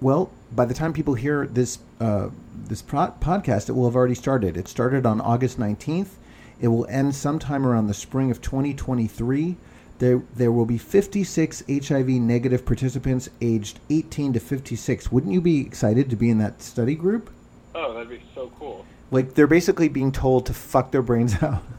well, 0.00 0.30
by 0.52 0.64
the 0.64 0.74
time 0.74 0.92
people 0.92 1.14
hear 1.14 1.46
this, 1.46 1.78
uh, 2.00 2.30
this 2.54 2.82
pro- 2.82 3.14
podcast, 3.20 3.68
it 3.68 3.72
will 3.72 3.84
have 3.84 3.96
already 3.96 4.14
started. 4.14 4.56
It 4.56 4.68
started 4.68 5.06
on 5.06 5.20
August 5.20 5.58
19th. 5.58 6.16
It 6.60 6.68
will 6.68 6.86
end 6.88 7.14
sometime 7.14 7.66
around 7.66 7.86
the 7.86 7.94
spring 7.94 8.30
of 8.30 8.40
2023. 8.40 9.56
There, 10.00 10.22
there 10.34 10.50
will 10.50 10.64
be 10.64 10.78
56 10.78 11.62
HIV 11.68 12.08
negative 12.08 12.64
participants 12.64 13.28
aged 13.42 13.80
18 13.90 14.32
to 14.32 14.40
56. 14.40 15.12
Wouldn't 15.12 15.30
you 15.30 15.42
be 15.42 15.60
excited 15.60 16.08
to 16.08 16.16
be 16.16 16.30
in 16.30 16.38
that 16.38 16.62
study 16.62 16.94
group? 16.94 17.28
Oh, 17.74 17.92
that'd 17.92 18.08
be 18.08 18.22
so 18.34 18.50
cool. 18.58 18.86
Like, 19.10 19.34
they're 19.34 19.46
basically 19.46 19.88
being 19.88 20.10
told 20.10 20.46
to 20.46 20.54
fuck 20.54 20.90
their 20.90 21.02
brains 21.02 21.40
out. 21.42 21.62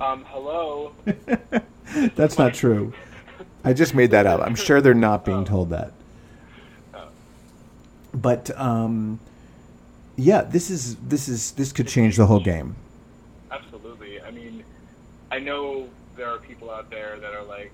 Um, 0.00 0.24
hello. 0.30 0.92
That's 2.16 2.36
not 2.36 2.54
true. 2.54 2.92
I 3.62 3.72
just 3.72 3.94
made 3.94 4.10
that 4.10 4.26
up. 4.26 4.40
I'm 4.40 4.56
sure 4.56 4.80
they're 4.80 4.94
not 4.94 5.24
being 5.24 5.44
told 5.44 5.70
that. 5.70 5.92
But 8.12 8.50
um, 8.58 9.20
yeah, 10.16 10.42
this 10.42 10.70
is 10.70 10.96
this 10.96 11.28
is 11.28 11.52
this 11.52 11.70
could 11.72 11.86
change 11.86 12.16
the 12.16 12.26
whole 12.26 12.40
game. 12.40 12.74
Absolutely. 13.52 14.20
I 14.22 14.32
mean, 14.32 14.64
I 15.30 15.38
know 15.38 15.88
there 16.22 16.30
are 16.30 16.38
people 16.38 16.70
out 16.70 16.88
there 16.88 17.18
that 17.18 17.34
are 17.34 17.42
like, 17.42 17.72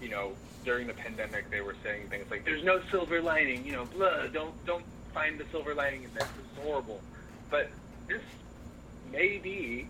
you 0.00 0.08
know, 0.08 0.32
during 0.64 0.86
the 0.86 0.94
pandemic 0.94 1.50
they 1.50 1.60
were 1.60 1.76
saying 1.84 2.08
things 2.08 2.24
like, 2.30 2.46
"There's 2.46 2.64
no 2.64 2.80
silver 2.90 3.20
lining," 3.20 3.66
you 3.66 3.72
know, 3.72 3.84
blah. 3.84 4.26
Don't 4.28 4.54
don't 4.64 4.86
find 5.12 5.38
the 5.38 5.44
silver 5.50 5.74
lining 5.74 6.04
in 6.04 6.14
this. 6.14 6.22
It's 6.22 6.64
horrible. 6.64 7.02
But 7.50 7.68
this 8.08 8.22
may 9.12 9.36
be 9.36 9.86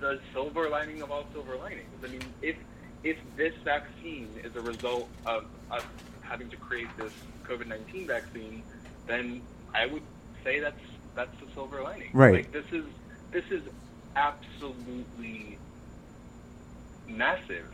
the 0.00 0.18
silver 0.32 0.68
lining 0.68 1.02
of 1.02 1.12
all 1.12 1.24
silver 1.32 1.54
linings. 1.56 1.94
I 2.02 2.08
mean, 2.08 2.24
if 2.42 2.56
if 3.04 3.16
this 3.36 3.54
vaccine 3.64 4.28
is 4.42 4.56
a 4.56 4.60
result 4.60 5.08
of 5.26 5.44
us 5.70 5.84
having 6.22 6.50
to 6.50 6.56
create 6.56 6.88
this 6.96 7.12
COVID 7.44 7.68
nineteen 7.68 8.08
vaccine, 8.08 8.64
then 9.06 9.40
I 9.72 9.86
would 9.86 10.02
say 10.42 10.58
that's 10.58 10.82
that's 11.14 11.38
the 11.38 11.46
silver 11.54 11.80
lining. 11.84 12.10
Right. 12.12 12.34
Like 12.34 12.50
this 12.50 12.66
is 12.72 12.86
this 13.30 13.44
is 13.52 13.62
absolutely 14.16 15.59
massive 17.16 17.66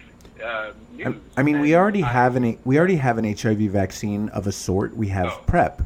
uh, 0.44 0.72
news. 0.92 1.16
I, 1.36 1.40
I 1.40 1.42
mean, 1.42 1.60
we 1.60 1.74
already 1.74 2.02
I- 2.02 2.08
have 2.08 2.36
an 2.36 2.58
we 2.64 2.78
already 2.78 2.96
have 2.96 3.18
an 3.18 3.24
HIV 3.24 3.58
vaccine 3.70 4.28
of 4.30 4.46
a 4.46 4.52
sort. 4.52 4.96
We 4.96 5.08
have 5.08 5.26
Oh. 5.26 5.42
PrEP. 5.46 5.82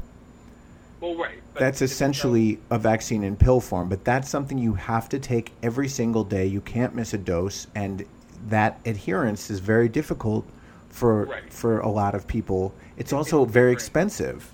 Well, 1.01 1.17
right. 1.17 1.37
That's 1.55 1.83
essentially 1.83 2.59
a 2.71 2.79
vaccine 2.79 3.23
in 3.25 3.37
pill 3.37 3.61
form, 3.61 3.89
but 3.89 4.05
that's 4.05 4.29
something 4.31 4.57
you 4.57 4.75
have 4.75 5.09
to 5.11 5.19
take 5.19 5.53
every 5.63 5.89
single 5.89 6.25
day. 6.25 6.47
You 6.47 6.61
can't 6.61 6.95
miss 6.95 7.13
a 7.13 7.19
dose, 7.19 7.67
and 7.75 8.05
that 8.49 8.81
adherence 8.87 9.51
is 9.51 9.61
very 9.61 9.89
difficult 9.89 10.47
for 10.89 11.25
Right. 11.27 11.53
for 11.53 11.81
a 11.81 11.89
lot 11.89 12.15
of 12.15 12.27
people. 12.27 12.73
It's 12.97 13.13
It- 13.13 13.17
also 13.17 13.45
it's 13.45 13.53
very 13.53 13.73
different. 13.73 13.79
expensive. 13.83 14.53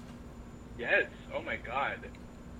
Yes. 0.78 1.06
Oh 1.34 1.42
my 1.42 1.56
God. 1.56 1.96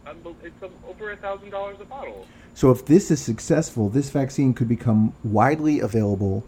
Unbel- 0.07 0.37
It's 0.43 0.63
um, 0.63 0.71
over 0.89 1.11
a 1.11 1.17
thousand 1.17 1.51
dollars 1.51 1.77
a 1.81 1.85
bottle. 1.85 2.27
So 2.57 2.71
if 2.71 2.87
this 2.87 3.11
is 3.11 3.21
successful, 3.21 3.91
this 3.91 4.09
vaccine 4.09 4.55
could 4.55 4.67
become 4.67 5.13
widely 5.23 5.81
available 5.81 6.43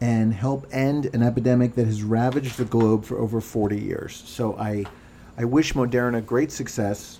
and 0.00 0.32
help 0.32 0.64
end 0.70 1.06
an 1.12 1.20
epidemic 1.24 1.74
that 1.74 1.84
has 1.84 2.04
ravaged 2.04 2.58
the 2.58 2.64
globe 2.64 3.04
for 3.04 3.18
over 3.18 3.40
40 3.40 3.76
years. 3.76 4.22
So 4.24 4.56
I 4.56 4.84
I 5.36 5.44
wish 5.44 5.72
Moderna 5.72 6.24
great 6.24 6.52
success. 6.52 7.18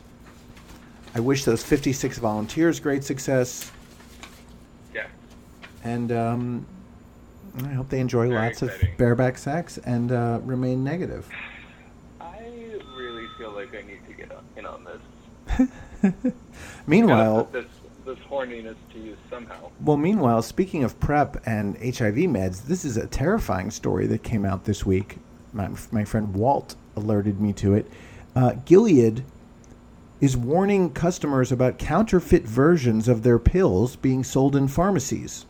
I 1.16 1.20
wish 1.20 1.44
those 1.44 1.64
56 1.64 2.18
volunteers 2.18 2.79
great 2.79 3.03
success 3.03 3.72
Yeah. 4.94 5.07
and 5.83 6.12
um, 6.12 6.66
I 7.64 7.70
hope 7.70 7.88
they 7.88 7.98
enjoy 7.98 8.29
Very 8.29 8.40
lots 8.40 8.62
exciting. 8.62 8.92
of 8.92 8.98
bareback 8.98 9.37
sex 9.37 9.79
and 9.79 10.12
uh, 10.12 10.38
remain 10.44 10.85
negative. 10.85 11.29
I 12.20 12.38
really 12.96 13.27
feel 13.37 13.51
like 13.51 13.74
I 13.74 13.83
need 13.83 14.07
to 14.07 14.12
get 14.12 14.31
on, 14.31 14.44
in 14.57 14.64
on 14.64 14.85
this. 14.85 16.14
Meanwhile, 16.87 17.48
this 18.09 18.18
horniness 18.21 18.75
to 18.92 18.99
use 18.99 19.18
somehow. 19.29 19.71
Well, 19.83 19.99
meanwhile, 19.99 20.40
speaking 20.40 20.83
of 20.83 20.99
PrEP 20.99 21.47
and 21.47 21.77
HIV 21.77 22.14
meds, 22.14 22.64
this 22.64 22.85
is 22.85 22.97
a 22.97 23.07
terrifying 23.07 23.71
story 23.71 24.07
that 24.07 24.23
came 24.23 24.47
out 24.47 24.64
this 24.64 24.87
week. 24.87 25.18
My, 25.53 25.68
my 25.92 26.05
friend 26.05 26.35
Walt 26.35 26.75
alerted 26.97 27.38
me 27.38 27.53
to 27.55 27.75
it. 27.75 27.87
Uh, 28.35 28.55
Gilead 28.64 29.25
is 30.23 30.37
warning 30.37 30.90
customers 30.90 31.53
about 31.53 31.79
counterfeit 31.79 32.44
versions 32.44 33.09
of 33.09 33.23
their 33.23 33.38
pills 33.38 33.94
being 33.94 34.25
sold 34.25 34.57
in 34.57 34.68
pharmacies. 34.68 35.44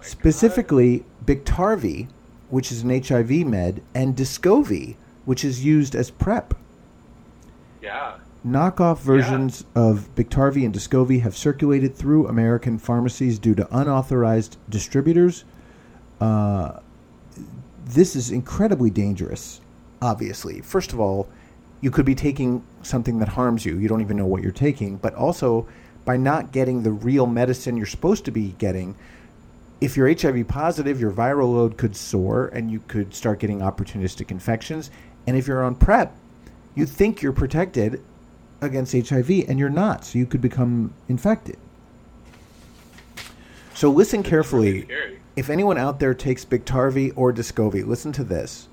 Specifically, 0.00 1.04
Biktarvy, 1.24 2.08
which 2.48 2.72
is 2.72 2.82
an 2.82 3.02
HIV 3.02 3.46
med, 3.46 3.82
and 3.94 4.16
Descovy, 4.16 4.96
which 5.26 5.44
is 5.44 5.64
used 5.64 5.94
as 5.94 6.10
PrEP. 6.10 6.54
Yeah. 7.82 8.16
Knockoff 8.46 9.00
versions 9.00 9.64
of 9.74 10.08
Biktarvy 10.14 10.64
and 10.64 10.72
Descovy 10.72 11.20
have 11.22 11.36
circulated 11.36 11.96
through 11.96 12.28
American 12.28 12.78
pharmacies 12.78 13.40
due 13.40 13.56
to 13.56 13.66
unauthorized 13.76 14.56
distributors. 14.68 15.44
Uh, 16.20 16.78
this 17.86 18.14
is 18.14 18.30
incredibly 18.30 18.88
dangerous, 18.88 19.60
obviously. 20.00 20.60
First 20.60 20.92
of 20.92 21.00
all, 21.00 21.28
you 21.80 21.90
could 21.90 22.06
be 22.06 22.14
taking 22.14 22.64
something 22.82 23.18
that 23.18 23.28
harms 23.28 23.66
you. 23.66 23.78
You 23.78 23.88
don't 23.88 24.00
even 24.00 24.16
know 24.16 24.26
what 24.26 24.42
you're 24.42 24.52
taking. 24.52 24.96
But 24.96 25.14
also, 25.14 25.66
by 26.04 26.16
not 26.16 26.52
getting 26.52 26.84
the 26.84 26.92
real 26.92 27.26
medicine 27.26 27.76
you're 27.76 27.84
supposed 27.84 28.24
to 28.26 28.30
be 28.30 28.54
getting, 28.58 28.94
if 29.80 29.96
you're 29.96 30.12
HIV 30.12 30.46
positive, 30.46 31.00
your 31.00 31.10
viral 31.10 31.52
load 31.52 31.76
could 31.76 31.96
soar 31.96 32.46
and 32.46 32.70
you 32.70 32.78
could 32.86 33.12
start 33.12 33.40
getting 33.40 33.58
opportunistic 33.58 34.30
infections. 34.30 34.92
And 35.26 35.36
if 35.36 35.48
you're 35.48 35.64
on 35.64 35.74
PrEP, 35.74 36.16
you 36.76 36.86
think 36.86 37.22
you're 37.22 37.32
protected 37.32 38.00
against 38.60 38.92
HIV 38.92 39.30
and 39.48 39.58
you're 39.58 39.68
not. 39.68 40.04
So 40.04 40.18
you 40.18 40.26
could 40.26 40.40
become 40.40 40.94
infected. 41.08 41.58
So 43.74 43.90
listen 43.90 44.22
carefully. 44.22 44.88
If 45.36 45.50
anyone 45.50 45.76
out 45.76 46.00
there 46.00 46.14
takes 46.14 46.44
Biktarvy 46.44 47.12
or 47.14 47.32
Descovy, 47.32 47.86
listen 47.86 48.12
to 48.12 48.24
this. 48.24 48.68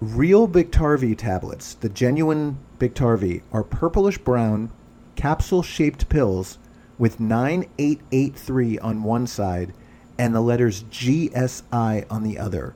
Real 0.00 0.48
Biktarvy 0.48 1.16
tablets, 1.16 1.74
the 1.74 1.88
genuine 1.88 2.58
Biktarvy, 2.80 3.42
are 3.52 3.62
purplish 3.62 4.18
brown, 4.18 4.72
capsule 5.14 5.62
shaped 5.62 6.08
pills 6.08 6.58
with 6.98 7.20
9883 7.20 8.80
on 8.80 9.04
one 9.04 9.28
side 9.28 9.72
and 10.18 10.34
the 10.34 10.40
letters 10.40 10.82
GSI 10.84 12.04
on 12.10 12.22
the 12.24 12.38
other. 12.38 12.74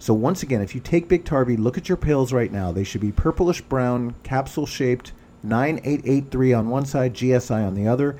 So, 0.00 0.12
once 0.12 0.42
again, 0.42 0.60
if 0.60 0.74
you 0.74 0.80
take 0.80 1.08
Biktarvy, 1.08 1.58
look 1.58 1.78
at 1.78 1.88
your 1.88 1.96
pills 1.96 2.32
right 2.32 2.52
now. 2.52 2.72
They 2.72 2.84
should 2.84 3.00
be 3.00 3.12
purplish 3.12 3.60
brown, 3.62 4.16
capsule 4.22 4.66
shaped, 4.66 5.12
9883 5.44 6.52
on 6.54 6.68
one 6.70 6.86
side, 6.86 7.14
GSI 7.14 7.66
on 7.66 7.74
the 7.74 7.86
other. 7.86 8.16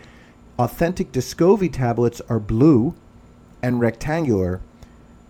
Authentic 0.59 1.11
Descovy 1.11 1.73
tablets 1.73 2.21
are 2.29 2.39
blue 2.39 2.95
and 3.63 3.81
rectangular 3.81 4.61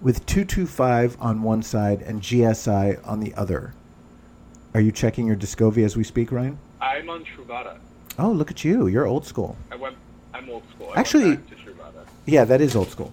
with 0.03 0.27
225 0.27 1.17
on 1.21 1.43
one 1.43 1.63
side 1.63 2.03
and 2.03 2.21
GSI 2.21 3.01
on 3.09 3.21
the 3.21 3.33
other. 3.35 3.73
Are 4.75 4.81
you 4.81 4.93
checking 4.93 5.27
your 5.27 5.37
Descovy 5.37 5.85
as 5.85 5.97
we 5.97 6.05
speak, 6.05 6.33
Ryan? 6.33 6.59
I'm 6.81 7.09
on 7.09 7.25
Truvada. 7.25 7.79
Oh, 8.19 8.31
look 8.33 8.51
at 8.51 8.65
you. 8.65 8.87
You're 8.89 9.07
old 9.07 9.25
school. 9.25 9.57
I 9.71 9.77
went. 9.77 9.97
I'm 10.35 10.51
old 10.51 10.65
school. 10.75 10.91
I 10.95 11.01
Actually- 11.01 11.29
went 11.29 11.49
back 11.49 11.59
to 11.59 11.65
Truvada. 11.65 12.07
Yeah, 12.27 12.45
that 12.45 12.61
is 12.61 12.75
old 12.77 12.89
school. 12.89 13.13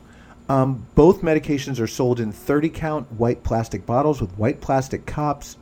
Um, 0.50 0.86
both 0.96 1.22
medications 1.22 1.80
are 1.80 1.88
sold 1.88 2.20
in 2.20 2.32
30 2.32 2.70
count 2.70 3.12
white 3.14 3.44
plastic 3.44 3.86
bottles 3.86 4.20
with 4.20 4.38
white 4.38 4.60
plastic 4.60 5.06
caps, 5.06 5.56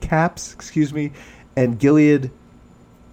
caps, 0.00 0.52
excuse 0.52 0.92
me, 0.92 1.12
and 1.56 1.78
Gilead 1.78 2.30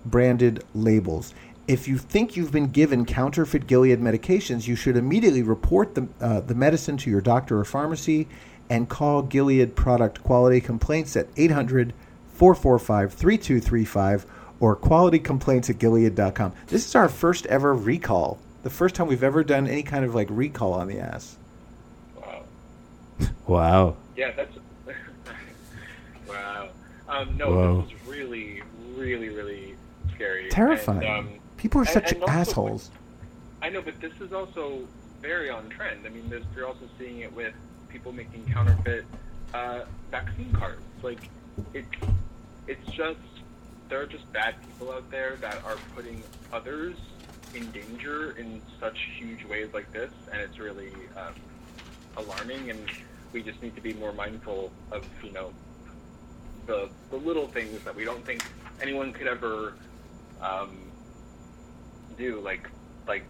branded 0.05 0.63
labels. 0.73 1.33
If 1.67 1.87
you 1.87 1.97
think 1.97 2.35
you've 2.35 2.51
been 2.51 2.67
given 2.67 3.05
counterfeit 3.05 3.67
Gilead 3.67 3.99
medications, 3.99 4.67
you 4.67 4.75
should 4.75 4.97
immediately 4.97 5.43
report 5.43 5.95
the, 5.95 6.07
uh, 6.19 6.41
the 6.41 6.55
medicine 6.55 6.97
to 6.97 7.09
your 7.09 7.21
doctor 7.21 7.59
or 7.59 7.63
pharmacy 7.63 8.27
and 8.69 8.89
call 8.89 9.21
Gilead 9.21 9.75
Product 9.75 10.23
Quality 10.23 10.61
Complaints 10.61 11.15
at 11.15 11.27
800 11.37 11.93
445 12.33 13.13
3235 13.13 14.25
or 14.59 14.75
qualitycomplaints 14.75 15.69
at 15.69 15.77
gilead.com. 15.77 16.53
This 16.67 16.87
is 16.87 16.95
our 16.95 17.09
first 17.09 17.45
ever 17.47 17.73
recall. 17.73 18.39
The 18.63 18.69
first 18.69 18.95
time 18.95 19.07
we've 19.07 19.23
ever 19.23 19.43
done 19.43 19.67
any 19.67 19.83
kind 19.83 20.05
of 20.05 20.15
like 20.15 20.27
recall 20.31 20.73
on 20.73 20.87
the 20.87 20.99
ass. 20.99 21.37
Wow. 22.15 22.43
Wow. 23.47 23.95
Yeah, 24.15 24.31
that's. 24.31 24.55
wow. 26.27 26.69
Um, 27.11 27.35
no, 27.37 27.49
Whoa. 27.51 27.81
this 27.81 27.91
is 27.91 28.07
really, 28.07 28.63
really, 28.95 29.29
really 29.29 29.75
scary. 30.15 30.49
Terrifying. 30.49 31.03
And, 31.03 31.27
um, 31.27 31.29
People 31.57 31.81
are 31.81 31.83
and- 31.83 31.93
such 31.93 32.11
and 32.13 32.21
also- 32.23 32.33
assholes. 32.33 32.91
I 33.61 33.69
know, 33.69 33.81
but 33.81 33.99
this 33.99 34.13
is 34.21 34.33
also 34.33 34.87
very 35.21 35.49
on 35.51 35.69
trend. 35.69 36.05
I 36.05 36.09
mean, 36.09 36.27
there's, 36.29 36.45
you're 36.55 36.65
also 36.65 36.87
seeing 36.97 37.19
it 37.19 37.31
with 37.33 37.53
people 37.89 38.11
making 38.11 38.45
counterfeit 38.51 39.05
uh, 39.53 39.81
vaccine 40.09 40.51
cards. 40.53 40.81
Like, 41.03 41.29
it's 41.73 41.87
it's 42.67 42.87
just 42.91 43.19
there 43.89 44.01
are 44.01 44.05
just 44.07 44.31
bad 44.31 44.55
people 44.65 44.91
out 44.93 45.09
there 45.11 45.35
that 45.41 45.63
are 45.65 45.75
putting 45.95 46.23
others 46.53 46.95
in 47.53 47.69
danger 47.71 48.31
in 48.37 48.61
such 48.79 48.97
huge 49.17 49.43
ways 49.45 49.67
like 49.73 49.91
this, 49.91 50.11
and 50.31 50.41
it's 50.41 50.57
really 50.57 50.91
um, 51.17 51.33
alarming. 52.17 52.71
And 52.71 52.79
we 53.33 53.43
just 53.43 53.61
need 53.61 53.75
to 53.75 53.81
be 53.81 53.93
more 53.93 54.13
mindful 54.13 54.71
of 54.91 55.05
you 55.21 55.33
know 55.33 55.51
the 56.71 56.89
the 57.09 57.17
little 57.17 57.47
things 57.47 57.83
that 57.83 57.93
we 57.95 58.05
don't 58.05 58.25
think 58.25 58.43
anyone 58.81 59.11
could 59.11 59.27
ever 59.27 59.73
um, 60.41 60.77
do, 62.17 62.39
like 62.39 62.69
like 63.07 63.25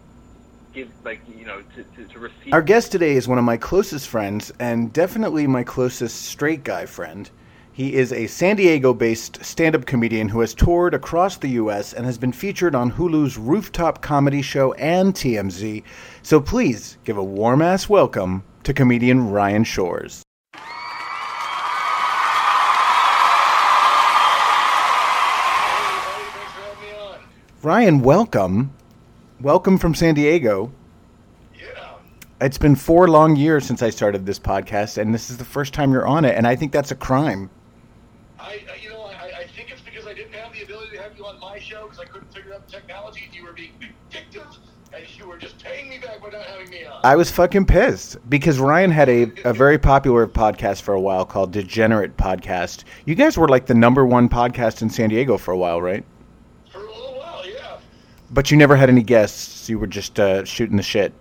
give 0.73 0.89
like 1.03 1.21
you 1.27 1.45
know 1.45 1.61
to, 1.75 1.83
to, 1.83 2.05
to 2.13 2.19
receive. 2.19 2.53
Our 2.53 2.61
guest 2.61 2.91
today 2.91 3.15
is 3.15 3.27
one 3.27 3.39
of 3.39 3.43
my 3.43 3.57
closest 3.57 4.07
friends 4.07 4.51
and 4.59 4.93
definitely 4.93 5.47
my 5.47 5.63
closest 5.63 6.23
straight 6.23 6.63
guy 6.63 6.85
friend. 6.85 7.29
He 7.73 7.95
is 7.95 8.11
a 8.13 8.27
San 8.27 8.57
Diego 8.57 8.93
based 8.93 9.43
stand 9.43 9.75
up 9.75 9.85
comedian 9.85 10.29
who 10.29 10.41
has 10.41 10.53
toured 10.53 10.93
across 10.93 11.37
the 11.37 11.47
U.S. 11.61 11.93
and 11.93 12.05
has 12.05 12.17
been 12.17 12.33
featured 12.33 12.75
on 12.75 12.91
Hulu's 12.91 13.37
rooftop 13.37 14.01
comedy 14.01 14.41
show 14.41 14.73
and 14.73 15.13
TMZ. 15.13 15.83
So 16.21 16.41
please 16.41 16.97
give 17.05 17.17
a 17.17 17.23
warm 17.23 17.61
ass 17.61 17.89
welcome 17.89 18.43
to 18.63 18.73
comedian 18.73 19.31
Ryan 19.31 19.63
Shores. 19.63 20.21
Ryan, 27.63 28.01
welcome. 28.01 28.73
Welcome 29.39 29.77
from 29.77 29.93
San 29.93 30.15
Diego. 30.15 30.71
Yeah. 31.53 31.93
It's 32.39 32.57
been 32.57 32.75
four 32.75 33.07
long 33.07 33.35
years 33.35 33.65
since 33.65 33.83
I 33.83 33.89
started 33.91 34.25
this 34.25 34.39
podcast, 34.39 34.97
and 34.97 35.13
this 35.13 35.29
is 35.29 35.37
the 35.37 35.45
first 35.45 35.73
time 35.73 35.91
you're 35.91 36.07
on 36.07 36.25
it, 36.25 36.35
and 36.35 36.47
I 36.47 36.55
think 36.55 36.71
that's 36.71 36.91
a 36.91 36.95
crime. 36.95 37.49
I, 38.39 38.61
I 38.71 38.75
you 38.81 38.89
know, 38.89 39.01
I, 39.03 39.41
I 39.41 39.47
think 39.55 39.71
it's 39.71 39.81
because 39.81 40.07
I 40.07 40.13
didn't 40.13 40.33
have 40.33 40.53
the 40.53 40.63
ability 40.63 40.97
to 40.97 41.03
have 41.03 41.15
you 41.17 41.25
on 41.25 41.39
my 41.39 41.59
show 41.59 41.83
because 41.83 41.99
I 41.99 42.05
couldn't 42.05 42.33
figure 42.33 42.53
out 42.53 42.65
the 42.65 42.71
technology. 42.71 43.25
and 43.25 43.35
You 43.35 43.43
were 43.43 43.53
being 43.53 43.73
vindictive, 43.79 44.47
and 44.93 45.03
you 45.17 45.27
were 45.27 45.37
just 45.37 45.63
paying 45.63 45.87
me 45.87 45.99
back 45.99 46.19
not 46.21 46.33
having 46.43 46.69
me 46.69 46.85
on. 46.85 46.99
I 47.03 47.15
was 47.15 47.29
fucking 47.29 47.65
pissed 47.65 48.17
because 48.29 48.57
Ryan 48.59 48.89
had 48.91 49.09
a, 49.09 49.31
a 49.45 49.53
very 49.63 49.77
popular 49.77 50.25
podcast 50.25 50.81
for 50.81 50.93
a 50.95 51.01
while 51.01 51.25
called 51.25 51.51
Degenerate 51.51 52.17
Podcast. 52.17 52.85
You 53.05 53.13
guys 53.15 53.37
were 53.37 53.47
like 53.47 53.67
the 53.67 53.75
number 53.75 54.05
one 54.05 54.29
podcast 54.29 54.81
in 54.81 54.89
San 54.89 55.09
Diego 55.09 55.37
for 55.37 55.51
a 55.51 55.57
while, 55.57 55.81
right? 55.81 56.03
For 56.71 56.79
a 56.79 56.81
little 56.81 57.17
while, 57.17 57.43
yeah. 57.47 57.77
But 58.33 58.49
you 58.49 58.57
never 58.57 58.77
had 58.77 58.89
any 58.89 59.03
guests. 59.03 59.69
You 59.69 59.77
were 59.77 59.87
just 59.87 60.19
uh, 60.19 60.45
shooting 60.45 60.77
the 60.77 60.83
shit. 60.83 61.13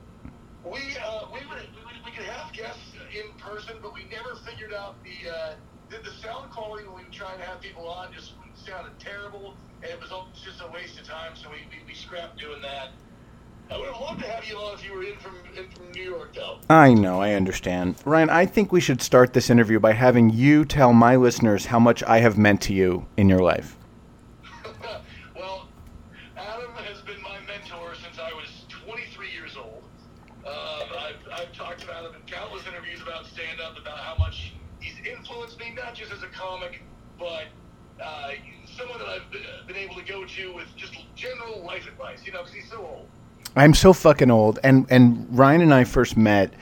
We 0.64 0.70
uh, 0.70 1.27
we, 1.33 1.40
would, 1.40 1.59
we 1.75 1.83
would 1.85 2.05
we 2.05 2.11
could 2.12 2.27
have 2.27 2.53
guests 2.53 2.92
in 3.12 3.33
person, 3.38 3.77
but 3.83 3.92
we 3.92 4.05
never 4.05 4.37
figured 4.46 4.73
out 4.73 4.94
the 5.03 5.31
uh, 5.31 5.55
the, 5.90 5.99
the 5.99 6.12
sound 6.23 6.51
quality 6.53 6.87
when 6.87 6.99
we 6.99 7.05
were 7.05 7.11
trying 7.11 7.38
to 7.38 7.44
have 7.44 7.61
people 7.61 7.88
on 7.88 8.12
just 8.12 8.35
sounded 8.64 8.96
terrible, 9.01 9.55
and 9.83 9.90
it 9.90 10.01
was 10.01 10.11
just 10.44 10.61
a 10.61 10.70
waste 10.73 11.01
of 11.01 11.07
time. 11.07 11.33
So 11.35 11.51
we, 11.51 11.57
we, 11.70 11.85
we 11.88 11.94
scrapped 11.94 12.38
doing 12.38 12.62
that. 12.62 12.90
I 13.73 13.79
would 13.79 13.87
have 13.87 14.01
loved 14.01 14.20
to 14.20 14.27
have 14.27 14.44
you 14.44 14.57
on 14.57 14.75
if 14.75 14.85
you 14.85 14.92
were 14.92 15.03
in 15.03 15.16
from 15.18 15.35
in 15.57 15.68
from 15.70 15.90
New 15.92 16.03
York, 16.03 16.35
though. 16.35 16.59
I 16.68 16.94
know, 16.94 17.20
I 17.20 17.33
understand. 17.35 17.96
Ryan, 18.05 18.31
I 18.31 18.46
think 18.46 18.70
we 18.70 18.81
should 18.81 19.03
start 19.03 19.33
this 19.33 19.51
interview 19.51 19.81
by 19.81 19.92
having 19.92 20.31
you 20.31 20.64
tell 20.64 20.92
my 20.92 21.16
listeners 21.16 21.66
how 21.66 21.81
much 21.81 22.03
I 22.05 22.18
have 22.18 22.38
meant 22.38 22.61
to 22.62 22.73
you 22.73 23.07
in 23.16 23.29
your 23.29 23.40
life. 23.40 23.77
Life 41.71 41.87
advice, 41.87 42.27
you 42.27 42.33
know, 42.33 42.41
because 42.41 42.55
he's 42.55 42.69
so 42.69 42.79
old. 42.79 43.07
I'm 43.57 43.75
so 43.75 43.93
fucking 43.93 44.31
old. 44.31 44.59
And 44.65 44.87
and 44.91 45.27
Ryan 45.31 45.63
and 45.63 45.75
I 45.75 45.85
first 45.85 46.17
met 46.17 46.53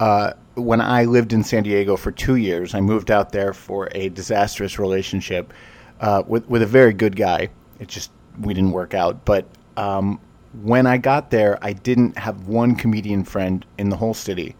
uh, 0.00 0.32
when 0.54 0.80
I 0.80 1.04
lived 1.04 1.32
in 1.32 1.42
San 1.42 1.62
Diego 1.64 1.96
for 1.96 2.12
two 2.12 2.36
years. 2.36 2.74
I 2.74 2.80
moved 2.80 3.10
out 3.10 3.32
there 3.32 3.52
for 3.52 3.88
a 3.92 4.08
disastrous 4.08 4.78
relationship 4.78 5.52
uh, 6.00 6.22
with 6.26 6.48
with 6.48 6.62
a 6.62 6.66
very 6.66 6.92
good 6.92 7.16
guy. 7.16 7.48
It 7.80 7.88
just 7.88 8.10
we 8.40 8.54
didn't 8.54 8.72
work 8.72 8.94
out. 8.94 9.24
But 9.24 9.46
um, 9.76 10.20
when 10.62 10.86
I 10.86 10.96
got 10.96 11.30
there, 11.30 11.58
I 11.62 11.72
didn't 11.72 12.16
have 12.18 12.46
one 12.46 12.76
comedian 12.76 13.24
friend 13.24 13.64
in 13.78 13.88
the 13.88 13.96
whole 13.96 14.14
city, 14.14 14.54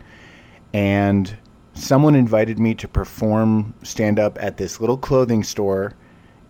and 0.73 1.37
someone 1.75 2.15
invited 2.15 2.59
me 2.59 2.75
to 2.75 2.89
perform 2.89 3.75
stand 3.83 4.19
up 4.19 4.37
at 4.43 4.57
this 4.57 4.81
little 4.81 4.99
clothing 4.99 5.43
store 5.43 5.95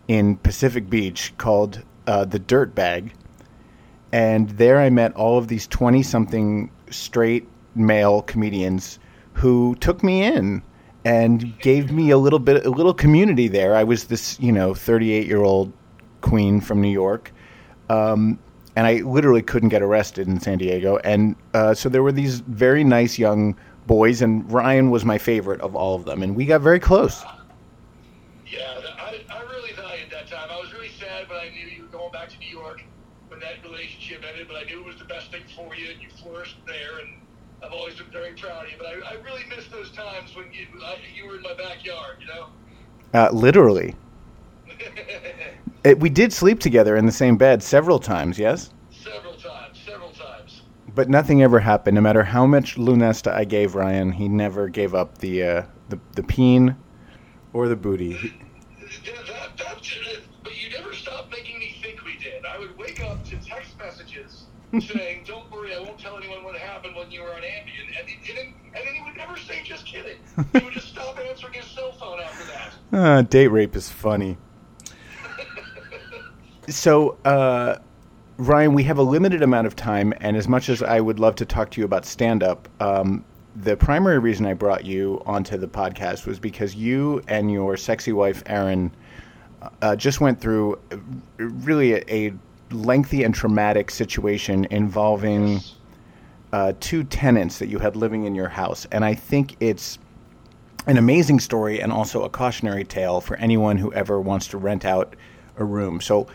in 0.08 0.36
Pacific 0.36 0.90
Beach 0.90 1.32
called 1.38 1.82
uh, 2.06 2.24
the 2.24 2.38
Dirt 2.38 2.74
Bag, 2.74 3.12
and 4.12 4.50
there 4.50 4.78
I 4.78 4.90
met 4.90 5.14
all 5.14 5.38
of 5.38 5.48
these 5.48 5.66
twenty 5.66 6.02
something 6.02 6.70
straight 6.90 7.48
male 7.74 8.22
comedians 8.22 8.98
who 9.32 9.74
took 9.76 10.04
me 10.04 10.22
in 10.22 10.62
and 11.04 11.58
gave 11.60 11.90
me 11.90 12.10
a 12.10 12.18
little 12.18 12.38
bit 12.38 12.64
a 12.64 12.70
little 12.70 12.94
community 12.94 13.48
there. 13.48 13.74
I 13.74 13.84
was 13.84 14.04
this 14.04 14.38
you 14.40 14.52
know 14.52 14.74
thirty 14.74 15.12
eight 15.12 15.26
year 15.26 15.42
old 15.42 15.72
queen 16.20 16.60
from 16.60 16.80
New 16.80 16.90
York. 16.90 17.32
Um, 17.88 18.38
and 18.76 18.86
I 18.86 18.94
literally 19.02 19.42
couldn't 19.42 19.68
get 19.68 19.82
arrested 19.82 20.28
in 20.28 20.40
San 20.40 20.58
Diego. 20.58 20.96
And 20.98 21.36
uh, 21.52 21.74
so 21.74 21.88
there 21.88 22.02
were 22.02 22.12
these 22.12 22.40
very 22.40 22.84
nice 22.84 23.18
young 23.18 23.54
boys, 23.86 24.22
and 24.22 24.50
Ryan 24.50 24.90
was 24.90 25.04
my 25.04 25.18
favorite 25.18 25.60
of 25.60 25.74
all 25.76 25.94
of 25.94 26.04
them, 26.04 26.22
and 26.22 26.34
we 26.34 26.46
got 26.46 26.62
very 26.62 26.80
close. 26.80 27.22
Yeah, 28.46 28.80
I, 28.98 29.20
I 29.28 29.42
really 29.50 29.72
valued 29.74 30.10
that 30.10 30.28
time. 30.28 30.48
I 30.50 30.58
was 30.58 30.72
really 30.72 30.90
sad, 30.98 31.26
but 31.28 31.36
I 31.36 31.50
knew 31.50 31.66
you 31.66 31.82
were 31.82 31.88
going 31.88 32.12
back 32.12 32.30
to 32.30 32.38
New 32.38 32.48
York 32.48 32.82
when 33.28 33.40
that 33.40 33.62
relationship 33.62 34.24
ended. 34.26 34.48
But 34.48 34.56
I 34.56 34.64
knew 34.64 34.80
it 34.80 34.86
was 34.86 34.98
the 34.98 35.04
best 35.04 35.30
thing 35.30 35.42
for 35.54 35.74
you, 35.74 35.90
and 35.90 36.00
you 36.00 36.08
flourished 36.22 36.56
there. 36.66 37.00
And 37.00 37.16
I've 37.72 37.78
always 37.78 37.94
been 37.94 38.10
very 38.10 38.32
proud 38.34 38.64
of 38.64 38.70
you. 38.70 38.76
But 38.76 38.86
I, 38.86 39.14
I 39.14 39.14
really 39.22 39.44
miss 39.48 39.66
those 39.68 39.90
times 39.92 40.36
when 40.36 40.46
you 40.52 40.66
I, 40.84 40.96
you 41.14 41.26
were 41.26 41.36
in 41.36 41.42
my 41.42 41.54
backyard. 41.54 42.18
You 42.20 42.26
know. 42.26 42.48
Uh, 43.14 43.30
literally. 43.32 43.94
It, 45.84 45.98
we 45.98 46.10
did 46.10 46.32
sleep 46.32 46.60
together 46.60 46.96
in 46.96 47.06
the 47.06 47.12
same 47.12 47.36
bed 47.36 47.60
several 47.60 47.98
times, 47.98 48.38
yes? 48.38 48.70
several 48.92 49.34
times, 49.34 49.80
several 49.84 50.10
times. 50.10 50.62
But 50.94 51.08
nothing 51.08 51.42
ever 51.42 51.58
happened. 51.58 51.96
No 51.96 52.00
matter 52.00 52.22
how 52.22 52.46
much 52.46 52.76
Lunesta 52.76 53.34
I 53.34 53.44
gave 53.44 53.74
Ryan, 53.74 54.12
he 54.12 54.28
never 54.28 54.68
gave 54.68 54.94
up 54.94 55.18
the 55.18 55.42
uh, 55.42 55.62
the, 55.88 55.98
the 56.12 56.22
peen 56.22 56.76
or 57.52 57.66
the 57.66 57.74
booty. 57.74 58.32
Saying, 64.80 65.24
"Don't 65.26 65.50
worry, 65.50 65.74
I 65.74 65.80
won't 65.80 65.98
tell 65.98 66.16
anyone 66.16 66.44
what 66.44 66.56
happened 66.56 66.96
when 66.96 67.10
you 67.10 67.22
were 67.22 67.30
on 67.34 67.42
Ambien," 67.42 67.98
and, 67.98 68.08
he 68.08 68.26
didn't, 68.26 68.54
and 68.74 68.86
then 68.86 68.94
he 68.94 69.02
would 69.04 69.16
never 69.16 69.36
say, 69.36 69.62
"Just 69.64 69.86
kidding." 69.86 70.18
He 70.52 70.64
would 70.64 70.72
just 70.72 70.88
stop 70.88 71.18
answering 71.18 71.54
his 71.54 71.66
cell 71.66 71.92
phone 71.92 72.20
after 72.20 72.44
that. 72.52 72.98
Uh, 72.98 73.22
date 73.22 73.48
rape 73.48 73.76
is 73.76 73.90
funny. 73.90 74.36
So, 76.68 77.18
uh, 77.24 77.78
Ryan, 78.38 78.72
we 78.72 78.84
have 78.84 78.98
a 78.98 79.02
limited 79.02 79.42
amount 79.42 79.66
of 79.66 79.76
time, 79.76 80.14
and 80.20 80.36
as 80.36 80.48
much 80.48 80.68
as 80.68 80.82
I 80.82 81.00
would 81.00 81.18
love 81.18 81.34
to 81.36 81.44
talk 81.44 81.70
to 81.72 81.80
you 81.80 81.84
about 81.84 82.06
stand 82.06 82.42
up, 82.42 82.68
um, 82.80 83.24
the 83.56 83.76
primary 83.76 84.18
reason 84.18 84.46
I 84.46 84.54
brought 84.54 84.84
you 84.84 85.20
onto 85.26 85.58
the 85.58 85.68
podcast 85.68 86.26
was 86.26 86.38
because 86.38 86.74
you 86.74 87.22
and 87.28 87.52
your 87.52 87.76
sexy 87.76 88.12
wife, 88.12 88.42
Erin, 88.46 88.90
uh, 89.82 89.96
just 89.96 90.20
went 90.20 90.40
through 90.40 90.78
really 91.36 91.94
a, 91.94 92.02
a 92.08 92.32
lengthy 92.74 93.24
and 93.24 93.34
traumatic 93.34 93.90
situation 93.90 94.66
involving 94.70 95.60
uh, 96.52 96.72
two 96.80 97.04
tenants 97.04 97.58
that 97.58 97.68
you 97.68 97.78
had 97.78 97.96
living 97.96 98.24
in 98.24 98.34
your 98.34 98.48
house. 98.48 98.86
And 98.92 99.04
I 99.04 99.14
think 99.14 99.56
it's 99.60 99.98
an 100.86 100.96
amazing 100.96 101.40
story 101.40 101.80
and 101.80 101.92
also 101.92 102.24
a 102.24 102.28
cautionary 102.28 102.84
tale 102.84 103.20
for 103.20 103.36
anyone 103.36 103.76
who 103.76 103.92
ever 103.92 104.20
wants 104.20 104.48
to 104.48 104.58
rent 104.58 104.84
out 104.84 105.16
a 105.56 105.64
room. 105.64 106.00
So 106.00 106.26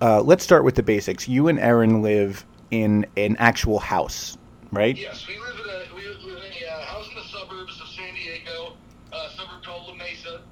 uh, 0.00 0.20
let's 0.22 0.44
start 0.44 0.64
with 0.64 0.74
the 0.74 0.82
basics. 0.82 1.28
You 1.28 1.48
and 1.48 1.58
Erin 1.58 2.02
live 2.02 2.44
in 2.70 3.06
an 3.16 3.36
actual 3.38 3.78
house, 3.78 4.36
right? 4.72 4.96
Yes, 4.96 5.26
we 5.28 5.38
live 5.38 5.54
in 5.54 5.70
a 5.70 5.94
we 5.94 6.08
live 6.08 6.42
in 6.44 6.52
a 6.64 6.70
uh, 6.70 6.84
house 6.84 7.08
in 7.08 7.14
the 7.14 7.22
suburbs 7.22 7.80
of 7.80 7.86
San 7.88 8.14
Diego, 8.14 8.74
a 9.12 9.30
suburb 9.30 9.62
called 9.64 9.86
La 9.88 9.94
Mesa, 9.94 10.42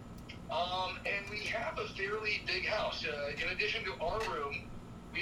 um, 0.50 0.98
and 1.04 1.28
we 1.30 1.38
have 1.46 1.78
a 1.78 1.88
fairly 1.94 2.42
big 2.46 2.64
house. 2.66 3.04
Uh, 3.04 3.32
in 3.42 3.48
addition 3.56 3.82
to 3.84 3.92
our 4.00 4.20
room, 4.30 4.41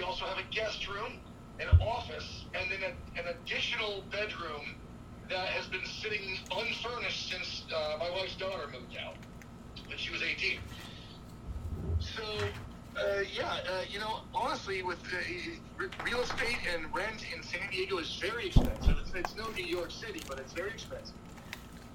we 0.00 0.06
also 0.06 0.24
have 0.24 0.38
a 0.38 0.48
guest 0.50 0.88
room, 0.88 1.20
an 1.60 1.68
office, 1.82 2.48
and 2.54 2.70
then 2.72 2.80
a, 2.82 3.20
an 3.20 3.36
additional 3.36 4.08
bedroom 4.10 4.64
that 5.28 5.48
has 5.48 5.68
been 5.68 5.84
sitting 5.84 6.36
unfurnished 6.56 7.28
since 7.30 7.66
uh, 7.74 7.98
my 8.00 8.10
wife's 8.10 8.36
daughter 8.38 8.64
moved 8.72 8.96
out 8.96 9.16
when 9.88 9.98
she 9.98 10.12
was 10.12 10.22
18. 10.22 10.60
So, 11.98 12.54
uh, 13.02 13.20
yeah, 13.32 13.58
uh, 13.70 13.82
you 13.90 13.98
know, 14.00 14.16
honestly, 14.34 14.82
with 14.82 15.00
uh, 15.12 15.86
real 16.02 16.20
estate 16.22 16.60
and 16.74 16.86
rent 16.94 17.24
in 17.36 17.42
San 17.42 17.68
Diego 17.70 17.98
is 17.98 18.18
very 18.22 18.46
expensive. 18.46 18.96
It's, 19.00 19.12
it's 19.14 19.36
no 19.36 19.50
New 19.50 19.64
York 19.66 19.90
City, 19.92 20.24
but 20.28 20.38
it's 20.38 20.54
very 20.54 20.72
expensive. 20.72 21.18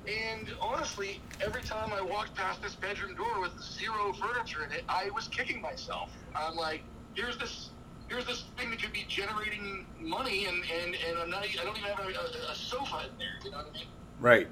And 0.08 0.50
honestly, 0.62 1.24
every 1.46 1.63
time 1.63 1.94
I 1.94 2.02
walked 2.02 2.36
past 2.36 2.62
this 2.62 2.76
bedroom 2.76 3.15
door 3.15 3.41
with 3.41 3.54
zero 3.63 4.13
furniture 4.13 4.65
in 4.65 4.72
it, 4.74 4.84
I 4.89 5.12
was 5.15 5.28
kicking 5.30 5.62
myself. 5.62 6.12
I'm 6.36 6.56
like, 6.56 6.86
here's 7.15 7.38
this. 7.39 7.75
Here's 8.08 8.26
this 8.26 8.44
thing 8.58 8.70
that 8.70 8.82
could 8.82 8.94
be 8.94 9.06
generating 9.08 9.86
money, 10.00 10.46
and, 10.46 10.63
and, 10.72 10.96
and 10.96 11.18
I'm 11.18 11.30
not, 11.30 11.44
I 11.44 11.63
don't 11.63 11.78
even 11.78 11.89
have 11.89 12.00
a, 12.00 12.52
a, 12.52 12.56
sofa 12.56 13.08
in 13.12 13.18
there. 13.18 13.28
You 13.44 13.52
know 13.52 13.58
what 13.58 13.68
I 13.70 13.74
mean? 13.74 13.88
Right. 14.20 14.48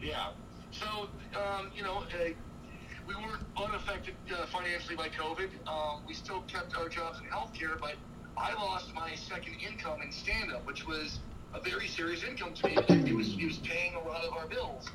Yeah. 0.00 0.30
So, 0.72 1.08
um, 1.36 1.70
you 1.74 1.82
know, 1.82 1.98
uh, 1.98 2.30
we 3.06 3.14
weren't 3.14 3.44
unaffected 3.56 4.14
uh, 4.34 4.46
financially 4.46 4.96
by 4.96 5.08
COVID. 5.08 5.48
Um, 5.68 6.02
we 6.06 6.14
still 6.14 6.42
kept 6.42 6.76
our 6.76 6.88
jobs 6.88 7.20
in 7.20 7.26
healthcare, 7.26 7.78
but 7.80 7.94
I 8.36 8.52
lost 8.54 8.92
my 8.94 9.14
second 9.14 9.54
income 9.66 10.02
in 10.02 10.10
stand-up, 10.10 10.66
which 10.66 10.86
was 10.86 11.20
a 11.54 11.60
very 11.60 11.86
serious 11.86 12.24
income 12.24 12.52
to 12.54 12.66
me. 12.66 12.76
It 12.76 13.14
was, 13.14 13.28
it 13.38 13.46
was 13.46 13.58
paying 13.58 13.94
a 13.94 14.00
lot 14.00 14.24
of 14.24 14.32
our 14.32 14.46
bills. 14.46 14.90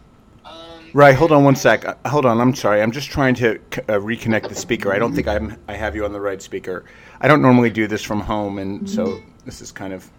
Um, 0.46 0.90
Right. 0.94 1.16
Hold 1.16 1.32
on 1.32 1.44
one 1.44 1.56
sec. 1.56 1.86
Uh, 1.86 1.96
hold 2.10 2.26
on. 2.26 2.42
I'm 2.42 2.54
sorry. 2.54 2.82
I'm 2.82 2.92
just 2.92 3.10
trying 3.10 3.36
to 3.36 3.56
uh, 3.56 4.00
reconnect 4.00 4.50
the 4.50 4.56
speaker. 4.56 4.92
I 4.92 5.00
don't 5.00 5.14
think 5.14 5.28
I'm. 5.28 5.58
I 5.68 5.76
have 5.76 5.96
you 5.96 6.04
on 6.04 6.12
the 6.12 6.20
right 6.20 6.42
speaker. 6.42 6.86
I 7.22 7.28
don't 7.28 7.42
normally 7.42 7.70
do 7.70 7.88
this 7.88 8.02
from 8.02 8.20
home, 8.20 8.58
and 8.58 8.90
so 8.90 9.22
this 9.46 9.62
is 9.62 9.72
kind 9.72 9.94
of. 9.94 10.10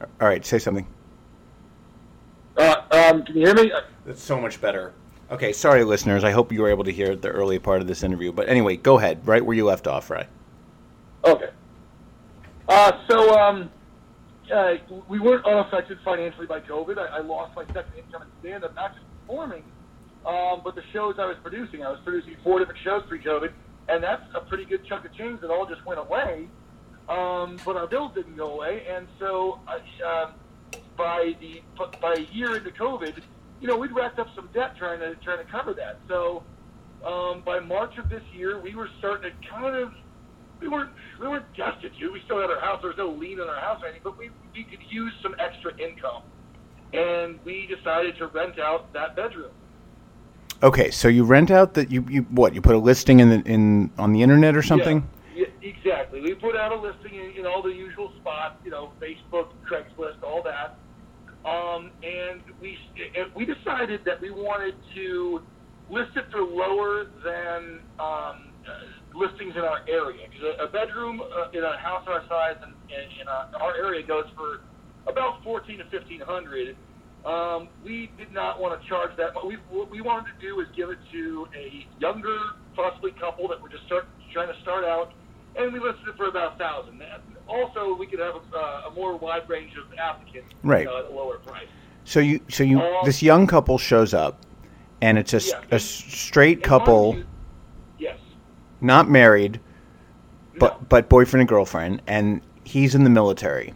All 0.00 0.28
right. 0.28 0.44
Say 0.46 0.58
something. 0.58 0.86
Uh, 2.56 2.76
um, 2.92 3.24
can 3.24 3.36
you 3.36 3.46
hear 3.46 3.54
me? 3.54 3.72
That's 4.06 4.22
so 4.22 4.40
much 4.40 4.60
better. 4.60 4.92
Okay. 5.30 5.52
Sorry, 5.52 5.82
listeners. 5.82 6.22
I 6.22 6.30
hope 6.30 6.52
you 6.52 6.62
were 6.62 6.70
able 6.70 6.84
to 6.84 6.92
hear 6.92 7.16
the 7.16 7.28
early 7.28 7.58
part 7.58 7.80
of 7.80 7.88
this 7.88 8.04
interview. 8.04 8.30
But 8.30 8.48
anyway, 8.48 8.76
go 8.76 8.98
ahead. 8.98 9.26
Right 9.26 9.44
where 9.44 9.56
you 9.56 9.64
left 9.64 9.88
off, 9.88 10.08
right? 10.08 10.28
Okay. 11.24 11.50
Uh, 12.68 12.92
so 13.08 13.36
um, 13.38 13.70
uh, 14.52 14.74
we 15.08 15.18
weren't 15.18 15.44
unaffected 15.44 15.98
financially 16.04 16.46
by 16.46 16.60
COVID. 16.60 16.96
I, 16.96 17.18
I 17.18 17.20
lost 17.20 17.56
my 17.56 17.64
second 17.66 17.92
income 17.96 18.22
in 18.22 18.28
stand-up, 18.40 18.74
not 18.74 18.94
just 18.94 19.04
performing, 19.26 19.64
um, 20.24 20.60
but 20.62 20.74
the 20.74 20.82
shows 20.92 21.16
I 21.18 21.26
was 21.26 21.36
producing. 21.42 21.82
I 21.82 21.90
was 21.90 22.00
producing 22.04 22.36
four 22.44 22.60
different 22.60 22.80
shows 22.84 23.02
pre-COVID, 23.08 23.52
and 23.88 24.02
that's 24.02 24.22
a 24.34 24.40
pretty 24.40 24.64
good 24.64 24.84
chunk 24.86 25.04
of 25.04 25.14
change 25.14 25.40
that 25.40 25.50
all 25.50 25.66
just 25.66 25.84
went 25.84 26.00
away. 26.00 26.48
Um, 27.08 27.58
but 27.64 27.76
our 27.76 27.86
bills 27.86 28.12
didn't 28.14 28.36
go 28.36 28.52
away, 28.54 28.86
and 28.88 29.06
so 29.18 29.60
uh, 29.68 30.08
um, 30.08 30.32
by 30.96 31.36
the 31.40 31.62
by 32.00 32.14
a 32.14 32.34
year 32.34 32.56
into 32.56 32.70
COVID, 32.70 33.20
you 33.60 33.68
know, 33.68 33.76
we'd 33.76 33.92
racked 33.92 34.18
up 34.18 34.28
some 34.34 34.48
debt 34.54 34.76
trying 34.78 35.00
to 35.00 35.14
trying 35.16 35.44
to 35.44 35.50
cover 35.50 35.74
that. 35.74 35.98
So 36.08 36.42
um, 37.04 37.42
by 37.44 37.60
March 37.60 37.98
of 37.98 38.08
this 38.08 38.22
year, 38.32 38.58
we 38.58 38.74
were 38.74 38.88
starting 38.98 39.30
to 39.30 39.48
kind 39.48 39.76
of 39.76 39.92
we 40.60 40.68
weren't 40.68 40.90
we 41.20 41.28
weren't 41.28 41.44
destitute. 41.54 42.10
We 42.10 42.22
still 42.24 42.40
had 42.40 42.50
our 42.50 42.60
house. 42.60 42.80
There 42.80 42.88
was 42.88 42.98
no 42.98 43.10
lien 43.10 43.38
on 43.40 43.48
our 43.48 43.60
house 43.60 43.82
or 43.82 43.86
anything, 43.86 44.02
but 44.02 44.16
we 44.16 44.30
we 44.54 44.64
could 44.64 44.80
use 44.88 45.12
some 45.22 45.34
extra 45.38 45.76
income, 45.78 46.22
and 46.94 47.38
we 47.44 47.66
decided 47.66 48.16
to 48.18 48.28
rent 48.28 48.58
out 48.58 48.92
that 48.94 49.14
bedroom. 49.14 49.52
Okay. 50.64 50.90
So 50.90 51.08
you 51.08 51.24
rent 51.24 51.50
out 51.50 51.74
that 51.74 51.90
you 51.90 52.06
you 52.08 52.22
what 52.30 52.54
you 52.54 52.62
put 52.62 52.74
a 52.74 52.78
listing 52.78 53.20
in 53.20 53.28
the 53.28 53.42
in 53.44 53.90
on 53.98 54.12
the 54.14 54.22
internet 54.22 54.56
or 54.56 54.62
something. 54.62 55.06
Yeah, 55.36 55.44
yeah, 55.62 55.70
exactly. 55.70 56.22
We 56.22 56.34
put 56.34 56.56
out 56.56 56.72
a 56.72 56.80
listing 56.80 57.14
in, 57.14 57.32
in 57.38 57.46
all 57.46 57.62
the 57.62 57.68
usual 57.68 58.12
spots, 58.20 58.56
you 58.64 58.70
know, 58.70 58.92
Facebook, 58.98 59.48
Craigslist, 59.68 60.22
all 60.22 60.42
that. 60.42 60.78
Um, 61.44 61.90
and 62.02 62.40
we 62.62 62.78
we 63.36 63.44
decided 63.44 64.00
that 64.06 64.22
we 64.22 64.30
wanted 64.30 64.74
to 64.94 65.42
list 65.90 66.16
it 66.16 66.24
for 66.32 66.40
lower 66.40 67.04
than 67.22 67.80
um, 68.00 68.48
uh, 68.64 69.14
listings 69.14 69.54
in 69.54 69.60
our 69.60 69.80
area 69.86 70.26
because 70.30 70.56
a, 70.58 70.64
a 70.64 70.68
bedroom 70.68 71.20
uh, 71.20 71.50
in 71.52 71.62
a 71.62 71.76
house 71.76 72.04
our 72.08 72.24
size 72.26 72.56
and 72.62 72.72
in, 72.88 73.20
in 73.20 73.28
a, 73.28 73.58
our 73.60 73.76
area 73.76 74.02
goes 74.02 74.24
for 74.34 74.62
about 75.06 75.44
fourteen 75.44 75.76
to 75.76 75.84
fifteen 75.90 76.20
hundred. 76.20 76.74
Um, 77.24 77.68
we 77.82 78.10
did 78.18 78.32
not 78.32 78.60
want 78.60 78.80
to 78.80 78.86
charge 78.88 79.16
that. 79.16 79.32
But 79.34 79.46
We, 79.46 79.56
what 79.70 79.90
we 79.90 80.00
wanted 80.00 80.26
to 80.38 80.46
do 80.46 80.60
is 80.60 80.68
give 80.76 80.90
it 80.90 80.98
to 81.12 81.48
a 81.56 81.86
younger, 81.98 82.36
possibly 82.76 83.12
couple 83.12 83.48
that 83.48 83.60
were 83.60 83.68
just 83.70 83.84
start, 83.86 84.06
trying 84.32 84.52
to 84.52 84.60
start 84.60 84.84
out, 84.84 85.12
and 85.56 85.72
we 85.72 85.78
listed 85.78 86.06
it 86.08 86.16
for 86.16 86.26
about 86.28 86.54
a 86.56 86.58
thousand. 86.58 87.02
Also, 87.48 87.94
we 87.94 88.06
could 88.06 88.18
have 88.18 88.34
a, 88.34 88.56
uh, 88.56 88.90
a 88.90 88.94
more 88.94 89.16
wide 89.16 89.48
range 89.48 89.72
of 89.76 89.84
applicants, 89.98 90.52
Right. 90.62 90.86
uh, 90.86 90.98
at 90.98 91.04
a 91.06 91.14
lower 91.14 91.38
price. 91.38 91.66
So 92.04 92.20
you 92.20 92.40
so 92.50 92.62
you 92.64 92.80
Um, 92.80 93.04
this 93.04 93.22
young 93.22 93.46
couple 93.46 93.78
shows 93.78 94.12
up, 94.12 94.40
and 95.00 95.16
it's 95.18 95.32
a, 95.32 95.38
Yeah. 95.40 95.60
a 95.70 95.78
straight 95.78 96.58
And 96.58 96.64
couple, 96.64 97.14
you- 97.16 97.26
yes. 97.98 98.18
not 98.82 99.08
married, 99.08 99.60
but 100.58 100.80
No. 100.80 100.86
but 100.90 101.08
boyfriend 101.08 101.40
and 101.42 101.48
girlfriend, 101.48 102.02
and 102.06 102.42
he's 102.64 102.94
in 102.94 103.04
the 103.04 103.10
military. 103.10 103.72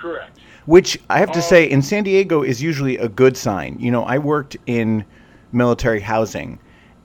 Correct. 0.00 0.38
Which 0.66 0.98
I 1.10 1.18
have 1.18 1.32
to 1.32 1.42
say, 1.42 1.68
in 1.68 1.82
San 1.82 2.04
Diego, 2.04 2.42
is 2.42 2.62
usually 2.62 2.96
a 2.96 3.08
good 3.08 3.36
sign. 3.36 3.76
You 3.78 3.90
know, 3.90 4.04
I 4.04 4.18
worked 4.18 4.56
in 4.66 5.04
military 5.52 6.00
housing, 6.00 6.58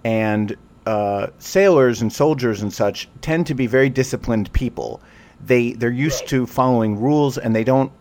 and 0.03 0.55
uh, 0.85 1.27
sailors 1.39 2.01
and 2.01 2.11
soldiers 2.11 2.61
and 2.61 2.73
such 2.73 3.09
tend 3.21 3.47
to 3.47 3.53
be 3.53 3.67
very 3.67 3.89
disciplined 3.89 4.51
people. 4.53 5.01
They 5.45 5.73
they're 5.73 5.91
used 5.91 6.27
to 6.29 6.45
following 6.45 6.99
rules, 6.99 7.37
and 7.37 7.55
they 7.55 7.63
don't 7.63 7.91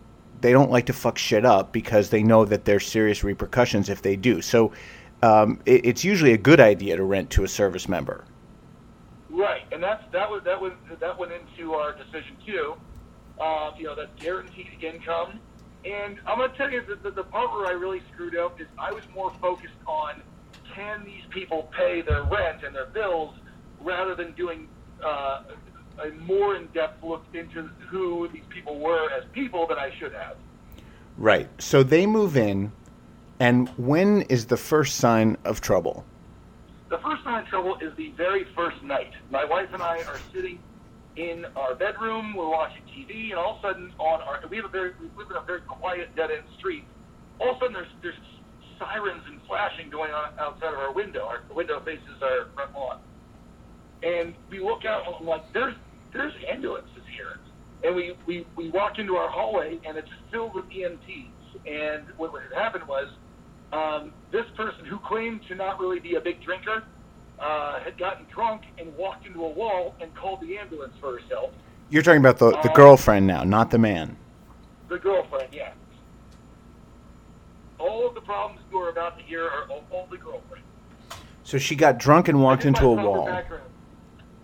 they 0.41 0.51
don't 0.51 0.71
like 0.71 0.85
to 0.85 0.93
fuck 0.93 1.17
shit 1.17 1.45
up 1.45 1.71
because 1.71 2.09
they 2.09 2.23
know 2.23 2.45
that 2.45 2.65
there's 2.65 2.87
serious 2.87 3.23
repercussions 3.23 3.89
if 3.89 4.01
they 4.01 4.15
do. 4.15 4.41
So, 4.41 4.71
um, 5.21 5.59
it, 5.65 5.85
it's 5.85 6.03
usually 6.03 6.33
a 6.33 6.37
good 6.37 6.59
idea 6.59 6.95
to 6.95 7.03
rent 7.03 7.29
to 7.31 7.43
a 7.43 7.47
service 7.47 7.89
member. 7.89 8.23
Right, 9.29 9.63
and 9.71 9.83
that's 9.83 10.03
that 10.11 10.29
was 10.29 10.43
that 10.45 10.59
was 10.59 10.73
that 10.99 11.17
went 11.19 11.31
into 11.33 11.73
our 11.73 11.93
decision 11.93 12.37
too. 12.45 12.75
Uh, 13.39 13.71
you 13.77 13.85
know, 13.85 13.95
that's 13.95 14.11
guaranteed 14.21 14.67
income. 14.81 15.39
And 15.85 16.19
I'm 16.25 16.37
going 16.37 16.51
to 16.51 16.57
tell 16.57 16.71
you 16.71 16.83
that 16.89 17.03
the, 17.03 17.11
the 17.11 17.23
part 17.23 17.51
where 17.51 17.67
I 17.67 17.71
really 17.71 18.01
screwed 18.13 18.37
up 18.37 18.59
is 18.59 18.67
I 18.77 18.91
was 18.91 19.03
more 19.15 19.31
focused 19.41 19.73
on 19.87 20.21
can 20.73 21.03
these 21.03 21.23
people 21.29 21.69
pay 21.75 22.01
their 22.01 22.23
rent 22.23 22.63
and 22.63 22.75
their 22.75 22.87
bills 22.87 23.35
rather 23.81 24.15
than 24.15 24.33
doing 24.33 24.67
uh, 25.03 25.43
a 26.03 26.09
more 26.11 26.55
in-depth 26.55 27.03
look 27.03 27.23
into 27.33 27.69
who 27.89 28.27
these 28.29 28.43
people 28.49 28.79
were 28.79 29.09
as 29.11 29.23
people 29.31 29.67
than 29.67 29.77
I 29.77 29.91
should 29.97 30.13
have. 30.13 30.37
Right. 31.17 31.49
So 31.61 31.83
they 31.83 32.05
move 32.05 32.37
in, 32.37 32.71
and 33.39 33.69
when 33.77 34.23
is 34.23 34.45
the 34.45 34.57
first 34.57 34.97
sign 34.97 35.37
of 35.43 35.61
trouble? 35.61 36.05
The 36.89 36.97
first 36.99 37.23
sign 37.23 37.43
of 37.43 37.47
trouble 37.47 37.77
is 37.81 37.95
the 37.95 38.11
very 38.11 38.45
first 38.55 38.81
night. 38.83 39.11
My 39.29 39.45
wife 39.45 39.69
and 39.73 39.83
I 39.83 39.97
are 40.03 40.19
sitting 40.33 40.59
in 41.15 41.45
our 41.55 41.75
bedroom, 41.75 42.33
we're 42.35 42.49
watching 42.49 42.81
TV, 42.93 43.31
and 43.31 43.39
all 43.39 43.57
of 43.57 43.65
a 43.65 43.73
sudden, 43.73 43.91
on 43.97 44.21
our 44.21 44.41
we 44.49 44.57
have 44.57 44.65
a 44.65 44.69
very 44.69 44.91
we 44.99 45.07
live 45.17 45.31
in 45.31 45.37
a 45.37 45.45
very 45.45 45.61
quiet 45.61 46.15
dead 46.15 46.29
end 46.31 46.45
street. 46.57 46.85
All 47.39 47.51
of 47.51 47.57
a 47.57 47.59
sudden, 47.59 47.73
there's 47.73 47.93
there's 48.01 48.21
sirens 48.77 49.23
and 49.27 49.39
flashing 49.47 49.89
going 49.89 50.11
on 50.11 50.37
outside 50.39 50.73
of 50.73 50.79
our 50.79 50.93
window. 50.93 51.25
Our 51.25 51.41
window 51.53 51.81
faces 51.83 52.21
our 52.21 52.47
front 52.53 52.73
lawn, 52.73 52.99
and 54.03 54.33
we 54.49 54.59
look 54.59 54.85
out 54.85 55.07
and 55.07 55.15
I'm 55.19 55.25
like, 55.25 55.51
there's 55.53 55.75
there's 56.13 56.33
ambulances 56.51 57.03
here, 57.15 57.39
and 57.83 57.95
we 57.95 58.13
we 58.25 58.45
we 58.55 58.69
walk 58.69 58.99
into 58.99 59.15
our 59.15 59.29
hallway 59.29 59.79
and 59.85 59.97
it's 59.97 60.09
filled 60.31 60.55
with 60.55 60.65
EMTs. 60.65 61.35
And 61.65 62.05
what 62.17 62.31
had 62.31 62.55
happened 62.55 62.85
was, 62.87 63.09
um, 63.73 64.13
this 64.31 64.45
person 64.55 64.85
who 64.85 64.99
claimed 64.99 65.41
to 65.49 65.55
not 65.55 65.79
really 65.79 65.99
be 65.99 66.15
a 66.15 66.21
big 66.21 66.43
drinker 66.43 66.83
uh, 67.39 67.79
had 67.79 67.97
gotten 67.97 68.25
drunk 68.33 68.63
and 68.77 68.95
walked 68.97 69.25
into 69.25 69.43
a 69.43 69.49
wall 69.49 69.95
and 70.01 70.13
called 70.15 70.41
the 70.41 70.57
ambulance 70.57 70.93
for 70.99 71.19
herself. 71.19 71.51
You're 71.89 72.03
talking 72.03 72.19
about 72.19 72.37
the, 72.37 72.51
the 72.61 72.71
girlfriend 72.75 73.25
now, 73.25 73.43
not 73.43 73.71
the 73.71 73.77
man. 73.79 74.15
The 74.89 74.99
girlfriend, 74.99 75.49
yeah. 75.51 75.71
All 77.79 78.07
of 78.07 78.13
the 78.13 78.21
problems 78.21 78.61
you 78.71 78.77
are 78.79 78.89
about 78.89 79.17
to 79.17 79.23
hear 79.23 79.45
are 79.45 79.67
all, 79.69 79.83
all 79.91 80.07
the 80.11 80.17
girlfriend. 80.17 80.63
So 81.43 81.57
she 81.57 81.75
got 81.75 81.97
drunk 81.97 82.27
and 82.27 82.43
walked 82.43 82.65
into 82.65 82.85
a 82.85 82.93
want 82.93 82.99
to 82.99 83.41
cover 83.43 83.55
wall. 83.55 83.61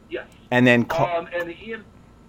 Yes. 0.10 0.28
and 0.52 0.66
then 0.66 0.86
ca- 0.86 1.18
Um, 1.18 1.28
and 1.38 1.50
the 1.50 1.74
EM, 1.74 1.84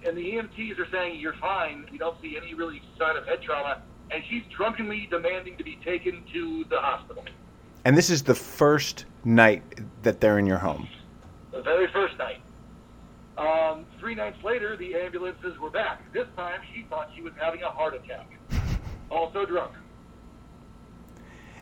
and 0.06 0.16
the 0.16 0.22
EMTs 0.22 0.78
are 0.78 0.88
saying 0.90 1.20
you're 1.20 1.34
fine. 1.34 1.86
You 1.92 1.98
don't 1.98 2.20
see 2.20 2.36
any 2.36 2.54
really 2.54 2.82
sign 2.98 3.16
of 3.16 3.26
head 3.26 3.40
trauma, 3.42 3.82
and 4.10 4.22
she's 4.28 4.42
drunkenly 4.54 5.06
demanding 5.10 5.56
to 5.58 5.64
be 5.64 5.78
taken 5.84 6.24
to 6.32 6.64
the 6.68 6.80
hospital. 6.80 7.24
And 7.86 7.96
this 7.96 8.10
is 8.10 8.24
the 8.24 8.34
first 8.34 9.04
night 9.24 9.62
that 10.02 10.20
they're 10.20 10.40
in 10.40 10.46
your 10.46 10.58
home. 10.58 10.88
The 11.52 11.62
very 11.62 11.86
first 11.92 12.18
night. 12.18 12.40
Um, 13.38 13.86
three 14.00 14.16
nights 14.16 14.42
later, 14.42 14.76
the 14.76 14.96
ambulances 14.96 15.56
were 15.60 15.70
back. 15.70 16.12
This 16.12 16.26
time, 16.36 16.58
she 16.74 16.84
thought 16.90 17.10
she 17.14 17.22
was 17.22 17.32
having 17.38 17.62
a 17.62 17.70
heart 17.70 17.94
attack. 17.94 18.28
Also 19.08 19.46
drunk. 19.46 19.72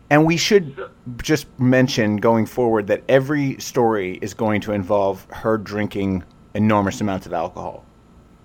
And 0.09 0.25
we 0.25 0.39
should 0.39 0.89
just 1.23 1.47
mention 1.61 2.17
going 2.17 2.47
forward 2.47 2.87
that 2.87 3.03
every 3.07 3.61
story 3.61 4.19
is 4.23 4.33
going 4.33 4.63
to 4.63 4.73
involve 4.73 5.27
her 5.29 5.59
drinking 5.59 6.25
enormous 6.55 7.03
amounts 7.03 7.27
of 7.27 7.35
alcohol. 7.35 7.85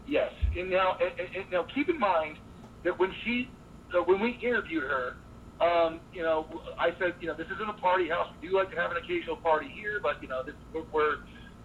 Yes. 0.05 0.33
And 0.57 0.69
now, 0.69 0.97
and, 0.99 1.29
and- 1.33 1.49
now 1.49 1.63
keep 1.73 1.87
in 1.87 1.97
mind 1.97 2.39
that 2.83 2.99
when 2.99 3.13
she, 3.23 3.49
uh, 3.97 4.01
when 4.01 4.19
we 4.19 4.31
interviewed 4.31 4.83
her, 4.83 5.15
um, 5.61 5.99
you 6.13 6.21
know, 6.23 6.45
I 6.77 6.91
said, 6.99 7.15
you 7.19 7.27
know, 7.27 7.33
this 7.33 7.47
isn't 7.53 7.69
a 7.69 7.73
party 7.73 8.07
house. 8.09 8.27
We 8.41 8.47
do 8.49 8.55
like 8.55 8.71
to 8.71 8.77
have 8.77 8.91
an 8.91 8.97
occasional 8.97 9.35
party 9.37 9.67
here, 9.67 9.99
but 10.01 10.21
you 10.21 10.27
know, 10.29 10.43
this, 10.43 10.55
we're- 10.73 10.85
we're 10.91 11.17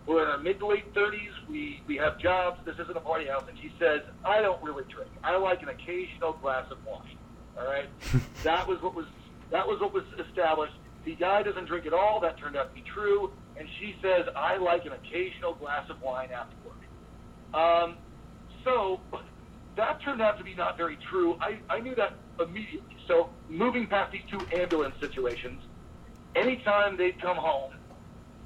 we're 0.06 0.22
in 0.22 0.28
our 0.28 0.38
mid 0.38 0.58
to 0.58 0.66
late 0.66 0.84
thirties. 0.92 1.30
We 1.48 1.80
we 1.86 1.96
have 1.96 2.18
jobs. 2.18 2.60
This 2.66 2.74
isn't 2.78 2.94
a 2.96 3.00
party 3.00 3.26
house. 3.26 3.44
And 3.48 3.56
she 3.58 3.72
says, 3.78 4.02
I 4.24 4.42
don't 4.42 4.62
really 4.62 4.84
drink. 4.92 5.10
I 5.22 5.36
like 5.38 5.62
an 5.62 5.70
occasional 5.70 6.34
glass 6.34 6.70
of 6.70 6.76
wine. 6.84 7.16
All 7.58 7.64
right. 7.64 7.88
that 8.42 8.66
was 8.68 8.82
what 8.82 8.94
was 8.94 9.06
that 9.50 9.66
was 9.66 9.80
what 9.80 9.94
was 9.94 10.04
established. 10.28 10.74
The 11.06 11.14
guy 11.14 11.42
doesn't 11.42 11.64
drink 11.66 11.86
at 11.86 11.94
all. 11.94 12.20
That 12.20 12.36
turned 12.38 12.54
out 12.56 12.74
to 12.74 12.82
be 12.82 12.86
true. 12.86 13.32
And 13.56 13.66
she 13.78 13.94
says, 14.02 14.26
I 14.36 14.56
like 14.58 14.84
an 14.84 14.92
occasional 14.92 15.54
glass 15.54 15.88
of 15.88 16.02
wine 16.02 16.30
after 16.32 16.56
work. 16.66 16.74
Um, 17.54 17.96
so 18.64 19.00
that 19.76 20.02
turned 20.02 20.22
out 20.22 20.38
to 20.38 20.44
be 20.44 20.54
not 20.54 20.76
very 20.76 20.98
true. 21.10 21.36
I, 21.40 21.58
I 21.68 21.80
knew 21.80 21.94
that 21.96 22.18
immediately. 22.40 22.96
So 23.08 23.30
moving 23.48 23.86
past 23.86 24.12
these 24.12 24.22
two 24.30 24.40
ambulance 24.56 24.94
situations, 25.00 25.60
anytime 26.34 26.96
they'd 26.96 27.20
come 27.20 27.36
home, 27.36 27.72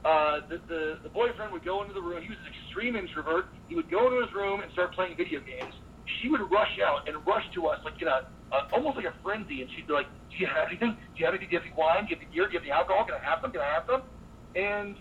uh, 0.04 0.40
the, 0.48 0.60
the, 0.68 0.98
the 1.02 1.08
boyfriend 1.08 1.52
would 1.52 1.64
go 1.64 1.82
into 1.82 1.92
the 1.92 2.00
room. 2.00 2.22
He 2.22 2.28
was 2.28 2.38
an 2.38 2.52
extreme 2.52 2.96
introvert. 2.96 3.46
He 3.68 3.74
would 3.74 3.90
go 3.90 4.06
into 4.06 4.22
his 4.24 4.32
room 4.34 4.60
and 4.60 4.72
start 4.72 4.94
playing 4.94 5.16
video 5.16 5.40
games. 5.40 5.74
She 6.20 6.28
would 6.28 6.40
rush 6.50 6.78
out 6.84 7.08
and 7.08 7.16
rush 7.26 7.44
to 7.54 7.66
us 7.66 7.78
like 7.84 8.00
in 8.00 8.08
a, 8.08 8.24
uh, 8.50 8.72
almost 8.72 8.96
like 8.96 9.04
a 9.04 9.14
frenzy. 9.22 9.60
And 9.60 9.70
she'd 9.76 9.86
be 9.86 9.92
like, 9.92 10.06
"Do 10.30 10.38
you 10.38 10.46
have 10.46 10.68
anything? 10.68 10.96
Do 10.96 11.16
you 11.16 11.26
have 11.26 11.34
anything? 11.34 11.50
Do 11.50 11.56
you 11.56 11.60
have 11.60 11.66
any 11.66 11.76
wine? 11.76 12.04
Do 12.06 12.10
you 12.10 12.16
have 12.16 12.24
any 12.24 12.32
beer? 12.32 12.46
Do 12.46 12.52
you 12.52 12.58
have 12.58 12.64
any 12.64 12.72
alcohol? 12.72 13.04
Can 13.04 13.16
I 13.20 13.28
have 13.28 13.38
some? 13.42 13.52
Can 13.52 13.60
I 13.60 13.72
have 13.74 13.84
some?" 13.84 14.02
And 14.56 14.96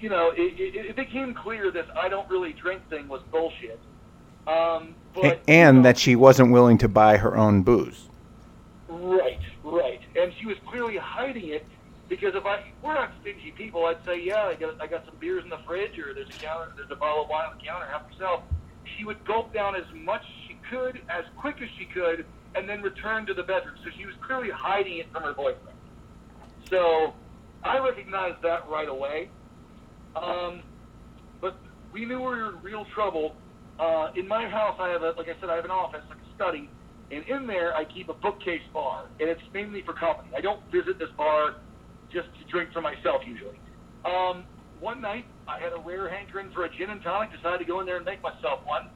you 0.00 0.08
know, 0.08 0.32
it, 0.32 0.56
it, 0.56 0.86
it 0.90 0.96
became 0.96 1.34
clear 1.34 1.70
this 1.70 1.84
"I 2.00 2.08
don't 2.08 2.28
really 2.30 2.54
drink" 2.54 2.88
thing 2.88 3.08
was 3.08 3.20
bullshit. 3.30 3.82
Um, 4.46 4.94
but 5.14 5.40
and 5.48 5.84
that 5.84 5.98
she 5.98 6.14
wasn't 6.14 6.52
willing 6.52 6.78
to 6.78 6.88
buy 6.88 7.16
her 7.16 7.36
own 7.36 7.62
booze. 7.62 8.08
Right, 8.88 9.40
right. 9.64 10.00
And 10.14 10.32
she 10.38 10.46
was 10.46 10.56
clearly 10.66 10.96
hiding 10.96 11.48
it 11.48 11.66
because 12.08 12.34
if 12.34 12.44
I 12.46 12.64
we're 12.82 12.94
not 12.94 13.12
stingy 13.20 13.52
people, 13.52 13.86
I'd 13.86 14.04
say, 14.04 14.22
yeah, 14.22 14.44
I 14.44 14.54
got 14.54 14.80
I 14.80 14.86
got 14.86 15.04
some 15.06 15.16
beers 15.16 15.42
in 15.44 15.50
the 15.50 15.58
fridge, 15.66 15.98
or 15.98 16.14
there's 16.14 16.28
a 16.28 16.32
counter, 16.32 16.72
there's 16.76 16.90
a 16.90 16.96
bottle 16.96 17.24
of 17.24 17.28
wine 17.28 17.46
on 17.50 17.58
the 17.58 17.64
counter, 17.64 17.86
have 17.86 18.10
yourself. 18.10 18.42
She 18.96 19.04
would 19.04 19.24
gulp 19.24 19.52
down 19.52 19.74
as 19.74 19.84
much 19.94 20.22
as 20.22 20.48
she 20.48 20.58
could, 20.70 21.00
as 21.08 21.24
quick 21.36 21.56
as 21.60 21.68
she 21.78 21.86
could, 21.86 22.24
and 22.54 22.68
then 22.68 22.82
return 22.82 23.26
to 23.26 23.34
the 23.34 23.42
bedroom. 23.42 23.74
So 23.84 23.90
she 23.96 24.06
was 24.06 24.14
clearly 24.24 24.50
hiding 24.50 24.98
it 24.98 25.10
from 25.12 25.24
her 25.24 25.32
boyfriend. 25.32 25.76
So 26.70 27.14
I 27.64 27.78
recognized 27.78 28.42
that 28.42 28.68
right 28.68 28.88
away. 28.88 29.28
Um, 30.14 30.62
but 31.40 31.56
we 31.92 32.04
knew 32.04 32.18
we 32.18 32.24
were 32.24 32.48
in 32.50 32.62
real 32.62 32.86
trouble. 32.94 33.34
Uh, 33.78 34.10
in 34.16 34.26
my 34.26 34.48
house, 34.48 34.76
I 34.80 34.88
have 34.88 35.02
a, 35.02 35.12
like 35.16 35.28
I 35.28 35.38
said, 35.40 35.50
I 35.50 35.56
have 35.56 35.64
an 35.64 35.70
office, 35.70 36.02
like 36.08 36.18
a 36.18 36.34
study, 36.34 36.70
and 37.10 37.24
in 37.28 37.46
there 37.46 37.74
I 37.74 37.84
keep 37.84 38.08
a 38.08 38.14
bookcase 38.14 38.62
bar, 38.72 39.04
and 39.20 39.28
it's 39.28 39.42
mainly 39.52 39.82
for 39.82 39.92
company. 39.92 40.30
I 40.36 40.40
don't 40.40 40.60
visit 40.72 40.98
this 40.98 41.10
bar 41.16 41.56
just 42.12 42.28
to 42.38 42.44
drink 42.50 42.72
for 42.72 42.80
myself 42.80 43.22
usually. 43.26 43.58
Um, 44.04 44.44
one 44.80 45.00
night 45.00 45.26
I 45.48 45.58
had 45.58 45.72
a 45.72 45.78
rare 45.78 46.08
hankering 46.08 46.50
for 46.52 46.64
a 46.64 46.70
gin 46.70 46.90
and 46.90 47.02
tonic, 47.02 47.32
decided 47.32 47.58
to 47.58 47.64
go 47.64 47.80
in 47.80 47.86
there 47.86 47.96
and 47.96 48.04
make 48.04 48.22
myself 48.22 48.60
one, 48.64 48.88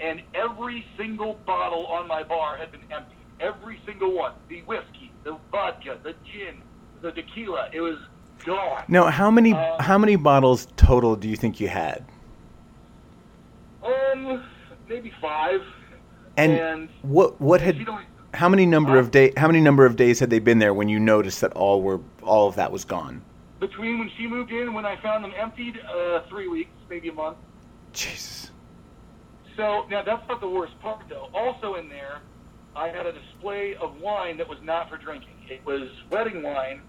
and 0.00 0.22
every 0.34 0.84
single 0.96 1.34
bottle 1.46 1.86
on 1.86 2.08
my 2.08 2.22
bar 2.22 2.56
had 2.56 2.72
been 2.72 2.82
empty. 2.90 3.16
Every 3.38 3.80
single 3.86 4.14
one. 4.14 4.32
The 4.48 4.62
whiskey, 4.62 5.12
the 5.22 5.38
vodka, 5.50 5.98
the 6.02 6.14
gin, 6.24 6.62
the 7.02 7.12
tequila. 7.12 7.68
It 7.72 7.80
was 7.80 7.98
gone. 8.44 8.84
Now, 8.88 9.06
how 9.10 9.30
many 9.30 9.52
Uh, 9.52 9.80
how 9.82 9.98
many 9.98 10.16
bottles 10.16 10.66
total 10.76 11.16
do 11.16 11.28
you 11.28 11.36
think 11.36 11.60
you 11.60 11.68
had? 11.68 12.04
Um, 13.82 14.44
maybe 14.88 15.12
five. 15.20 15.60
And, 16.36 16.52
And 16.52 16.88
what 17.02 17.40
what 17.40 17.60
had 17.60 17.78
how 18.34 18.48
many 18.48 18.66
number 18.66 18.98
of 18.98 19.10
day 19.10 19.32
how 19.36 19.46
many 19.46 19.60
number 19.60 19.86
of 19.86 19.96
days 19.96 20.20
had 20.20 20.28
they 20.28 20.38
been 20.38 20.58
there 20.58 20.74
when 20.74 20.88
you 20.88 20.98
noticed 20.98 21.40
that 21.40 21.52
all 21.54 21.80
were 21.80 22.00
all 22.22 22.48
of 22.48 22.56
that 22.56 22.70
was 22.72 22.84
gone? 22.84 23.22
between 23.60 23.98
when 23.98 24.10
she 24.16 24.26
moved 24.26 24.50
in 24.50 24.62
and 24.62 24.74
when 24.74 24.84
I 24.84 25.00
found 25.00 25.24
them 25.24 25.32
emptied, 25.38 25.80
uh, 25.80 26.20
three 26.28 26.48
weeks, 26.48 26.70
maybe 26.90 27.08
a 27.08 27.12
month. 27.12 27.38
Jesus. 27.92 28.50
So 29.56 29.86
now 29.90 30.02
that's 30.02 30.26
not 30.28 30.40
the 30.40 30.48
worst 30.48 30.78
part 30.80 31.02
though. 31.08 31.30
Also 31.32 31.76
in 31.76 31.88
there, 31.88 32.20
I 32.74 32.88
had 32.88 33.06
a 33.06 33.12
display 33.12 33.74
of 33.76 33.98
wine 34.00 34.36
that 34.36 34.48
was 34.48 34.58
not 34.62 34.90
for 34.90 34.98
drinking. 34.98 35.30
It 35.48 35.64
was 35.64 35.88
wedding 36.10 36.42
wine, 36.42 36.82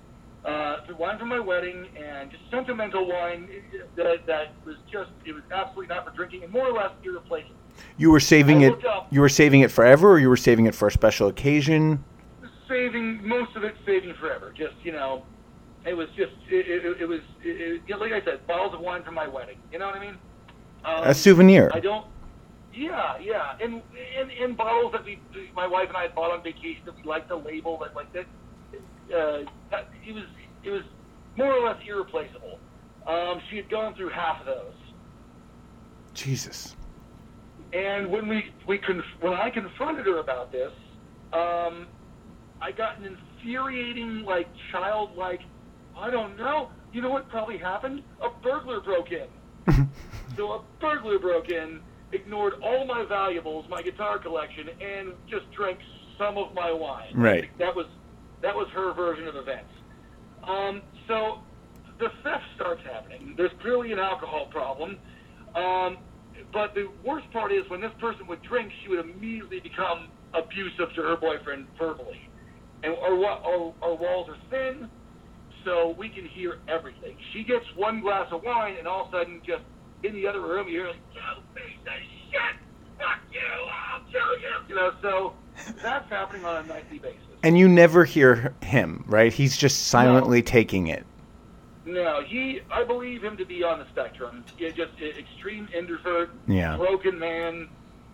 uh, 0.45 0.77
the 0.88 0.95
wine 0.95 1.19
from 1.19 1.29
my 1.29 1.39
wedding, 1.39 1.88
and 1.97 2.31
just 2.31 2.43
sentimental 2.51 3.07
wine 3.07 3.49
that 3.95 4.25
that 4.25 4.53
was 4.65 4.75
just 4.91 5.09
it 5.25 5.33
was 5.33 5.43
absolutely 5.51 5.88
not 5.88 6.05
for 6.05 6.11
drinking 6.11 6.43
and 6.43 6.51
more 6.51 6.67
or 6.67 6.73
less 6.73 6.91
irreplaceable. 7.03 7.55
You 7.97 8.11
were 8.11 8.19
saving 8.19 8.63
I 8.63 8.67
it 8.67 8.83
you 9.11 9.21
were 9.21 9.29
saving 9.29 9.61
it 9.61 9.71
forever 9.71 10.11
or 10.11 10.19
you 10.19 10.29
were 10.29 10.38
saving 10.38 10.65
it 10.65 10.75
for 10.75 10.88
a 10.88 10.91
special 10.91 11.27
occasion? 11.27 12.03
saving 12.67 13.25
most 13.27 13.55
of 13.55 13.63
it 13.63 13.75
saving 13.85 14.13
forever. 14.15 14.53
Just 14.55 14.75
you 14.83 14.91
know, 14.91 15.23
it 15.85 15.93
was 15.93 16.07
just 16.09 16.33
it, 16.49 16.67
it, 16.67 17.01
it 17.01 17.05
was 17.05 17.21
it, 17.43 17.81
it, 17.88 17.99
like 17.99 18.11
I 18.11 18.23
said, 18.23 18.45
bottles 18.47 18.73
of 18.73 18.81
wine 18.81 19.03
from 19.03 19.15
my 19.15 19.27
wedding. 19.27 19.57
You 19.71 19.79
know 19.79 19.88
what 19.88 19.95
I 19.95 19.99
mean? 19.99 20.17
Um, 20.83 21.03
A 21.03 21.13
souvenir. 21.13 21.71
I 21.73 21.79
don't. 21.79 22.05
Yeah, 22.73 23.17
yeah, 23.19 23.57
and 23.59 23.81
in 24.19 24.29
in 24.29 24.55
bottles 24.55 24.91
that 24.91 25.03
we, 25.03 25.19
my 25.55 25.65
wife 25.65 25.88
and 25.88 25.97
I 25.97 26.03
had 26.03 26.15
bought 26.15 26.31
on 26.31 26.43
vacation 26.43 26.81
that 26.85 26.95
we 26.95 27.03
liked 27.03 27.29
the 27.29 27.35
label 27.35 27.79
that 27.79 27.95
like 27.95 28.11
that. 28.13 28.25
Uh, 29.14 29.43
it 30.05 30.14
was 30.14 30.24
it 30.64 30.70
was 30.72 30.84
more 31.38 31.53
or 31.53 31.66
less 31.68 31.78
irreplaceable. 31.88 32.60
Um, 33.05 33.39
she 33.49 33.55
had 33.58 33.70
gone 33.70 33.95
through 33.95 34.10
half 34.10 34.39
of 34.41 34.45
those, 34.47 34.74
Jesus. 36.14 36.76
and 37.74 38.10
when 38.12 38.28
we 38.28 38.51
we 38.68 38.78
conf- 38.78 39.05
when 39.22 39.34
I 39.34 39.49
confronted 39.49 40.05
her 40.05 40.20
about 40.20 40.51
this, 40.51 40.72
um, 41.34 41.88
I 42.62 42.72
got 42.76 42.97
an 42.99 43.18
infuriating 43.38 44.24
like 44.24 44.47
childlike. 44.72 45.41
I 45.97 46.10
don't 46.12 46.38
know. 46.38 46.70
You 46.93 47.01
know 47.01 47.10
what 47.10 47.30
probably 47.30 47.58
happened? 47.58 48.03
A 48.22 48.30
burglar 48.41 48.82
broke 48.82 49.10
in. 49.12 49.88
So 50.36 50.51
a 50.51 50.62
burglar 50.80 51.18
broke 51.18 51.49
in, 51.49 51.80
ignored 52.12 52.55
all 52.62 52.86
my 52.86 53.03
valuables, 53.05 53.66
my 53.70 53.82
guitar 53.82 54.20
collection, 54.20 54.70
and 54.80 55.14
just 55.28 55.49
drank 55.51 55.80
some 56.16 56.38
of 56.38 56.53
my 56.53 56.72
wine. 56.72 57.10
Right. 57.16 57.49
That 57.58 57.76
was 57.76 57.88
that 58.41 58.55
was 58.55 58.67
her 58.73 58.93
version 58.93 59.27
of 59.27 59.35
events. 59.35 59.71
Um, 60.43 60.81
so 61.07 61.39
the 61.99 62.09
theft 62.23 62.43
starts 62.55 62.81
happening. 62.83 63.33
There's 63.38 63.51
clearly 63.61 63.91
an 63.91 63.99
alcohol 63.99 64.47
problem. 64.51 64.97
Um, 65.55 65.97
but 66.53 66.75
the 66.75 66.88
worst 67.03 67.29
part 67.31 67.51
is 67.51 67.69
when 67.69 67.81
this 67.81 67.91
person 67.99 68.27
would 68.27 68.41
drink, 68.43 68.71
she 68.83 68.89
would 68.89 68.99
immediately 68.99 69.59
become 69.59 70.07
abusive 70.33 70.93
to 70.95 71.01
her 71.01 71.17
boyfriend 71.17 71.67
verbally. 71.77 72.29
And 72.83 72.93
our, 72.95 73.25
our, 73.25 73.73
our 73.81 73.95
walls 73.95 74.29
are 74.29 74.38
thin, 74.49 74.89
so 75.65 75.95
we 75.97 76.09
can 76.09 76.25
hear 76.25 76.59
everything. 76.67 77.17
She 77.33 77.43
gets 77.43 77.65
one 77.75 78.01
glass 78.01 78.27
of 78.31 78.43
wine, 78.43 78.75
and 78.77 78.88
all 78.88 79.07
of 79.07 79.13
a 79.13 79.17
sudden, 79.17 79.41
just 79.45 79.63
in 80.03 80.13
the 80.13 80.27
other 80.27 80.41
room, 80.41 80.67
you 80.67 80.79
hear 80.79 80.88
like, 80.88 80.97
"You 81.13 81.21
piece 81.55 81.79
of 81.85 81.93
shit! 82.31 82.55
Fuck 82.97 83.19
you! 83.31 83.39
I'll 83.41 84.01
kill 84.11 84.39
you!" 84.39 84.55
You 84.69 84.75
know, 84.75 84.91
so 85.01 85.33
that's 85.81 86.09
happening 86.09 86.45
on 86.45 86.63
a 86.63 86.67
nightly 86.67 86.99
basis. 86.99 87.26
And 87.43 87.57
you 87.57 87.67
never 87.69 88.03
hear 88.03 88.53
him, 88.63 89.03
right? 89.07 89.31
He's 89.31 89.55
just 89.57 89.88
silently 89.88 90.41
taking 90.41 90.88
it. 90.88 91.05
No, 91.85 92.21
he. 92.21 92.61
I 92.69 92.83
believe 92.83 93.23
him 93.23 93.38
to 93.38 93.45
be 93.45 93.63
on 93.63 93.79
the 93.79 93.85
spectrum. 93.91 94.43
Yeah, 94.57 94.69
just 94.69 94.91
extreme 95.01 95.69
introvert, 95.73 96.31
Yeah. 96.47 96.75
broken 96.75 97.17
man. 97.17 97.69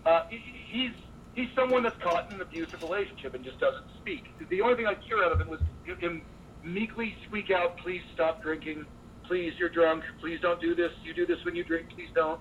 Uh, 0.05 0.23
he, 0.29 0.37
he's 0.67 0.91
he's 1.33 1.47
someone 1.55 1.81
that's 1.81 1.97
caught 1.97 2.27
in 2.29 2.35
an 2.35 2.41
abusive 2.41 2.83
relationship 2.83 3.33
and 3.33 3.43
just 3.43 3.59
doesn't 3.59 3.85
speak. 4.01 4.25
The 4.49 4.61
only 4.61 4.75
thing 4.75 4.85
I 4.85 4.95
hear 5.07 5.23
out 5.23 5.31
of 5.31 5.41
him 5.41 5.47
was 5.49 5.59
him 5.99 6.21
meekly 6.63 7.15
squeak 7.25 7.49
out, 7.49 7.77
"Please 7.77 8.01
stop 8.13 8.43
drinking. 8.43 8.85
Please, 9.25 9.53
you're 9.57 9.69
drunk. 9.69 10.03
Please 10.19 10.39
don't 10.41 10.61
do 10.61 10.75
this. 10.75 10.91
You 11.03 11.13
do 11.15 11.25
this 11.25 11.43
when 11.43 11.55
you 11.55 11.63
drink. 11.63 11.89
Please 11.95 12.09
don't." 12.13 12.39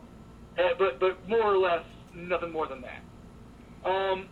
Uh, 0.58 0.70
but 0.78 1.00
but 1.00 1.26
more 1.28 1.44
or 1.54 1.56
less, 1.56 1.84
nothing 2.14 2.50
more 2.52 2.66
than 2.66 2.82
that. 2.82 3.88
Um, 3.88 4.28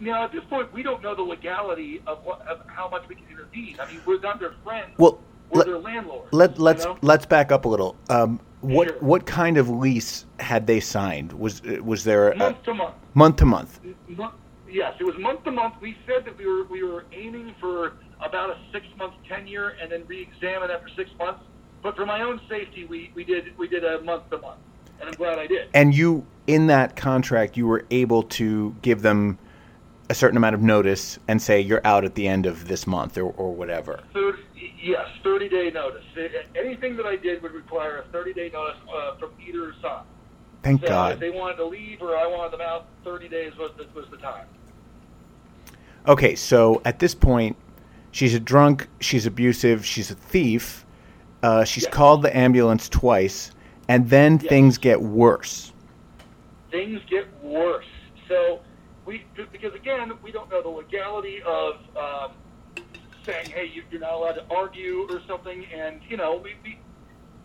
now 0.00 0.24
at 0.24 0.32
this 0.32 0.42
point, 0.50 0.72
we 0.72 0.82
don't 0.82 1.02
know 1.02 1.14
the 1.14 1.22
legality 1.22 2.02
of, 2.06 2.18
what, 2.24 2.46
of 2.46 2.60
how 2.66 2.88
much 2.88 3.08
we 3.08 3.14
can 3.14 3.24
intervene. 3.30 3.76
I 3.80 3.90
mean, 3.90 4.00
we're 4.06 4.20
not 4.20 4.40
their 4.40 4.54
friends. 4.64 4.92
Well, 4.98 5.20
we're 5.50 5.58
let- 5.60 5.66
their 5.66 5.78
landlords. 5.78 6.28
Let 6.32 6.58
let's 6.58 6.84
you 6.84 6.90
know? 6.92 6.98
let's 7.02 7.26
back 7.26 7.52
up 7.52 7.64
a 7.64 7.68
little. 7.68 7.96
Um, 8.08 8.40
what 8.60 8.88
Sure. 8.88 8.98
what 9.00 9.26
kind 9.26 9.58
of 9.58 9.68
lease 9.68 10.24
had 10.40 10.66
they 10.66 10.80
signed? 10.80 11.32
Was 11.34 11.62
was 11.62 12.02
there 12.04 12.32
a, 12.32 12.36
month 12.36 12.62
to 12.64 12.74
month. 12.74 12.94
month 13.14 13.36
to 13.36 13.44
month? 13.46 13.80
Mo- 14.08 14.32
Yes, 14.66 14.94
it 14.98 15.04
was 15.04 15.16
month 15.18 15.44
to 15.44 15.52
month. 15.52 15.74
We 15.80 15.96
said 16.04 16.24
that 16.24 16.36
we 16.36 16.46
were 16.46 16.64
we 16.64 16.82
were 16.82 17.04
aiming 17.12 17.54
for 17.60 17.92
about 18.20 18.50
a 18.50 18.56
six 18.72 18.86
month 18.96 19.14
tenure 19.28 19.76
and 19.80 19.92
then 19.92 20.02
re-examine 20.08 20.70
after 20.70 20.88
six 20.96 21.10
months. 21.18 21.40
But 21.82 21.94
for 21.94 22.04
my 22.06 22.22
own 22.22 22.40
safety, 22.48 22.84
we, 22.86 23.12
we 23.14 23.22
did 23.22 23.56
we 23.58 23.68
did 23.68 23.84
a 23.84 24.00
month 24.00 24.28
to 24.30 24.38
month, 24.38 24.58
and 24.98 25.08
I'm 25.08 25.14
glad 25.14 25.38
I 25.38 25.46
did. 25.46 25.68
And 25.74 25.94
you 25.94 26.26
in 26.46 26.66
that 26.68 26.96
contract, 26.96 27.56
you 27.56 27.66
were 27.66 27.84
able 27.90 28.24
to 28.24 28.74
give 28.82 29.02
them 29.02 29.38
a 30.14 30.16
certain 30.16 30.36
amount 30.36 30.54
of 30.54 30.62
notice 30.62 31.18
and 31.26 31.42
say 31.42 31.60
you're 31.60 31.84
out 31.84 32.04
at 32.04 32.14
the 32.14 32.28
end 32.28 32.46
of 32.46 32.68
this 32.68 32.86
month 32.86 33.18
or, 33.18 33.24
or 33.32 33.52
whatever. 33.52 34.00
Third, 34.12 34.36
yes, 34.80 35.06
30 35.24 35.48
day 35.48 35.72
notice. 35.74 36.04
Anything 36.54 36.96
that 36.98 37.04
I 37.04 37.16
did 37.16 37.42
would 37.42 37.50
require 37.52 37.96
a 37.98 38.04
30 38.12 38.32
day 38.32 38.48
notice 38.52 38.76
uh, 38.96 39.16
from 39.16 39.30
either 39.44 39.74
side. 39.82 40.04
Thank 40.62 40.82
So 40.82 40.84
if 40.86 40.90
God. 40.90 41.20
they 41.20 41.30
wanted 41.30 41.56
to 41.56 41.66
leave 41.66 42.00
or 42.00 42.16
I 42.16 42.28
wanted 42.28 42.52
them 42.52 42.60
out, 42.60 42.86
30 43.02 43.28
days 43.28 43.52
was 43.58 43.72
the, 43.76 43.86
was 43.92 44.06
the 44.12 44.16
time. 44.18 44.46
Okay, 46.06 46.36
so 46.36 46.80
at 46.84 47.00
this 47.00 47.12
point, 47.14 47.56
she's 48.12 48.34
a 48.34 48.40
drunk, 48.40 48.86
she's 49.00 49.26
abusive, 49.26 49.84
she's 49.84 50.12
a 50.12 50.14
thief. 50.14 50.86
Uh, 51.42 51.64
she's 51.64 51.82
Yes. 51.84 51.92
called 51.92 52.22
the 52.22 52.34
ambulance 52.34 52.88
twice, 52.88 53.50
and 53.88 54.08
then 54.08 54.34
Yes. 54.40 54.48
things 54.48 54.78
get 54.78 55.02
worse. 55.02 55.72
things 56.70 57.00
get 57.10 57.26
worse. 57.42 57.84
So 58.28 58.60
we, 59.06 59.24
because 59.52 59.74
again, 59.74 60.12
we 60.22 60.32
don't 60.32 60.50
know 60.50 60.62
the 60.62 60.68
legality 60.68 61.38
of 61.46 61.74
um, 61.96 62.32
saying, 63.24 63.50
"Hey, 63.50 63.70
you, 63.72 63.82
you're 63.90 64.00
not 64.00 64.14
allowed 64.14 64.32
to 64.32 64.44
argue" 64.50 65.06
or 65.10 65.20
something. 65.28 65.64
And 65.74 66.00
you 66.08 66.16
know, 66.16 66.40
we 66.42 66.54
we, 66.62 66.78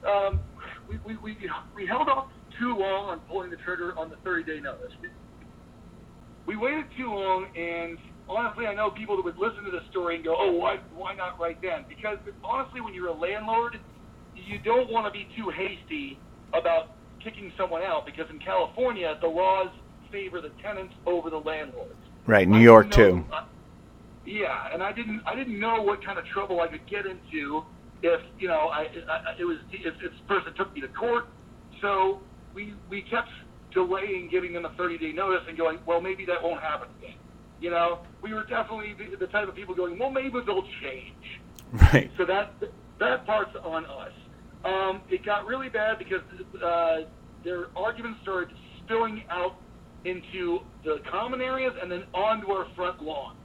um, 0.09 0.39
we, 0.87 0.97
we, 1.05 1.17
we 1.17 1.37
we 1.75 1.85
held 1.85 2.07
off 2.07 2.27
too 2.59 2.75
long 2.75 3.09
on 3.09 3.19
pulling 3.21 3.49
the 3.49 3.57
trigger 3.57 3.97
on 3.97 4.09
the 4.09 4.17
30 4.17 4.43
day 4.43 4.59
notice. 4.59 4.91
We, 6.45 6.55
waited 6.55 6.85
too 6.97 7.13
long, 7.13 7.45
and 7.55 7.97
honestly, 8.27 8.65
I 8.65 8.73
know 8.73 8.89
people 8.89 9.15
that 9.17 9.23
would 9.23 9.37
listen 9.37 9.63
to 9.65 9.71
the 9.71 9.81
story 9.91 10.15
and 10.15 10.23
go, 10.23 10.35
"Oh, 10.37 10.51
why 10.53 10.77
why 10.95 11.13
not 11.13 11.39
right 11.39 11.61
then?" 11.61 11.85
Because 11.87 12.17
honestly, 12.43 12.81
when 12.81 12.93
you're 12.93 13.09
a 13.09 13.13
landlord, 13.13 13.79
you 14.35 14.59
don't 14.59 14.91
want 14.91 15.05
to 15.05 15.11
be 15.11 15.27
too 15.35 15.49
hasty 15.49 16.19
about 16.53 16.95
kicking 17.23 17.51
someone 17.57 17.83
out 17.83 18.05
because 18.05 18.25
in 18.29 18.39
California, 18.39 19.17
the 19.21 19.27
laws 19.27 19.69
favor 20.11 20.41
the 20.41 20.49
tenants 20.61 20.93
over 21.05 21.29
the 21.29 21.39
landlords. 21.39 21.93
Right, 22.25 22.47
New 22.47 22.59
York 22.59 22.89
know- 22.89 22.95
too. 22.95 23.25
uh, 23.31 23.45
yeah, 24.25 24.69
and 24.71 24.83
I 24.83 24.91
didn't 24.91 25.21
I 25.25 25.33
didn't 25.35 25.59
know 25.59 25.81
what 25.81 26.03
kind 26.03 26.19
of 26.19 26.25
trouble 26.25 26.61
I 26.61 26.67
could 26.67 26.85
get 26.85 27.05
into 27.07 27.63
if 28.03 28.21
you 28.37 28.47
know 28.47 28.67
I, 28.67 28.87
I 29.09 29.35
it 29.39 29.45
was 29.45 29.57
if, 29.71 29.95
if 29.95 29.99
this 29.99 30.19
person 30.27 30.53
took 30.53 30.73
me 30.75 30.81
to 30.81 30.87
court. 30.89 31.27
So 31.81 32.21
we 32.53 32.75
we 32.89 33.01
kept 33.01 33.29
delaying 33.73 34.29
giving 34.29 34.53
them 34.53 34.65
a 34.65 34.69
30 34.69 34.97
day 34.97 35.11
notice 35.11 35.41
and 35.47 35.57
going, 35.57 35.79
well, 35.85 36.01
maybe 36.01 36.25
that 36.25 36.43
won't 36.43 36.61
happen 36.61 36.89
again. 36.99 37.15
You 37.61 37.71
know, 37.71 37.99
we 38.21 38.33
were 38.33 38.43
definitely 38.43 38.93
the, 38.93 39.15
the 39.15 39.27
type 39.27 39.47
of 39.47 39.55
people 39.55 39.75
going, 39.75 39.97
well, 39.97 40.11
maybe 40.11 40.39
they'll 40.45 40.67
change. 40.81 41.13
Right. 41.71 42.09
So 42.17 42.25
that 42.25 42.53
that 42.99 43.27
part's 43.27 43.55
on 43.63 43.85
us. 43.85 44.11
Um, 44.65 45.01
it 45.07 45.23
got 45.23 45.45
really 45.45 45.69
bad 45.69 45.99
because 45.99 46.21
uh, 46.63 47.01
their 47.43 47.67
arguments 47.75 48.21
started 48.23 48.55
spilling 48.83 49.23
out 49.29 49.55
into 50.05 50.61
the 50.83 51.01
common 51.09 51.41
areas 51.41 51.73
and 51.81 51.91
then 51.91 52.03
onto 52.13 52.51
our 52.51 52.67
front 52.75 53.01
lawn. 53.01 53.35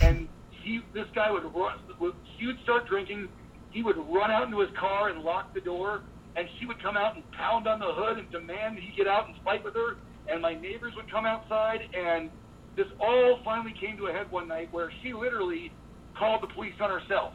And 0.00 0.28
he, 0.50 0.80
this 0.92 1.06
guy 1.14 1.30
would 1.30 1.44
run. 1.54 1.78
Would, 2.00 2.14
he 2.38 2.46
would 2.46 2.60
start 2.62 2.86
drinking. 2.86 3.28
He 3.70 3.82
would 3.82 3.96
run 3.96 4.30
out 4.30 4.44
into 4.44 4.60
his 4.60 4.70
car 4.78 5.08
and 5.08 5.22
lock 5.22 5.54
the 5.54 5.60
door. 5.60 6.02
And 6.36 6.48
she 6.58 6.66
would 6.66 6.82
come 6.82 6.96
out 6.96 7.14
and 7.14 7.30
pound 7.32 7.66
on 7.66 7.78
the 7.78 7.92
hood 7.92 8.18
and 8.18 8.30
demand 8.30 8.76
that 8.76 8.82
he 8.82 8.94
get 8.96 9.06
out 9.06 9.26
and 9.26 9.36
fight 9.44 9.64
with 9.64 9.74
her. 9.74 9.96
And 10.28 10.40
my 10.40 10.54
neighbors 10.54 10.94
would 10.96 11.10
come 11.10 11.26
outside. 11.26 11.80
And 11.94 12.30
this 12.76 12.86
all 13.00 13.40
finally 13.44 13.74
came 13.78 13.96
to 13.98 14.06
a 14.06 14.12
head 14.12 14.30
one 14.30 14.48
night 14.48 14.72
where 14.72 14.90
she 15.02 15.12
literally 15.12 15.72
called 16.16 16.42
the 16.42 16.46
police 16.46 16.74
on 16.80 16.90
herself. 16.90 17.34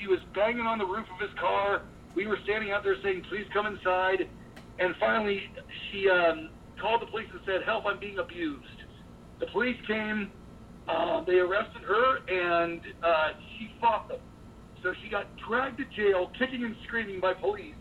She 0.00 0.06
was 0.06 0.20
banging 0.34 0.66
on 0.66 0.78
the 0.78 0.86
roof 0.86 1.06
of 1.12 1.20
his 1.20 1.36
car. 1.38 1.82
We 2.14 2.26
were 2.26 2.38
standing 2.44 2.70
out 2.70 2.82
there 2.82 2.96
saying, 3.02 3.22
"Please 3.28 3.46
come 3.52 3.66
inside." 3.66 4.28
And 4.78 4.94
finally, 4.96 5.50
she 5.90 6.08
um, 6.08 6.48
called 6.80 7.02
the 7.02 7.06
police 7.06 7.28
and 7.32 7.40
said, 7.44 7.62
"Help! 7.64 7.86
I'm 7.86 7.98
being 7.98 8.18
abused." 8.18 8.64
The 9.38 9.46
police 9.46 9.78
came. 9.86 10.30
Uh, 10.88 11.22
they 11.24 11.38
arrested 11.38 11.82
her, 11.82 12.18
and 12.28 12.80
uh, 13.02 13.28
she 13.56 13.70
fought 13.80 14.08
them. 14.08 14.18
So 14.82 14.92
she 15.02 15.08
got 15.08 15.26
dragged 15.36 15.78
to 15.78 15.84
jail, 15.84 16.30
kicking 16.38 16.64
and 16.64 16.74
screaming 16.86 17.20
by 17.20 17.34
police. 17.34 17.74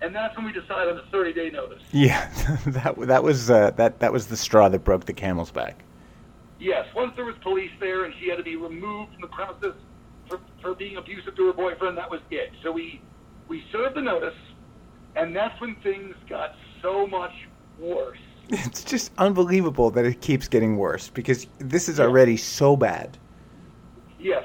And 0.00 0.14
that's 0.14 0.36
when 0.36 0.46
we 0.46 0.52
decided 0.52 0.88
on 0.88 0.96
the 0.96 1.16
30-day 1.16 1.50
notice. 1.50 1.82
Yeah, 1.90 2.30
that 2.66 2.96
that 2.98 3.22
was 3.22 3.50
uh, 3.50 3.72
that 3.72 4.00
that 4.00 4.12
was 4.12 4.28
the 4.28 4.36
straw 4.36 4.68
that 4.68 4.84
broke 4.84 5.06
the 5.06 5.12
camel's 5.12 5.50
back. 5.50 5.84
Yes, 6.60 6.86
once 6.94 7.12
there 7.16 7.24
was 7.24 7.36
police 7.42 7.70
there 7.80 8.04
and 8.04 8.14
she 8.20 8.28
had 8.28 8.36
to 8.36 8.42
be 8.42 8.56
removed 8.56 9.12
from 9.12 9.20
the 9.22 9.28
premises 9.28 9.74
for, 10.28 10.40
for 10.60 10.74
being 10.74 10.96
abusive 10.96 11.36
to 11.36 11.46
her 11.46 11.52
boyfriend, 11.52 11.96
that 11.98 12.10
was 12.10 12.20
it. 12.30 12.50
So 12.62 12.70
we 12.72 13.00
we 13.48 13.62
served 13.72 13.96
the 13.96 14.02
notice, 14.02 14.34
and 15.16 15.34
that's 15.34 15.58
when 15.60 15.76
things 15.82 16.14
got 16.28 16.50
so 16.82 17.06
much 17.06 17.32
worse. 17.78 18.18
It's 18.50 18.82
just 18.82 19.12
unbelievable 19.18 19.90
that 19.90 20.04
it 20.06 20.20
keeps 20.20 20.48
getting 20.48 20.76
worse 20.76 21.10
because 21.10 21.46
this 21.58 21.88
is 21.88 22.00
already 22.00 22.36
so 22.36 22.76
bad. 22.76 23.18
Yes. 24.18 24.44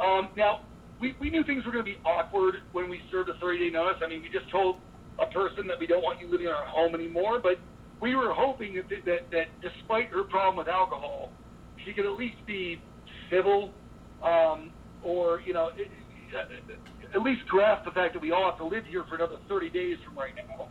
Um, 0.00 0.28
now, 0.36 0.60
we, 1.00 1.14
we 1.20 1.28
knew 1.30 1.44
things 1.44 1.64
were 1.66 1.72
going 1.72 1.84
to 1.84 1.90
be 1.90 1.98
awkward 2.04 2.56
when 2.72 2.88
we 2.88 3.00
served 3.10 3.28
a 3.28 3.34
30 3.34 3.58
day 3.58 3.70
notice. 3.70 4.00
I 4.02 4.08
mean, 4.08 4.22
we 4.22 4.28
just 4.30 4.50
told 4.50 4.76
a 5.18 5.26
person 5.26 5.66
that 5.66 5.78
we 5.78 5.86
don't 5.86 6.02
want 6.02 6.20
you 6.20 6.28
living 6.28 6.46
in 6.46 6.52
our 6.52 6.64
home 6.64 6.94
anymore, 6.94 7.38
but 7.38 7.58
we 8.00 8.16
were 8.16 8.32
hoping 8.32 8.74
that, 8.74 8.88
that, 9.04 9.30
that 9.30 9.46
despite 9.60 10.08
her 10.08 10.24
problem 10.24 10.56
with 10.56 10.68
alcohol, 10.68 11.30
she 11.84 11.92
could 11.92 12.06
at 12.06 12.12
least 12.12 12.36
be 12.46 12.80
civil 13.30 13.72
um, 14.22 14.70
or, 15.02 15.40
you 15.44 15.52
know, 15.52 15.70
it- 15.76 15.90
at 17.14 17.22
least 17.22 17.46
grasp 17.46 17.84
the 17.84 17.92
fact 17.92 18.12
that 18.12 18.20
we 18.20 18.32
all 18.32 18.50
have 18.50 18.58
to 18.58 18.64
live 18.64 18.84
here 18.86 19.04
for 19.08 19.14
another 19.14 19.36
30 19.48 19.70
days 19.70 19.98
from 20.04 20.18
right 20.18 20.32
now. 20.34 20.66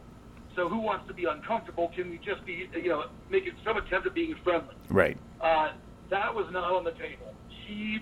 So 0.55 0.69
who 0.69 0.79
wants 0.79 1.07
to 1.07 1.13
be 1.13 1.25
uncomfortable? 1.25 1.91
Can 1.95 2.09
we 2.09 2.17
just 2.17 2.45
be, 2.45 2.69
you 2.75 2.89
know, 2.89 3.03
making 3.29 3.53
some 3.65 3.77
attempt 3.77 4.07
at 4.07 4.13
being 4.13 4.35
friendly? 4.43 4.75
Right. 4.89 5.17
Uh, 5.41 5.69
that 6.09 6.33
was 6.33 6.47
not 6.51 6.71
on 6.71 6.83
the 6.83 6.91
table. 6.91 7.33
She 7.67 7.99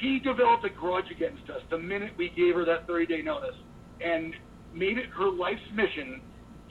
she 0.00 0.18
developed 0.20 0.64
a 0.64 0.70
grudge 0.70 1.10
against 1.10 1.48
us 1.50 1.60
the 1.70 1.78
minute 1.78 2.12
we 2.16 2.30
gave 2.30 2.54
her 2.54 2.64
that 2.64 2.86
30 2.86 3.06
day 3.06 3.22
notice, 3.22 3.56
and 4.00 4.34
made 4.74 4.98
it 4.98 5.06
her 5.10 5.30
life's 5.30 5.60
mission 5.74 6.20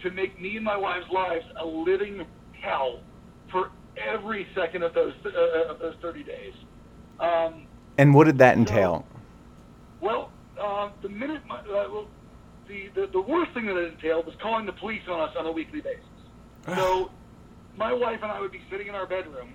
to 0.03 0.11
make 0.11 0.39
me 0.41 0.55
and 0.55 0.65
my 0.65 0.77
wife's 0.77 1.09
lives 1.11 1.45
a 1.61 1.65
living 1.65 2.25
hell 2.61 3.01
for 3.51 3.71
every 3.97 4.47
second 4.55 4.83
of 4.83 4.93
those 4.93 5.13
uh, 5.25 5.71
of 5.73 5.79
those 5.79 5.95
30 6.01 6.23
days. 6.23 6.53
Um, 7.19 7.67
And 7.97 8.13
what 8.13 8.25
did 8.25 8.37
that 8.39 8.57
entail? 8.57 9.05
well, 10.01 10.31
uh, 10.61 10.89
the 11.01 11.09
minute 11.09 11.41
my, 11.47 11.59
uh, 11.59 11.63
well, 11.91 12.07
the, 12.69 12.89
the 12.95 13.07
the 13.11 13.21
worst 13.21 13.51
thing 13.53 13.65
that 13.65 13.75
it 13.75 13.93
entailed 13.93 14.25
was 14.25 14.35
calling 14.41 14.65
the 14.65 14.73
police 14.73 15.01
on 15.09 15.19
us 15.19 15.35
on 15.37 15.45
a 15.45 15.51
weekly 15.51 15.81
basis. 15.81 16.05
So, 16.67 17.11
my 17.75 17.91
wife 17.91 18.19
and 18.21 18.31
I 18.31 18.39
would 18.39 18.51
be 18.51 18.61
sitting 18.69 18.87
in 18.87 18.95
our 18.95 19.07
bedroom, 19.07 19.53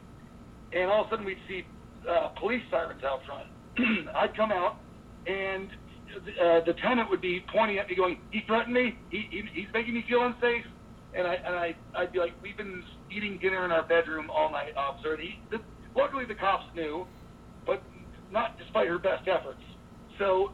and 0.73 0.91
all 0.91 1.03
of 1.03 1.07
a 1.07 1.11
sudden 1.11 1.25
we'd 1.25 1.39
see 1.47 1.65
uh, 2.11 2.29
police 2.41 2.63
sirens 2.71 3.05
out 3.05 3.21
front. 3.25 3.47
I'd 4.17 4.37
come 4.37 4.51
out, 4.51 4.77
and 5.27 5.69
uh, 6.43 6.61
the 6.67 6.75
tenant 6.83 7.09
would 7.09 7.21
be 7.21 7.45
pointing 7.53 7.79
at 7.79 7.89
me, 7.89 7.95
going, 7.95 8.19
"He 8.31 8.43
threatened 8.47 8.75
me. 8.75 8.99
He, 9.11 9.29
he 9.31 9.43
he's 9.53 9.69
making 9.73 9.95
me 9.95 10.05
feel 10.09 10.25
unsafe." 10.25 10.65
And 11.15 11.27
I 11.27 11.35
and 11.35 11.55
I 11.55 11.77
I'd 11.95 12.13
be 12.13 12.19
like, 12.19 12.33
"We've 12.43 12.57
been 12.57 12.83
eating 13.11 13.39
dinner 13.39 13.65
in 13.65 13.71
our 13.71 13.85
bedroom 13.85 14.29
all 14.29 14.51
night, 14.51 14.77
officer." 14.77 15.15
And 15.15 15.23
he, 15.23 15.39
the, 15.51 15.61
luckily, 15.95 16.25
the 16.25 16.35
cops 16.35 16.67
knew, 16.75 17.07
but 17.65 17.81
not 18.33 18.59
despite 18.59 18.89
her 18.89 18.99
best 18.99 19.29
efforts. 19.29 19.63
So 20.19 20.51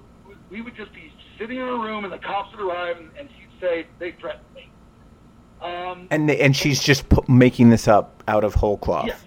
we 0.51 0.61
would 0.61 0.77
just 0.77 0.93
be 0.93 1.13
sitting 1.41 1.57
in 1.59 1.67
a 1.67 1.73
room, 1.73 2.05
and 2.05 2.13
the 2.13 2.19
cops 2.19 2.55
would 2.55 2.61
arrive, 2.65 2.99
and, 2.99 3.11
and 3.19 3.29
she'd 3.31 3.61
say, 3.61 3.87
"They 3.99 4.13
threatened 4.13 4.45
me." 4.55 4.71
Um, 5.63 6.07
And 6.11 6.29
they, 6.29 6.39
and 6.41 6.55
she's 6.55 6.81
just 6.83 7.05
making 7.29 7.71
this 7.71 7.89
up 7.89 8.23
out 8.29 8.45
of 8.45 8.55
whole 8.55 8.77
cloth. 8.79 9.07
yes, 9.07 9.21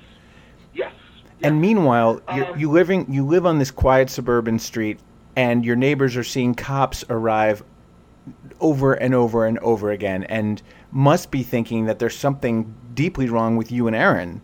yes. 0.74 0.94
And 1.42 1.60
meanwhile, 1.60 2.22
you're, 2.34 2.54
Um, 2.54 2.60
you 2.60 2.72
living 2.72 3.12
you 3.12 3.26
live 3.26 3.46
on 3.46 3.60
this 3.60 3.72
quiet 3.72 4.10
suburban 4.10 4.60
street, 4.60 5.00
and 5.36 5.66
your 5.66 5.76
neighbors 5.76 6.16
are 6.16 6.24
seeing 6.24 6.54
cops 6.56 7.04
arrive 7.10 7.64
over 8.62 8.94
and 8.94 9.14
over 9.14 9.46
and 9.46 9.60
over 9.60 9.92
again, 9.92 10.24
and 10.26 10.62
must 10.92 11.32
be 11.32 11.44
thinking 11.44 11.86
that 11.86 12.00
there's 12.00 12.16
something 12.16 12.74
deeply 12.94 13.28
wrong 13.28 13.58
with 13.58 13.72
you 13.72 13.88
and 13.88 13.96
Erin 13.96 14.42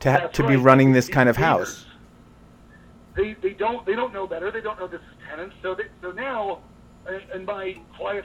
to 0.00 0.12
ha- 0.12 0.26
to 0.28 0.46
be 0.46 0.56
running 0.56 0.92
this 0.92 1.08
kind 1.08 1.28
of 1.28 1.36
house. 1.36 1.84
They 3.16 3.34
they 3.42 3.50
don't 3.50 3.84
they 3.84 3.94
don't 3.96 4.12
know 4.14 4.26
better. 4.26 4.50
They 4.50 4.60
don't 4.60 4.78
know 4.78 4.86
this 4.86 5.00
is 5.00 5.16
tenants. 5.28 5.54
So 5.62 5.74
they, 5.74 5.84
so 6.00 6.12
now, 6.12 6.60
in 7.34 7.44
my 7.44 7.76
quiet 7.96 8.24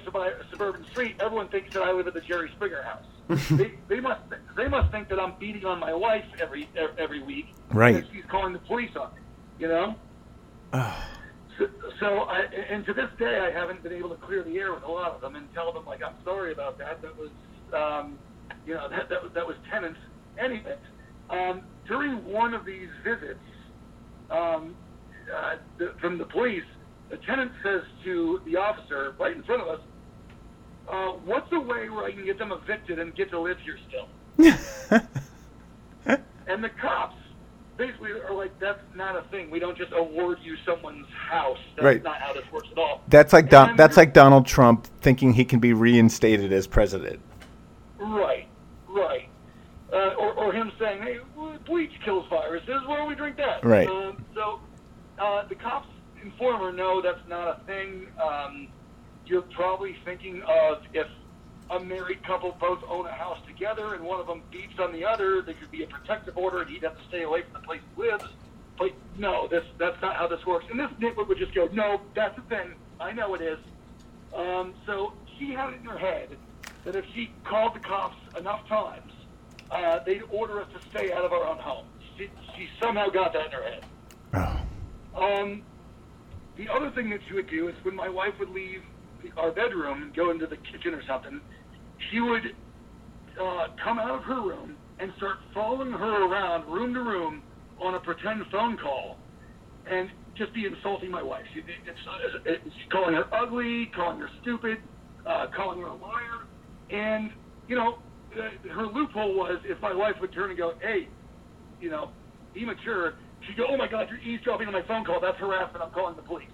suburban 0.51 0.86
street, 0.91 1.15
everyone 1.19 1.47
thinks 1.49 1.73
that 1.73 1.84
I 1.84 1.91
live 1.91 2.07
at 2.07 2.13
the 2.13 2.21
Jerry 2.21 2.49
Springer 2.55 2.81
house. 2.81 3.05
they, 3.51 3.73
they 3.88 3.99
must 3.99 4.21
they 4.57 4.67
must 4.67 4.91
think 4.91 5.07
that 5.09 5.19
I'm 5.19 5.34
beating 5.39 5.65
on 5.65 5.79
my 5.79 5.93
wife 5.93 6.25
every 6.41 6.69
every 6.97 7.23
week. 7.23 7.53
Right. 7.71 8.05
She's 8.11 8.25
calling 8.29 8.53
the 8.53 8.59
police 8.59 8.95
on 8.95 9.13
me. 9.15 9.21
You 9.59 9.67
know. 9.69 9.95
So, 11.57 11.67
so 11.99 12.07
I, 12.23 12.45
and 12.69 12.84
to 12.88 12.93
this 12.93 13.09
day, 13.19 13.39
I 13.39 13.51
haven't 13.51 13.84
been 13.84 13.93
able 13.93 14.09
to 14.09 14.15
clear 14.15 14.43
the 14.43 14.57
air 14.57 14.73
with 14.73 14.84
a 14.84 14.91
lot 14.91 15.11
of 15.11 15.21
them 15.21 15.36
and 15.36 15.51
tell 15.53 15.71
them 15.71 15.86
like 15.86 16.01
I'm 16.03 16.15
sorry 16.25 16.51
about 16.51 16.77
that. 16.79 17.01
That 17.01 17.15
was, 17.17 17.29
um, 17.73 18.17
you 18.65 18.73
know, 18.73 18.89
that 18.89 19.07
that, 19.09 19.21
was- 19.23 19.31
that 19.34 19.45
was 19.47 19.55
tenants. 19.71 19.99
Anyway, 20.38 20.75
um, 21.29 21.61
during 21.88 22.25
one 22.25 22.53
of 22.55 22.65
these 22.65 22.89
visits 23.03 23.39
um, 24.31 24.75
uh, 25.34 25.55
the, 25.77 25.93
from 26.01 26.17
the 26.17 26.25
police, 26.25 26.63
the 27.14 27.20
tenant 27.28 27.51
says 27.61 27.84
to 28.03 28.41
the 28.43 28.55
officer 28.55 29.14
right 29.20 29.36
in 29.36 29.43
front 29.43 29.61
of 29.61 29.68
us, 29.68 29.80
uh, 30.89 31.09
"What's 31.26 31.51
a 31.51 31.59
way 31.59 31.88
where 31.89 32.05
I 32.05 32.11
can 32.11 32.26
get 32.26 32.39
them 32.39 32.51
evicted 32.51 32.97
and 32.97 33.16
get 33.16 33.30
to 33.30 33.39
live 33.39 33.59
here 33.59 33.78
still?" 33.88 34.07
and 36.47 36.64
the 36.64 36.70
cops 36.82 37.16
basically 37.78 38.14
are 38.14 38.34
like, 38.34 38.57
"That's 38.59 38.80
not 38.95 39.16
a 39.16 39.22
thing. 39.30 39.51
We 39.51 39.59
don't 39.59 39.78
just 39.78 39.91
award 39.93 40.39
you 40.41 40.55
someone's 40.66 41.05
house. 41.09 41.59
That's 41.76 41.86
Right. 41.86 42.01
not 42.01 42.20
how 42.20 42.34
this 42.34 42.51
works 42.51 42.70
at 42.72 42.80
all." 42.80 43.03
That's 43.09 43.32
like 43.32 43.47
Don, 43.47 43.76
that's 43.76 43.95
like 43.95 44.14
Donald 44.14 44.47
Trump 44.47 44.88
thinking 45.01 45.34
he 45.34 45.45
can 45.45 45.59
be 45.59 45.72
reinstated 45.74 46.51
as 46.51 46.66
president. 46.66 47.20
Right, 47.99 48.47
right. 48.89 49.30
Uh, 49.91 50.16
or, 50.18 50.34
or 50.34 50.51
him 50.51 50.72
saying, 50.80 51.03
hey, 51.03 51.20
bleach 51.68 51.91
kills 52.03 52.26
viruses, 52.28 52.82
why 52.88 52.97
don't 52.97 53.07
we 53.07 53.14
drink 53.14 53.38
that? 53.38 53.64
Right. 53.64 53.88
Um, 53.88 54.26
so 54.34 54.59
uh, 55.20 55.47
the 55.47 55.53
cops 55.53 55.88
inform 56.24 56.61
her, 56.61 56.71
no, 56.71 57.01
that's 57.01 57.28
not 57.28 57.47
a 57.47 57.65
thing. 57.65 58.07
Um, 58.21 58.67
you're 59.26 59.41
probably 59.41 59.95
thinking 60.05 60.41
of 60.43 60.84
if 60.93 61.07
a 61.69 61.80
married 61.80 62.24
couple 62.24 62.55
both 62.59 62.84
own 62.88 63.05
a 63.05 63.11
house 63.11 63.39
together 63.47 63.93
and 63.93 64.03
one 64.03 64.19
of 64.19 64.28
them 64.28 64.41
beats 64.51 64.80
on 64.80 64.91
the 64.91 65.05
other, 65.05 65.41
there 65.41 65.55
could 65.55 65.71
be 65.71 65.84
a 65.84 65.88
protective 65.88 66.38
order 66.38 66.61
and 66.61 66.69
he'd 66.69 66.84
have 66.84 66.97
to 66.97 67.07
stay 67.07 67.24
away 67.24 67.43
from 67.43 67.53
the 67.53 67.67
place 67.67 67.82
he 67.95 68.01
lives. 68.01 68.26
But 68.78 68.91
no, 69.17 69.47
this 69.47 69.63
that's 69.78 70.01
not 70.01 70.15
how 70.15 70.28
this 70.28 70.45
works. 70.45 70.65
And 70.69 70.80
this 70.80 70.89
nitwit 70.99 71.28
would 71.28 71.38
just 71.38 71.53
go, 71.53 71.69
no, 71.71 72.01
that's 72.15 72.38
a 72.38 72.41
thing. 72.41 72.74
I 72.99 73.11
know 73.11 73.36
it 73.36 73.41
is. 73.41 73.59
Um, 74.36 74.74
so 74.86 75.13
she 75.38 75.51
had 75.51 75.74
it 75.74 75.80
in 75.80 75.86
her 75.86 75.97
head 75.97 76.30
that 76.84 76.95
if 76.95 77.05
she 77.13 77.32
called 77.43 77.76
the 77.76 77.80
cops 77.80 78.17
enough 78.38 78.67
times, 78.67 79.11
uh, 79.71 79.99
they'd 80.05 80.24
order 80.32 80.61
us 80.61 80.67
to 80.74 80.89
stay 80.89 81.13
out 81.13 81.24
of 81.24 81.32
our 81.32 81.45
own 81.45 81.57
home. 81.57 81.86
She, 82.17 82.30
she 82.55 82.67
somehow 82.82 83.09
got 83.09 83.34
that 83.34 83.47
in 83.47 83.51
her 83.51 83.63
head. 83.63 83.86
Oh. 84.34 84.59
Um, 85.15 85.63
the 86.58 86.66
other 86.72 86.91
thing 86.95 87.10
that 87.10 87.20
she 87.28 87.34
would 87.34 87.49
do 87.49 87.68
is 87.68 87.76
when 87.84 87.95
my 87.95 88.10
wife 88.10 88.34
would 88.39 88.49
leave 88.49 88.82
our 89.38 89.51
bedroom 89.51 90.04
and 90.04 90.16
go 90.16 90.32
into 90.32 90.45
the 90.45 90.58
kitchen 90.58 90.93
or 90.93 91.01
something, 91.08 91.39
she 92.12 92.20
would 92.20 92.43
uh, 93.41 93.68
come 93.84 93.99
out 93.99 94.12
of 94.12 94.24
her 94.24 94.41
room 94.41 94.76
and 94.99 95.12
start 95.18 95.38
following 95.54 95.91
her 95.91 96.28
around 96.28 96.72
room 96.72 96.93
to 96.93 96.99
room 96.99 97.41
on 97.82 97.95
a 97.95 97.99
pretend 97.99 98.43
phone 98.51 98.78
call 98.78 99.18
and 99.89 100.10
just 100.38 100.54
be 100.54 100.66
insulting 100.66 101.12
my 101.12 101.22
wife. 101.22 101.43
She, 101.54 101.60
it's, 101.60 101.99
it's 102.45 102.76
calling 102.91 103.16
her 103.16 103.26
ugly, 103.34 103.91
calling 103.95 104.20
her 104.20 104.30
stupid, 104.41 104.78
uh, 105.26 105.47
calling 105.56 105.80
her 105.80 105.88
a 105.88 105.95
liar. 105.95 106.45
And, 106.89 107.32
you 107.68 107.76
know, 107.76 107.97
her 108.74 108.86
loophole 108.88 109.36
was 109.36 109.60
if 109.66 109.80
my 109.82 109.93
wife 109.93 110.16
would 110.22 110.34
turn 110.34 110.49
and 110.49 110.58
go, 110.58 110.74
hey, 110.82 111.08
you 111.80 111.89
know, 111.89 112.10
be 112.54 112.66
mature, 112.66 113.14
she'd 113.46 113.58
go, 113.58 113.66
oh 113.70 113.78
my 113.78 113.88
God, 113.88 114.10
you're 114.10 114.20
eavesdropping 114.20 114.68
on 114.68 114.74
my 114.74 114.82
phone 114.84 115.04
call. 115.06 115.20
That's 115.20 115.38
harassment. 115.38 115.84
I'm 115.84 115.91
calling 115.91 116.16
the 116.16 116.22
police. 116.22 116.48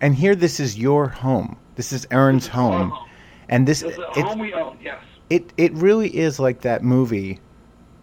And 0.00 0.14
here, 0.14 0.34
this 0.34 0.60
is 0.60 0.78
your 0.78 1.08
home. 1.08 1.58
This 1.76 1.92
is 1.92 2.06
Erin's 2.10 2.44
This 2.44 2.48
is 2.48 2.54
home, 2.54 2.90
home. 2.90 3.08
and 3.48 3.68
this 3.68 3.80
This 3.80 3.92
is 3.92 3.98
a 3.98 4.10
it, 4.18 4.24
home 4.24 4.38
we 4.38 4.54
own, 4.54 4.78
yes. 4.82 5.02
it 5.30 5.52
it 5.56 5.72
really 5.74 6.08
is 6.16 6.40
like 6.40 6.62
that 6.62 6.82
movie. 6.82 7.38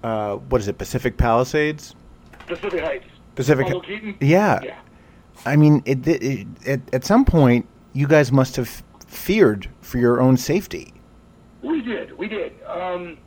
Uh, 0.04 0.36
what 0.36 0.62
is 0.62 0.68
it? 0.68 0.78
Pacific 0.78 1.18
Palisades. 1.18 1.96
Pacific 2.46 2.82
Heights. 2.84 3.06
Pacific. 3.34 3.68
Yeah. 4.22 4.60
Yeah. 4.64 4.80
I 5.46 5.56
mean, 5.56 5.82
it, 5.86 6.08
it, 6.08 6.24
it, 6.24 6.48
at, 6.68 6.94
at 6.94 7.04
some 7.04 7.26
point, 7.26 7.68
you 7.94 8.08
guys 8.08 8.32
must 8.32 8.56
have 8.56 8.84
feared 9.08 9.68
for 9.82 9.98
your 9.98 10.22
own 10.22 10.38
safety. 10.38 10.94
We 11.64 11.82
did. 11.82 12.16
We 12.18 12.28
did. 12.28 12.54
Um, 12.64 13.18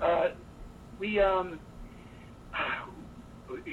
uh, 0.00 0.30
we 0.98 1.20
um, 1.20 1.60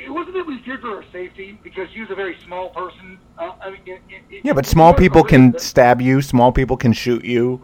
it 0.06 0.10
wasn't 0.10 0.36
that 0.36 0.46
we 0.46 0.62
feared 0.64 0.82
for 0.82 0.96
our 0.96 1.04
safety 1.12 1.60
because 1.64 1.88
she 1.94 2.02
was 2.02 2.10
a 2.12 2.16
very 2.16 2.38
small 2.46 2.70
person. 2.70 3.20
Uh, 3.38 3.52
I 3.62 3.70
mean, 3.72 3.82
it, 3.86 4.02
it, 4.10 4.42
Yeah, 4.46 4.54
but 4.54 4.66
small 4.66 4.94
people 4.94 5.24
can 5.24 5.52
that- 5.52 5.62
stab 5.62 6.02
you. 6.02 6.22
Small 6.22 6.52
people 6.52 6.78
can 6.78 6.94
shoot 6.94 7.24
you. 7.24 7.62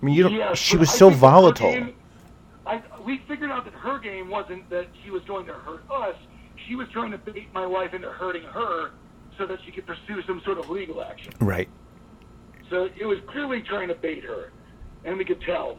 I 0.00 0.04
mean, 0.04 0.14
you 0.14 0.22
don't. 0.24 0.56
She 0.56 0.76
was 0.76 0.88
I 0.90 0.92
so 0.92 1.10
think 1.10 1.20
that 1.20 1.26
her 1.26 1.32
volatile. 1.32 1.72
game- 1.72 1.94
I, 2.66 2.80
we 3.04 3.18
figured 3.28 3.50
out 3.50 3.64
that 3.64 3.74
her 3.74 3.98
game 3.98 4.28
wasn't 4.30 4.68
that 4.70 4.86
she 5.04 5.10
was 5.10 5.22
going 5.24 5.46
to 5.46 5.52
hurt 5.52 5.82
us. 5.90 6.14
She 6.68 6.76
was 6.76 6.88
trying 6.92 7.10
to 7.10 7.18
bait 7.18 7.48
my 7.52 7.66
wife 7.66 7.92
into 7.92 8.08
hurting 8.08 8.44
her 8.44 8.92
so 9.36 9.46
that 9.46 9.58
she 9.64 9.72
could 9.72 9.86
pursue 9.86 10.22
some 10.26 10.40
sort 10.44 10.58
of 10.58 10.70
legal 10.70 11.02
action. 11.02 11.32
Right. 11.40 11.68
So 12.70 12.88
it 12.98 13.04
was 13.04 13.18
clearly 13.28 13.62
trying 13.62 13.88
to 13.88 13.94
bait 13.94 14.24
her, 14.24 14.52
and 15.04 15.18
we 15.18 15.24
could 15.24 15.40
tell. 15.42 15.76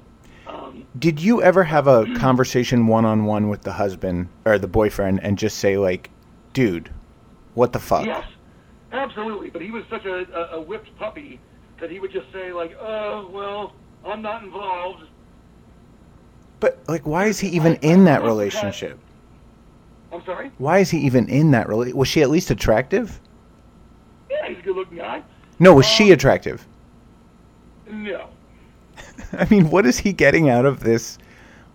Um, 0.48 0.86
Did 1.00 1.22
you 1.22 1.42
ever 1.42 1.64
have 1.64 1.88
a 1.88 2.06
conversation 2.16 2.88
one 2.88 3.06
on 3.06 3.26
one 3.26 3.50
with 3.50 3.62
the 3.62 3.74
husband 3.74 4.28
or 4.46 4.60
the 4.60 4.68
boyfriend 4.68 5.22
and 5.24 5.38
just 5.38 5.58
say 5.60 5.78
like, 5.78 6.10
"Dude, 6.54 6.90
what 7.54 7.72
the 7.74 7.80
fuck?" 7.80 8.06
Yes, 8.06 8.26
absolutely. 8.92 9.50
But 9.50 9.62
he 9.62 9.72
was 9.72 9.84
such 9.90 10.06
a, 10.06 10.26
a, 10.34 10.58
a 10.58 10.62
whipped 10.62 10.96
puppy 10.98 11.40
that 11.80 11.90
he 11.90 12.00
would 12.00 12.12
just 12.12 12.32
say 12.34 12.52
like, 12.52 12.76
"Oh, 12.80 13.30
well, 13.32 13.74
I'm 14.06 14.22
not 14.22 14.44
involved." 14.44 15.04
But 16.60 16.80
like, 16.88 17.06
why 17.06 17.26
is 17.26 17.40
he 17.40 17.50
even 17.50 17.76
in 17.82 18.06
that 18.06 18.24
relationship? 18.24 19.00
I'm 20.12 20.24
sorry. 20.26 20.52
Why 20.60 20.80
is 20.80 20.90
he 20.90 21.00
even 21.00 21.28
in 21.28 21.52
that 21.52 21.68
relationship? 21.68 21.98
Was 21.98 22.08
she 22.08 22.22
at 22.22 22.30
least 22.30 22.52
attractive? 22.52 23.20
Yeah, 24.30 24.48
he's 24.48 24.60
a 24.60 24.62
good-looking 24.62 24.98
guy. 24.98 25.24
No, 25.60 25.74
was 25.74 25.86
she 25.86 26.12
attractive? 26.12 26.66
No. 27.90 28.30
I 29.38 29.48
mean, 29.50 29.70
what 29.70 29.86
is 29.86 29.98
he 29.98 30.14
getting 30.14 30.50
out 30.50 30.66
of 30.66 30.82
this 30.82 31.18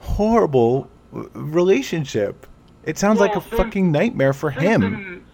horrible 0.01 0.91
relationship? 1.13 2.47
It 2.85 2.99
sounds 2.99 3.21
like 3.21 3.35
a 3.37 3.41
same- 3.41 3.59
fucking 3.59 3.93
nightmare 3.93 4.33
for 4.33 4.51
him. 4.51 4.81
thing, 4.81 5.25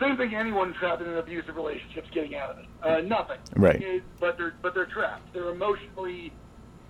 same 0.00 0.16
thing 0.16 0.34
anyone 0.34 0.74
trapped 0.74 1.02
in 1.02 1.08
an 1.08 1.18
abusive 1.18 1.54
relationship's 1.56 2.10
getting 2.10 2.34
out 2.34 2.50
of 2.50 2.58
it. 2.58 2.66
Uh, 2.82 3.00
nothing. 3.02 3.38
Right. 3.54 4.02
But 4.18 4.36
they're 4.36 4.54
but 4.62 4.74
they're 4.74 4.86
trapped. 4.86 5.32
They're 5.32 5.50
emotionally 5.50 6.32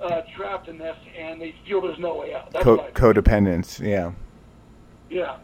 uh, 0.01 0.23
trapped 0.35 0.69
in 0.69 0.79
this, 0.79 0.97
and 1.19 1.41
they 1.41 1.55
feel 1.67 1.81
there's 1.81 1.99
no 1.99 2.15
way 2.17 2.35
out. 2.35 2.51
That's 2.53 2.65
Co- 2.65 2.89
codependence. 2.95 3.79
Yeah. 3.81 4.13
yeah. 5.11 5.37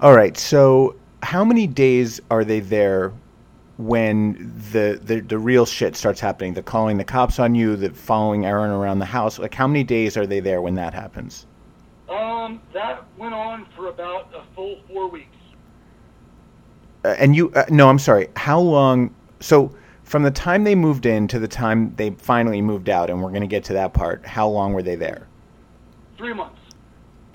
All 0.00 0.14
right. 0.14 0.36
So, 0.36 0.96
how 1.22 1.44
many 1.44 1.66
days 1.66 2.20
are 2.30 2.44
they 2.44 2.60
there 2.60 3.12
when 3.78 4.52
the, 4.72 5.00
the 5.02 5.20
the 5.20 5.38
real 5.38 5.64
shit 5.64 5.96
starts 5.96 6.20
happening? 6.20 6.52
The 6.52 6.62
calling 6.62 6.98
the 6.98 7.04
cops 7.04 7.38
on 7.38 7.54
you, 7.54 7.76
the 7.76 7.90
following 7.90 8.44
Erin 8.44 8.70
around 8.70 8.98
the 8.98 9.06
house. 9.06 9.38
Like, 9.38 9.54
how 9.54 9.66
many 9.66 9.84
days 9.84 10.16
are 10.16 10.26
they 10.26 10.40
there 10.40 10.60
when 10.60 10.74
that 10.74 10.92
happens? 10.92 11.46
Um, 12.08 12.60
that 12.72 13.04
went 13.16 13.34
on 13.34 13.66
for 13.76 13.88
about 13.88 14.34
a 14.34 14.42
full 14.54 14.80
four 14.88 15.08
weeks. 15.08 15.36
Uh, 17.04 17.14
and 17.18 17.36
you, 17.36 17.50
uh, 17.52 17.64
no, 17.70 17.88
I'm 17.88 17.98
sorry. 17.98 18.28
How 18.36 18.60
long? 18.60 19.14
So, 19.40 19.72
from 20.02 20.24
the 20.24 20.30
time 20.32 20.64
they 20.64 20.74
moved 20.74 21.06
in 21.06 21.28
to 21.28 21.38
the 21.38 21.48
time 21.48 21.94
they 21.96 22.10
finally 22.10 22.60
moved 22.60 22.88
out, 22.88 23.10
and 23.10 23.22
we're 23.22 23.30
going 23.30 23.42
to 23.42 23.46
get 23.46 23.62
to 23.64 23.72
that 23.74 23.94
part. 23.94 24.26
How 24.26 24.48
long 24.48 24.72
were 24.72 24.82
they 24.82 24.96
there? 24.96 25.28
Three 26.16 26.34
months. 26.34 26.60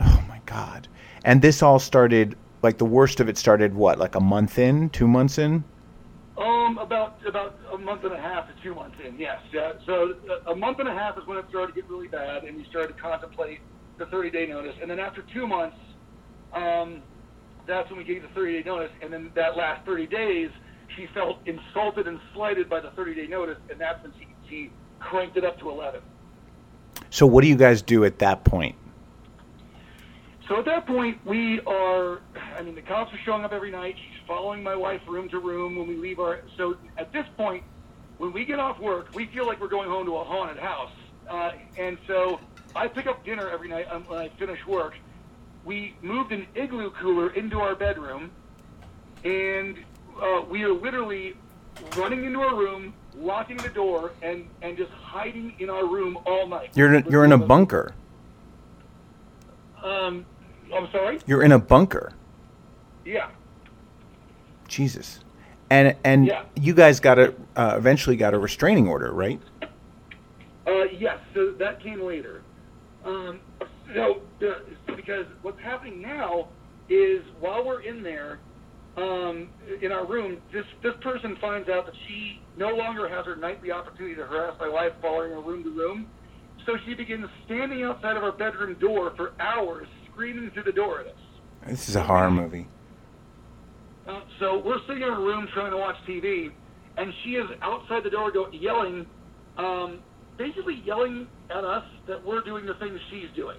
Oh 0.01 0.23
my 0.27 0.41
god! 0.45 0.89
And 1.23 1.41
this 1.41 1.63
all 1.63 1.79
started 1.79 2.35
like 2.63 2.77
the 2.77 2.85
worst 2.85 3.19
of 3.19 3.29
it 3.29 3.37
started 3.37 3.75
what, 3.75 3.99
like 3.99 4.15
a 4.15 4.19
month 4.19 4.57
in, 4.57 4.89
two 4.89 5.07
months 5.07 5.37
in? 5.37 5.63
Um, 6.43 6.77
about 6.77 7.25
about 7.25 7.57
a 7.71 7.77
month 7.77 8.03
and 8.03 8.13
a 8.13 8.19
half 8.19 8.47
to 8.47 8.63
two 8.63 8.75
months 8.75 8.97
in. 9.05 9.17
Yes. 9.17 9.39
Yeah. 9.53 9.73
So 9.85 10.15
uh, 10.29 10.51
a 10.51 10.55
month 10.55 10.79
and 10.79 10.89
a 10.89 10.93
half 10.93 11.17
is 11.17 11.25
when 11.25 11.37
it 11.37 11.45
started 11.47 11.73
to 11.73 11.81
get 11.81 11.89
really 11.89 12.09
bad, 12.09 12.43
and 12.43 12.57
we 12.57 12.65
started 12.69 12.95
to 12.95 13.01
contemplate 13.01 13.59
the 13.97 14.07
30 14.07 14.29
day 14.31 14.45
notice. 14.47 14.75
And 14.81 14.91
then 14.91 14.99
after 14.99 15.23
two 15.33 15.47
months, 15.47 15.77
um, 16.53 17.01
that's 17.65 17.89
when 17.89 17.97
we 17.97 18.03
gave 18.03 18.23
the 18.23 18.27
30 18.29 18.61
day 18.61 18.69
notice. 18.69 18.91
And 19.01 19.13
then 19.13 19.31
that 19.35 19.55
last 19.55 19.85
30 19.85 20.07
days, 20.07 20.49
she 20.97 21.07
felt 21.13 21.37
insulted 21.45 22.07
and 22.07 22.19
slighted 22.33 22.69
by 22.69 22.81
the 22.81 22.91
30 22.91 23.15
day 23.15 23.27
notice, 23.27 23.57
and 23.69 23.79
that's 23.79 24.03
when 24.03 24.11
she 24.19 24.27
she 24.49 24.71
cranked 24.99 25.37
it 25.37 25.45
up 25.45 25.57
to 25.59 25.69
11. 25.69 26.01
So, 27.09 27.25
what 27.25 27.41
do 27.41 27.47
you 27.47 27.55
guys 27.55 27.81
do 27.81 28.03
at 28.03 28.19
that 28.19 28.43
point? 28.43 28.75
So 30.49 30.59
at 30.59 30.65
that 30.65 30.85
point, 30.85 31.25
we 31.25 31.61
are. 31.61 32.19
I 32.57 32.61
mean, 32.63 32.75
the 32.75 32.81
cops 32.81 33.13
are 33.13 33.19
showing 33.25 33.45
up 33.45 33.53
every 33.53 33.71
night. 33.71 33.95
Following 34.27 34.63
my 34.63 34.75
wife 34.75 35.01
room 35.07 35.27
to 35.29 35.39
room 35.39 35.75
when 35.75 35.87
we 35.87 35.95
leave 35.95 36.19
our. 36.19 36.41
So 36.57 36.77
at 36.97 37.11
this 37.11 37.25
point, 37.35 37.63
when 38.17 38.31
we 38.31 38.45
get 38.45 38.59
off 38.59 38.79
work, 38.79 39.09
we 39.13 39.25
feel 39.27 39.45
like 39.45 39.59
we're 39.59 39.67
going 39.67 39.89
home 39.89 40.05
to 40.05 40.15
a 40.15 40.23
haunted 40.23 40.57
house. 40.57 40.91
Uh, 41.29 41.51
and 41.77 41.97
so 42.07 42.39
I 42.75 42.87
pick 42.87 43.05
up 43.07 43.25
dinner 43.25 43.49
every 43.49 43.67
night 43.67 43.87
um, 43.91 44.03
when 44.03 44.19
I 44.19 44.29
finish 44.29 44.65
work. 44.65 44.95
We 45.65 45.95
moved 46.01 46.31
an 46.31 46.47
igloo 46.55 46.91
cooler 46.91 47.31
into 47.31 47.59
our 47.59 47.75
bedroom, 47.75 48.31
and 49.23 49.77
uh, 50.21 50.41
we 50.49 50.63
are 50.63 50.73
literally 50.73 51.35
running 51.97 52.23
into 52.25 52.39
our 52.41 52.55
room, 52.55 52.93
locking 53.15 53.57
the 53.57 53.69
door, 53.69 54.11
and 54.21 54.47
and 54.61 54.77
just 54.77 54.91
hiding 54.91 55.53
in 55.59 55.69
our 55.69 55.85
room 55.85 56.17
all 56.25 56.47
night. 56.47 56.71
You're 56.75 56.93
in, 56.93 57.05
you're 57.09 57.25
in 57.25 57.31
a 57.31 57.37
bunker. 57.37 57.93
Um, 59.81 60.25
I'm 60.73 60.89
sorry. 60.91 61.19
You're 61.25 61.43
in 61.43 61.51
a 61.51 61.59
bunker. 61.59 62.13
Yeah. 63.05 63.29
Jesus. 64.73 65.19
And 65.69 65.95
and 66.03 66.25
Yeah. 66.25 66.43
you 66.55 66.73
guys 66.73 66.99
got 66.99 67.19
a 67.19 67.33
uh, 67.55 67.75
eventually 67.77 68.15
got 68.15 68.33
a 68.33 68.39
restraining 68.39 68.87
order, 68.87 69.11
right? 69.11 69.39
Uh, 70.65 70.83
yes, 70.97 71.19
so 71.33 71.51
that 71.51 71.81
came 71.81 72.01
later. 72.01 72.41
Um, 73.05 73.39
so, 73.93 74.21
uh, 74.41 74.53
because 74.95 75.25
what's 75.41 75.59
happening 75.61 76.01
now 76.01 76.47
is 76.89 77.23
while 77.39 77.65
we're 77.65 77.81
in 77.81 78.01
there, 78.01 78.39
um, 78.97 79.49
in 79.81 79.91
our 79.91 80.05
room, 80.05 80.37
this 80.51 80.65
this 80.81 80.93
person 81.01 81.35
finds 81.37 81.69
out 81.69 81.85
that 81.85 81.95
she 82.07 82.41
no 82.57 82.75
longer 82.75 83.07
has 83.09 83.25
her 83.25 83.35
nightly 83.35 83.71
opportunity 83.71 84.15
to 84.15 84.25
harass 84.25 84.55
my 84.59 84.69
wife, 84.69 84.93
following 85.01 85.31
her 85.31 85.41
room 85.41 85.63
to 85.63 85.69
room. 85.69 86.07
So 86.65 86.77
she 86.85 86.93
begins 86.93 87.27
standing 87.45 87.83
outside 87.83 88.15
of 88.15 88.23
our 88.23 88.31
bedroom 88.31 88.75
door 88.75 89.11
for 89.17 89.33
hours, 89.39 89.87
screaming 90.11 90.49
through 90.51 90.63
the 90.63 90.71
door 90.71 91.01
at 91.01 91.07
us. 91.07 91.13
This 91.67 91.89
is 91.89 91.95
a 91.95 92.03
horror 92.03 92.31
movie. 92.31 92.67
So 94.39 94.61
we're 94.65 94.79
sitting 94.87 95.03
in 95.03 95.09
our 95.09 95.21
room 95.21 95.47
trying 95.53 95.71
to 95.71 95.77
watch 95.77 95.95
TV, 96.07 96.49
and 96.97 97.13
she 97.23 97.31
is 97.31 97.45
outside 97.61 98.03
the 98.03 98.09
door 98.09 98.31
go, 98.31 98.47
yelling, 98.51 99.05
um, 99.57 99.99
basically 100.37 100.81
yelling 100.83 101.27
at 101.49 101.63
us 101.63 101.83
that 102.07 102.23
we're 102.25 102.41
doing 102.41 102.65
the 102.65 102.73
things 102.75 102.99
she's 103.09 103.33
doing. 103.35 103.57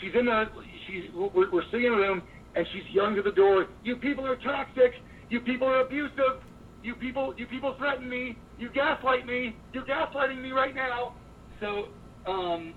She's 0.00 0.12
in 0.18 0.26
the, 0.26 0.44
she's, 0.86 1.04
we're, 1.14 1.50
we're 1.50 1.64
sitting 1.70 1.86
in 1.86 1.94
a 1.94 1.96
room, 1.96 2.22
and 2.54 2.66
she's 2.72 2.82
yelling 2.92 3.16
at 3.16 3.24
the 3.24 3.32
door, 3.32 3.66
"You 3.82 3.96
people 3.96 4.26
are 4.26 4.36
toxic. 4.36 4.92
You 5.30 5.40
people 5.40 5.66
are 5.66 5.80
abusive. 5.80 6.44
You 6.82 6.94
people, 6.94 7.34
you 7.38 7.46
people 7.46 7.74
threaten 7.78 8.08
me. 8.08 8.36
You 8.58 8.68
gaslight 8.74 9.26
me. 9.26 9.56
You're 9.72 9.86
gaslighting 9.86 10.42
me 10.42 10.52
right 10.52 10.74
now." 10.74 11.14
So, 11.60 11.86
um, 12.30 12.74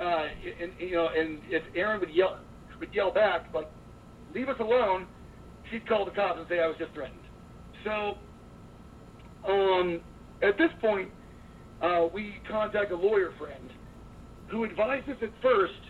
uh, 0.00 0.24
and 0.62 0.72
you 0.78 0.92
know, 0.92 1.08
and 1.14 1.40
if 1.50 1.62
Erin 1.76 2.00
would 2.00 2.10
yell, 2.10 2.38
would 2.80 2.94
yell 2.94 3.12
back 3.12 3.52
like, 3.52 3.68
"Leave 4.34 4.48
us 4.48 4.56
alone," 4.58 5.06
she'd 5.74 5.88
call 5.88 6.04
the 6.04 6.10
cops 6.12 6.38
and 6.38 6.48
say 6.48 6.60
I 6.60 6.66
was 6.68 6.76
just 6.78 6.92
threatened. 6.94 7.18
So, 7.82 8.16
um, 9.46 10.00
at 10.40 10.56
this 10.56 10.70
point, 10.80 11.10
uh, 11.82 12.06
we 12.12 12.36
contact 12.48 12.92
a 12.92 12.96
lawyer 12.96 13.32
friend 13.38 13.70
who 14.46 14.64
advised 14.64 15.08
us 15.08 15.16
at 15.20 15.30
first, 15.42 15.80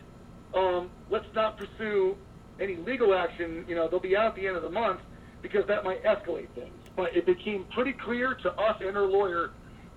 um, 0.54 0.90
let's 1.10 1.26
not 1.34 1.58
pursue 1.58 2.16
any 2.58 2.76
legal 2.76 3.14
action. 3.14 3.64
You 3.68 3.74
know, 3.74 3.88
they'll 3.88 4.00
be 4.00 4.16
out 4.16 4.28
at 4.28 4.34
the 4.36 4.46
end 4.46 4.56
of 4.56 4.62
the 4.62 4.70
month 4.70 5.00
because 5.42 5.66
that 5.66 5.84
might 5.84 6.02
escalate 6.04 6.48
things. 6.54 6.72
But 6.96 7.14
it 7.14 7.26
became 7.26 7.66
pretty 7.74 7.92
clear 7.92 8.34
to 8.34 8.52
us 8.52 8.80
and 8.80 8.94
her 8.94 9.06
lawyer 9.06 9.50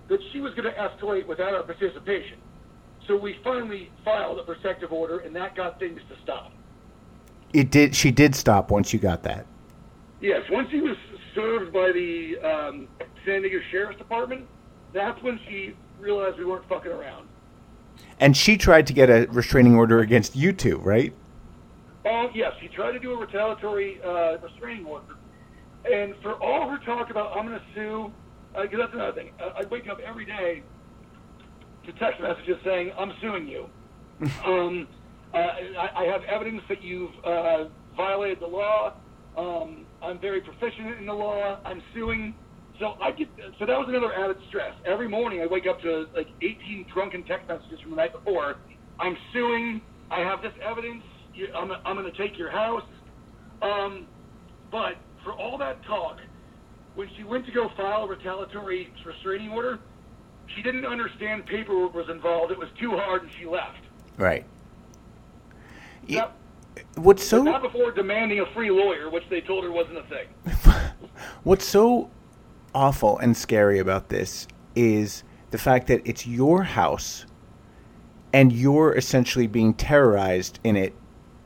that 0.10 0.20
she 0.34 0.42
was 0.42 0.54
going 0.54 0.72
to 0.72 0.78
escalate 0.78 1.26
without 1.28 1.54
our 1.54 1.64
participation. 1.64 2.40
So 3.08 3.16
we 3.16 3.38
finally 3.44 3.90
filed 4.04 4.40
a 4.40 4.44
protective 4.44 4.92
order, 4.92 5.20
and 5.20 5.34
that 5.36 5.56
got 5.56 5.80
things 5.80 6.02
to 6.10 6.16
stop. 6.24 6.52
It 7.54 7.72
did. 7.72 7.96
She 7.96 8.12
did 8.12 8.36
stop 8.36 8.70
once 8.70 8.92
you 8.92 9.00
got 9.00 9.24
that. 9.24 9.46
Yes, 10.20 10.42
once 10.50 10.70
he 10.72 10.82
was 10.82 10.98
served 11.36 11.72
by 11.72 11.92
the 11.92 12.38
um, 12.40 12.88
San 13.26 13.44
Diego 13.44 13.60
Sheriff's 13.72 13.98
Department, 13.98 14.48
that's 14.94 15.22
when 15.22 15.40
she 15.48 15.76
realized 16.00 16.38
we 16.40 16.46
weren't 16.46 16.68
fucking 16.68 16.92
around. 16.92 17.28
And 18.20 18.36
she 18.36 18.58
tried 18.58 18.88
to 18.88 18.94
get 18.94 19.10
a 19.10 19.28
restraining 19.30 19.76
order 19.76 20.00
against 20.00 20.36
you 20.36 20.54
two, 20.54 20.78
right? 20.78 21.14
Oh, 22.06 22.30
yes, 22.34 22.54
she 22.62 22.68
tried 22.68 22.94
to 22.94 23.00
do 23.00 23.12
a 23.14 23.18
retaliatory 23.18 24.02
uh, 24.02 24.38
restraining 24.38 24.86
order. 24.86 25.16
And 25.92 26.16
for 26.22 26.34
all 26.42 26.70
her 26.70 26.78
talk 26.80 27.12
about, 27.12 27.38
I'm 27.38 27.48
going 27.48 27.60
to 27.60 27.66
sue, 27.76 28.12
because 28.60 28.80
that's 28.80 28.94
another 28.94 29.14
thing. 29.14 29.32
I, 29.40 29.62
I 29.62 29.66
wake 29.66 29.88
up 29.88 30.00
every 30.00 30.26
day 30.26 30.64
to 31.86 31.92
text 31.94 32.22
messages 32.22 32.58
saying, 32.64 32.92
I'm 32.98 33.14
suing 33.22 33.48
you. 33.48 33.70
um, 34.46 34.88
uh, 35.34 35.38
I, 35.38 35.90
I 35.96 36.04
have 36.06 36.24
evidence 36.24 36.64
that 36.70 36.82
you've 36.82 37.12
uh, 37.24 37.66
violated 37.96 38.40
the 38.40 38.48
law. 38.48 38.94
Um, 39.38 39.86
I'm 40.02 40.20
very 40.20 40.42
proficient 40.42 40.98
in 41.00 41.06
the 41.06 41.14
law. 41.14 41.60
I'm 41.64 41.82
suing. 41.94 42.34
So 42.80 42.94
I 43.02 43.12
get. 43.12 43.30
So 43.60 43.66
that 43.66 43.78
was 43.78 43.88
another 43.88 44.14
added 44.14 44.38
stress. 44.48 44.74
Every 44.86 45.08
morning 45.08 45.42
I 45.42 45.48
wake 45.48 45.68
up 45.68 45.80
to 45.82 46.08
like 46.16 46.28
18 46.42 46.88
drunken 46.94 47.24
text 47.24 47.48
messages 47.48 47.80
from 47.82 47.92
the 47.92 47.98
night 47.98 48.14
before. 48.14 48.58
I'm 49.00 49.16
suing. 49.34 49.82
I 50.10 50.22
have 50.22 50.42
this 50.42 50.54
evidence. 50.64 51.04
You, 51.34 51.48
I'm, 51.56 51.72
I'm 51.86 51.96
going 51.96 52.12
to 52.12 52.18
take 52.18 52.38
your 52.38 52.50
house. 52.50 52.84
Um, 53.62 54.08
but 54.72 54.96
for 55.24 55.34
all 55.34 55.58
that 55.60 55.86
talk, 55.86 56.18
when 56.96 57.10
she 57.16 57.24
went 57.24 57.46
to 57.46 57.52
go 57.52 57.70
file 57.78 58.04
a 58.04 58.08
retaliatory 58.08 58.88
restraining 59.06 59.50
order, 59.50 59.80
she 60.56 60.64
didn't 60.64 60.86
understand 60.86 61.46
paperwork 61.46 61.94
was 61.94 62.10
involved. 62.10 62.52
It 62.52 62.58
was 62.58 62.70
too 62.80 62.92
hard, 62.92 63.22
and 63.24 63.32
she 63.38 63.46
left. 63.46 63.82
Right. 64.18 64.46
Yep. 66.08 66.37
What's 66.96 67.24
so 67.24 67.44
Not 67.44 67.62
before 67.62 67.92
demanding 67.92 68.40
a 68.40 68.46
free 68.54 68.72
lawyer, 68.72 69.10
which 69.10 69.24
they 69.30 69.42
told 69.42 69.64
her 69.64 69.72
wasn't 69.72 70.00
a 70.00 70.04
thing. 70.04 70.28
What's 71.44 71.66
so 71.66 72.10
awful 72.74 73.18
and 73.20 73.36
scary 73.36 73.80
about 73.80 74.10
this 74.10 74.48
is 74.76 75.24
the 75.52 75.58
fact 75.58 75.88
that 75.88 76.02
it's 76.06 76.28
your 76.28 76.64
house 76.64 77.26
and 78.34 78.52
you're 78.52 78.94
essentially 78.94 79.48
being 79.48 79.74
terrorized 79.74 80.60
in 80.64 80.76
it 80.76 80.94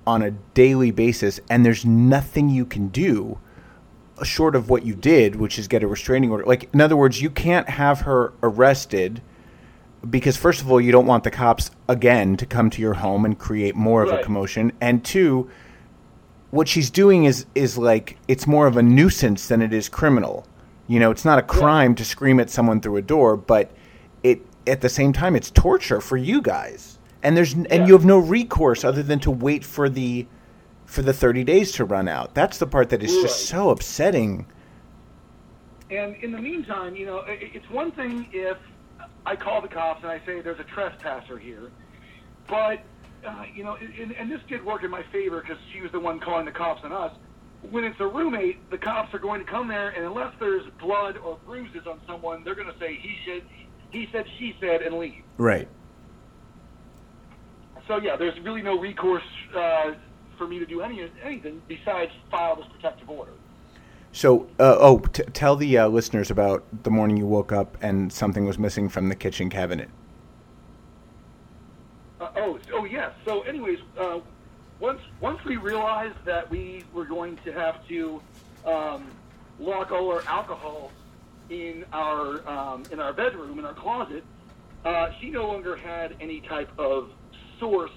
on 0.06 0.22
a 0.22 0.32
daily 0.32 0.92
basis 0.92 1.40
and 1.50 1.66
there's 1.66 1.86
nothing 1.86 2.50
you 2.50 2.66
can 2.66 2.88
do 2.88 3.40
short 4.24 4.56
of 4.56 4.70
what 4.70 4.84
you 4.84 4.96
did 4.96 5.36
which 5.36 5.58
is 5.58 5.68
get 5.68 5.84
a 5.84 5.88
restraining 5.88 6.32
order 6.32 6.44
like 6.46 6.70
in 6.74 6.82
other 6.82 6.98
words 6.98 7.22
you 7.22 7.30
can't 7.30 7.70
have 7.70 8.02
her 8.02 8.34
arrested 8.44 9.22
because 10.10 10.36
first 10.38 10.62
of 10.62 10.72
all 10.72 10.82
you 10.82 10.92
don't 10.92 11.06
want 11.06 11.24
the 11.24 11.32
cops 11.32 11.72
again 11.88 12.36
to 12.38 12.46
come 12.46 12.70
to 12.70 12.82
your 12.82 12.96
home 12.96 13.24
and 13.26 13.38
create 13.38 13.76
more 13.76 14.02
of 14.04 14.10
a 14.12 14.24
commotion 14.24 14.72
and 14.82 15.04
two 15.06 15.50
what 16.52 16.68
she's 16.68 16.90
doing 16.90 17.24
is 17.24 17.46
is 17.56 17.78
like 17.78 18.18
it's 18.28 18.46
more 18.46 18.68
of 18.68 18.78
a 18.78 18.84
nuisance 18.84 19.48
than 19.48 19.62
it 19.62 19.74
is 19.74 19.90
criminal. 19.90 20.46
You 20.88 21.00
know, 21.00 21.10
it's 21.10 21.26
not 21.26 21.40
a 21.40 21.42
crime 21.42 21.96
to 21.96 22.06
scream 22.06 22.40
at 22.40 22.50
someone 22.50 22.82
through 22.82 22.98
a 22.98 23.02
door, 23.02 23.38
but 23.38 23.72
it 24.22 24.42
at 24.68 24.82
the 24.82 24.90
same 24.90 25.14
time 25.14 25.36
it's 25.36 25.50
torture 25.50 26.02
for 26.02 26.18
you 26.18 26.42
guys. 26.42 27.00
And 27.24 27.36
there's 27.36 27.54
and 27.54 27.68
Yeah. 27.72 27.88
you 27.88 27.94
have 27.94 28.06
no 28.06 28.18
recourse 28.20 28.84
other 28.84 29.02
than 29.02 29.20
to 29.22 29.32
wait 29.32 29.64
for 29.64 29.90
the 29.90 30.28
for 30.86 31.02
the 31.02 31.14
30 31.14 31.46
days 31.46 31.72
to 31.74 31.86
run 31.86 32.10
out. 32.10 32.34
That's 32.36 32.58
the 32.58 32.68
part 32.68 32.90
that 32.90 33.02
is 33.02 33.14
just 33.22 33.46
so 33.46 33.70
upsetting. 33.70 34.46
And 35.90 36.16
in 36.22 36.34
the 36.34 36.42
meantime, 36.42 36.98
you 36.98 37.06
know, 37.06 37.24
it's 37.28 37.70
one 37.70 37.92
thing 37.92 38.28
if 38.34 38.58
I 39.26 39.36
call 39.36 39.62
the 39.62 39.68
cops 39.68 40.04
and 40.04 40.12
I 40.12 40.20
say 40.26 40.42
there's 40.42 40.60
a 40.60 40.64
trespasser 40.64 41.38
here. 41.38 41.72
But, 42.48 42.84
uh, 43.26 43.44
you 43.54 43.64
know, 43.64 43.76
and, 43.76 44.12
and 44.12 44.32
this 44.32 44.42
did 44.48 44.66
work 44.66 44.84
in 44.84 44.92
my 44.92 45.04
favor 45.12 45.42
because 45.42 45.62
she 45.74 45.82
was 45.82 45.92
the 45.92 46.00
one 46.00 46.20
calling 46.20 46.46
the 46.46 46.52
cops 46.52 46.82
on 46.84 46.92
us. 46.92 47.14
When 47.70 47.84
it's 47.84 48.00
a 48.00 48.08
roommate, 48.08 48.70
the 48.72 48.78
cops 48.78 49.14
are 49.14 49.20
going 49.20 49.46
to 49.46 49.50
come 49.50 49.68
there, 49.68 49.90
and 49.90 50.04
unless 50.04 50.34
there's 50.40 50.64
blood 50.80 51.18
or 51.18 51.38
bruises 51.46 51.86
on 51.88 52.02
someone, 52.08 52.44
they're 52.44 52.56
going 52.56 52.72
to 52.72 52.80
say 52.80 52.96
he 53.00 53.16
said, 53.26 53.44
he 53.92 54.08
said, 54.12 54.26
she 54.40 54.56
said, 54.60 54.82
and 54.82 54.98
leave. 54.98 55.24
Right. 55.38 55.68
So 57.88 57.98
yeah, 57.98 58.16
there's 58.16 58.40
really 58.40 58.64
no 58.64 58.80
recourse 58.80 59.24
uh, 59.56 59.92
for 60.38 60.48
me 60.48 60.58
to 60.58 60.66
do 60.66 60.82
any 60.82 61.08
anything 61.24 61.62
besides 61.68 62.12
file 62.32 62.56
this 62.56 62.66
protective 62.74 63.10
order. 63.10 63.34
So, 64.14 64.48
uh, 64.60 64.76
oh, 64.80 65.00
t- 65.00 65.24
tell 65.34 65.56
the 65.56 65.78
uh, 65.78 65.88
listeners 65.88 66.30
about 66.30 66.66
the 66.84 66.92
morning 66.92 67.18
you 67.18 67.26
woke 67.26 67.52
up 67.52 67.78
and 67.82 68.12
something 68.12 68.46
was 68.46 68.60
missing 68.60 68.90
from 68.90 69.10
the 69.10 69.16
kitchen 69.16 69.50
cabinet. 69.50 69.90
Uh, 72.20 72.30
oh, 72.36 72.60
oh 72.74 72.84
yes. 72.86 73.12
So, 73.26 73.42
anyways, 73.42 73.80
uh, 73.98 74.20
once 74.80 75.00
once 75.22 75.44
we 75.46 75.56
realized 75.58 76.18
that 76.26 76.50
we 76.50 76.84
were 76.94 77.06
going 77.06 77.38
to 77.46 77.54
have 77.54 77.88
to 77.88 78.22
um, 78.66 79.08
lock 79.60 79.92
all 79.92 80.12
our 80.12 80.24
alcohol 80.28 80.92
in 81.50 81.86
our 81.94 82.48
um, 82.48 82.84
in 82.92 83.00
our 83.00 83.14
bedroom 83.14 83.60
in 83.60 83.66
our 83.66 83.74
closet, 83.74 84.24
uh, 84.84 85.12
she 85.20 85.30
no 85.30 85.48
longer 85.48 85.78
had 85.78 86.16
any 86.20 86.42
type 86.42 86.70
of 86.78 87.12
source 87.60 87.92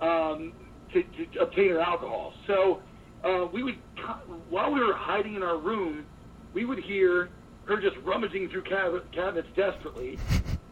um, 0.00 0.52
to, 0.92 1.02
to 1.02 1.40
obtain 1.40 1.70
her 1.70 1.80
alcohol. 1.80 2.34
So 2.46 2.82
uh, 3.24 3.46
we 3.52 3.62
would, 3.62 3.76
while 4.50 4.72
we 4.72 4.80
were 4.80 4.94
hiding 4.94 5.34
in 5.34 5.42
our 5.42 5.56
room, 5.56 6.04
we 6.52 6.64
would 6.64 6.78
hear 6.78 7.30
her 7.64 7.80
just 7.80 7.96
rummaging 8.04 8.48
through 8.50 8.62
cab- 8.62 9.10
cabinets 9.12 9.48
desperately. 9.56 10.18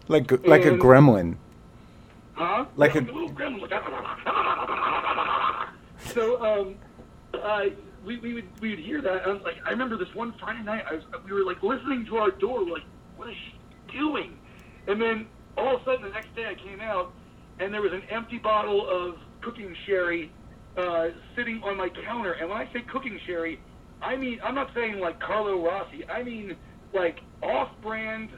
Like 0.08 0.32
like 0.46 0.64
a 0.64 0.72
gremlin. 0.72 1.36
Huh? 2.34 2.66
Like 2.76 2.94
Yeah, 2.94 3.02
a- 3.02 3.12
little 3.12 3.30
gremlin. 3.30 3.70
So, 6.12 6.44
um, 6.44 6.74
uh, 7.40 7.66
we, 8.04 8.18
we 8.18 8.34
would 8.34 8.48
we 8.60 8.70
would 8.70 8.80
hear 8.80 9.00
that. 9.00 9.26
And, 9.28 9.40
like 9.42 9.56
I 9.64 9.70
remember 9.70 9.96
this 9.96 10.12
one 10.14 10.34
Friday 10.40 10.62
night, 10.64 10.84
I 10.90 10.94
was 10.94 11.04
we 11.24 11.32
were 11.32 11.44
like 11.44 11.62
listening 11.62 12.04
to 12.06 12.16
our 12.16 12.32
door, 12.32 12.68
like 12.68 12.82
what 13.16 13.30
is 13.30 13.36
she 13.36 13.96
doing? 13.96 14.36
And 14.88 15.00
then 15.00 15.26
all 15.56 15.76
of 15.76 15.82
a 15.82 15.84
sudden, 15.84 16.02
the 16.02 16.08
next 16.10 16.34
day, 16.34 16.46
I 16.46 16.54
came 16.56 16.80
out, 16.80 17.12
and 17.60 17.72
there 17.72 17.80
was 17.80 17.92
an 17.92 18.02
empty 18.10 18.38
bottle 18.38 18.86
of 18.90 19.18
cooking 19.40 19.74
sherry 19.86 20.30
uh, 20.76 21.08
sitting 21.36 21.62
on 21.62 21.76
my 21.76 21.88
counter. 21.88 22.32
And 22.32 22.48
when 22.48 22.58
I 22.58 22.72
say 22.72 22.82
cooking 22.82 23.18
sherry, 23.26 23.60
I 24.00 24.16
mean 24.16 24.40
I'm 24.42 24.54
not 24.54 24.70
saying 24.74 24.98
like 25.00 25.20
Carlo 25.20 25.64
Rossi. 25.64 26.04
I 26.08 26.22
mean 26.22 26.56
like 26.92 27.20
off-brand 27.42 28.30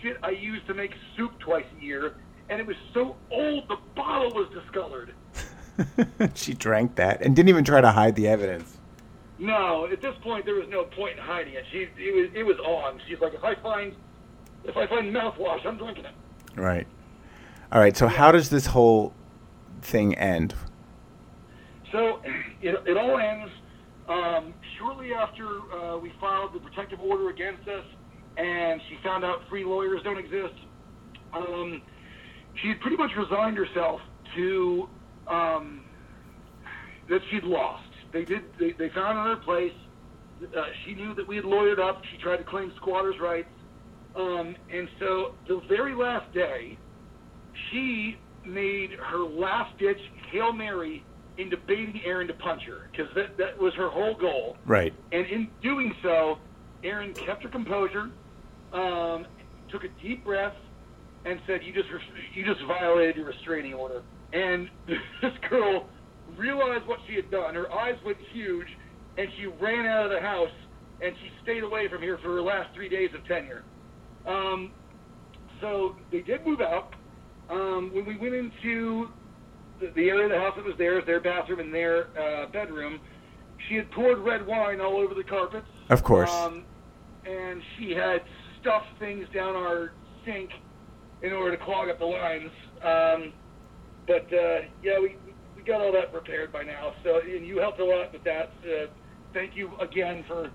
shit 0.00 0.16
I 0.22 0.30
use 0.30 0.60
to 0.66 0.74
make 0.74 0.92
soup 1.16 1.38
twice 1.38 1.64
a 1.78 1.82
year. 1.82 2.14
And 2.48 2.60
it 2.60 2.66
was 2.66 2.76
so 2.92 3.16
old, 3.30 3.68
the 3.68 3.78
bottle 3.94 4.30
was 4.32 4.48
discolored. 4.52 5.14
she 6.34 6.54
drank 6.54 6.96
that 6.96 7.22
and 7.22 7.34
didn't 7.34 7.48
even 7.48 7.64
try 7.64 7.80
to 7.80 7.90
hide 7.90 8.14
the 8.16 8.28
evidence. 8.28 8.76
No, 9.38 9.86
at 9.90 10.00
this 10.00 10.14
point 10.22 10.44
there 10.44 10.54
was 10.54 10.68
no 10.68 10.84
point 10.84 11.18
in 11.18 11.24
hiding 11.24 11.54
it. 11.54 11.64
She 11.70 11.88
it 11.98 12.14
was 12.14 12.30
it 12.34 12.42
was 12.44 12.58
on. 12.58 13.00
She's 13.08 13.20
like, 13.20 13.34
if 13.34 13.44
I 13.44 13.54
find 13.56 13.94
if 14.64 14.76
I 14.76 14.86
find 14.86 15.14
mouthwash, 15.14 15.66
I'm 15.66 15.76
drinking 15.76 16.04
it. 16.04 16.14
Right. 16.56 16.86
All 17.72 17.80
right. 17.80 17.96
So 17.96 18.06
how 18.06 18.30
does 18.32 18.50
this 18.50 18.66
whole 18.66 19.14
thing 19.80 20.14
end? 20.14 20.54
So 21.92 22.20
it, 22.62 22.74
it 22.86 22.96
all 22.96 23.18
ends 23.18 23.52
um, 24.08 24.54
shortly 24.78 25.12
after 25.12 25.46
uh, 25.46 25.98
we 25.98 26.12
filed 26.20 26.54
the 26.54 26.58
protective 26.58 27.00
order 27.00 27.30
against 27.30 27.68
us, 27.68 27.84
and 28.36 28.80
she 28.88 28.96
found 29.04 29.24
out 29.24 29.40
free 29.48 29.64
lawyers 29.64 30.00
don't 30.02 30.18
exist. 30.18 30.54
Um, 31.34 31.82
she 32.60 32.68
had 32.68 32.80
pretty 32.80 32.96
much 32.96 33.10
resigned 33.16 33.56
herself 33.56 34.00
to 34.36 34.88
um, 35.28 35.84
that 37.08 37.20
she'd 37.30 37.44
lost. 37.44 37.84
They 38.12 38.24
did. 38.24 38.42
They, 38.58 38.72
they 38.78 38.88
found 38.94 39.18
another 39.18 39.40
place. 39.42 39.72
Uh, 40.42 40.62
she 40.84 40.94
knew 40.94 41.14
that 41.14 41.26
we 41.26 41.36
had 41.36 41.44
lawyered 41.44 41.78
up. 41.78 42.02
She 42.10 42.20
tried 42.22 42.38
to 42.38 42.44
claim 42.44 42.72
squatters' 42.76 43.14
rights, 43.20 43.48
um, 44.16 44.56
and 44.72 44.88
so 44.98 45.34
the 45.46 45.60
very 45.68 45.94
last 45.94 46.32
day, 46.34 46.76
she 47.70 48.16
made 48.44 48.90
her 48.98 49.22
last 49.22 49.78
ditch 49.78 50.00
hail 50.32 50.52
mary 50.52 51.04
into 51.38 51.56
baiting 51.56 52.00
Erin 52.04 52.26
to 52.28 52.34
punch 52.34 52.62
her 52.62 52.88
because 52.90 53.12
that 53.14 53.36
that 53.38 53.58
was 53.58 53.74
her 53.74 53.88
whole 53.88 54.14
goal. 54.14 54.56
Right. 54.66 54.92
And 55.12 55.26
in 55.26 55.48
doing 55.62 55.94
so, 56.02 56.38
Erin 56.84 57.14
kept 57.14 57.42
her 57.42 57.48
composure, 57.48 58.10
um, 58.72 59.26
took 59.70 59.84
a 59.84 59.88
deep 60.02 60.24
breath, 60.24 60.54
and 61.24 61.40
said, 61.46 61.62
"You 61.62 61.72
just 61.72 61.88
you 62.34 62.44
just 62.44 62.62
violated 62.66 63.16
your 63.16 63.26
restraining 63.26 63.74
order." 63.74 64.02
And 64.32 64.68
this 64.86 65.32
girl 65.48 65.88
realized 66.36 66.86
what 66.86 66.98
she 67.06 67.14
had 67.14 67.30
done. 67.30 67.54
Her 67.54 67.70
eyes 67.72 67.96
went 68.04 68.18
huge, 68.32 68.68
and 69.18 69.28
she 69.38 69.46
ran 69.46 69.86
out 69.86 70.06
of 70.06 70.10
the 70.10 70.20
house. 70.20 70.50
And 71.00 71.16
she 71.20 71.30
stayed 71.42 71.64
away 71.64 71.88
from 71.88 72.00
here 72.00 72.16
for 72.18 72.28
her 72.28 72.40
last 72.40 72.72
three 72.76 72.88
days 72.88 73.10
of 73.12 73.26
tenure. 73.26 73.64
Um, 74.24 74.70
so 75.60 75.96
they 76.12 76.20
did 76.20 76.46
move 76.46 76.60
out. 76.60 76.94
Um, 77.50 77.90
when 77.92 78.06
we 78.06 78.16
went 78.16 78.34
into 78.34 79.08
the, 79.94 80.08
area 80.08 80.24
of 80.24 80.30
the 80.30 80.38
house 80.38 80.54
that 80.56 80.64
was 80.64 80.74
theirs, 80.78 81.04
their 81.06 81.20
bathroom 81.20 81.60
and 81.60 81.74
their 81.74 82.06
uh, 82.18 82.46
bedroom, 82.46 83.00
she 83.68 83.76
had 83.76 83.90
poured 83.90 84.18
red 84.18 84.46
wine 84.46 84.80
all 84.80 84.96
over 84.96 85.14
the 85.14 85.24
carpets. 85.24 85.66
Of 85.88 86.02
course. 86.02 86.32
Um, 86.32 86.64
and 87.24 87.62
she 87.76 87.92
had 87.92 88.22
stuffed 88.60 88.98
things 88.98 89.26
down 89.34 89.54
our 89.54 89.92
sink 90.24 90.50
in 91.22 91.32
order 91.32 91.56
to 91.56 91.64
clog 91.64 91.88
up 91.88 91.98
the 91.98 92.04
lines. 92.04 92.50
Um, 92.82 93.32
but 94.06 94.32
uh, 94.32 94.62
yeah, 94.82 94.98
we 95.00 95.16
we 95.56 95.62
got 95.62 95.80
all 95.80 95.92
that 95.92 96.12
repaired 96.12 96.52
by 96.52 96.64
now. 96.64 96.94
So 97.04 97.20
and 97.20 97.46
you 97.46 97.58
helped 97.58 97.80
a 97.80 97.84
lot 97.84 98.12
with 98.12 98.24
that. 98.24 98.52
Uh, 98.64 98.86
thank 99.32 99.54
you 99.54 99.70
again 99.80 100.24
for 100.26 100.50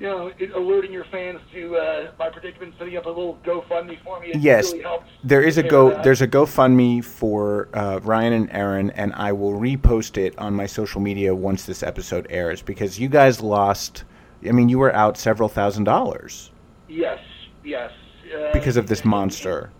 you 0.00 0.06
know 0.06 0.32
alerting 0.56 0.92
your 0.92 1.04
fans 1.04 1.40
to 1.52 1.76
uh, 1.76 2.10
my 2.18 2.28
predicament, 2.30 2.74
setting 2.78 2.96
up 2.96 3.06
a 3.06 3.08
little 3.08 3.38
GoFundMe 3.44 4.02
for 4.02 4.18
me. 4.20 4.28
It 4.28 4.38
yes, 4.40 4.72
really 4.72 4.84
there 5.22 5.42
is 5.42 5.58
a 5.58 5.62
go. 5.62 6.02
There's 6.02 6.22
a 6.22 6.28
GoFundMe 6.28 7.04
for 7.04 7.68
uh, 7.74 8.00
Ryan 8.02 8.32
and 8.32 8.50
Erin, 8.50 8.90
and 8.90 9.12
I 9.14 9.32
will 9.32 9.52
repost 9.52 10.16
it 10.18 10.36
on 10.38 10.54
my 10.54 10.66
social 10.66 11.00
media 11.00 11.34
once 11.34 11.66
this 11.66 11.82
episode 11.82 12.26
airs 12.30 12.62
because 12.62 12.98
you 12.98 13.08
guys 13.08 13.40
lost. 13.40 14.04
I 14.48 14.52
mean, 14.52 14.68
you 14.70 14.78
were 14.78 14.94
out 14.94 15.18
several 15.18 15.48
thousand 15.50 15.84
dollars 15.84 16.50
yes, 16.90 17.18
yes. 17.64 17.90
Uh, 18.34 18.52
because 18.52 18.76
of 18.76 18.86
this 18.86 19.04
monster. 19.04 19.70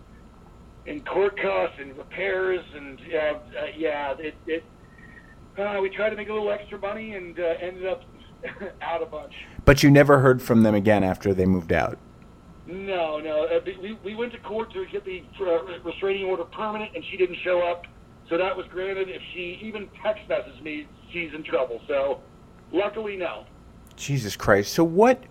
and 0.87 1.05
court 1.05 1.39
costs 1.39 1.77
and 1.79 1.95
repairs 1.97 2.63
and 2.75 2.99
uh, 3.13 3.17
uh, 3.17 3.39
yeah, 3.77 4.13
it, 4.19 4.35
it 4.47 4.63
uh, 5.57 5.79
we 5.81 5.89
tried 5.89 6.09
to 6.09 6.15
make 6.15 6.29
a 6.29 6.33
little 6.33 6.51
extra 6.51 6.77
money 6.79 7.13
and 7.15 7.39
uh, 7.39 7.43
ended 7.61 7.85
up 7.85 8.03
out 8.81 9.01
a 9.01 9.05
bunch. 9.05 9.33
But 9.65 9.83
you 9.83 9.91
never 9.91 10.19
heard 10.19 10.41
from 10.41 10.63
them 10.63 10.75
again 10.75 11.03
after 11.03 11.33
they 11.33 11.45
moved 11.45 11.71
out. 11.71 11.97
No, 12.67 13.19
no, 13.19 13.45
uh, 13.45 13.59
we 13.81 13.97
we 14.03 14.15
went 14.15 14.31
to 14.33 14.39
court 14.39 14.71
to 14.73 14.85
get 14.85 15.03
the 15.03 15.23
uh, 15.41 15.79
restraining 15.83 16.25
order 16.25 16.45
permanent, 16.45 16.91
and 16.95 17.03
she 17.11 17.17
didn't 17.17 17.37
show 17.43 17.61
up. 17.61 17.85
So 18.29 18.37
that 18.37 18.55
was 18.55 18.65
granted. 18.67 19.09
If 19.09 19.21
she 19.33 19.59
even 19.61 19.89
text 20.01 20.27
messages 20.29 20.61
me, 20.61 20.87
she's 21.11 21.33
in 21.33 21.43
trouble. 21.43 21.81
So 21.87 22.21
luckily, 22.71 23.17
no. 23.17 23.45
Jesus 23.97 24.35
Christ. 24.37 24.73
So 24.73 24.83
what 24.83 25.23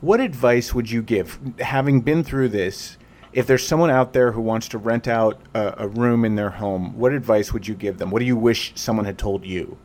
what 0.00 0.20
advice 0.20 0.74
would 0.74 0.90
you 0.90 1.02
give 1.02 1.38
having 1.58 2.00
been 2.00 2.24
through 2.24 2.48
this? 2.48 2.96
If 3.32 3.46
there's 3.46 3.66
someone 3.66 3.90
out 3.90 4.14
there 4.14 4.32
who 4.32 4.40
wants 4.40 4.68
to 4.68 4.78
rent 4.78 5.06
out 5.06 5.38
a, 5.54 5.74
a 5.78 5.88
room 5.88 6.24
in 6.24 6.36
their 6.36 6.48
home, 6.48 6.96
what 6.96 7.12
advice 7.12 7.52
would 7.52 7.68
you 7.68 7.74
give 7.74 7.98
them? 7.98 8.10
What 8.10 8.20
do 8.20 8.24
you 8.24 8.36
wish 8.36 8.72
someone 8.74 9.04
had 9.04 9.18
told 9.18 9.44
you? 9.44 9.76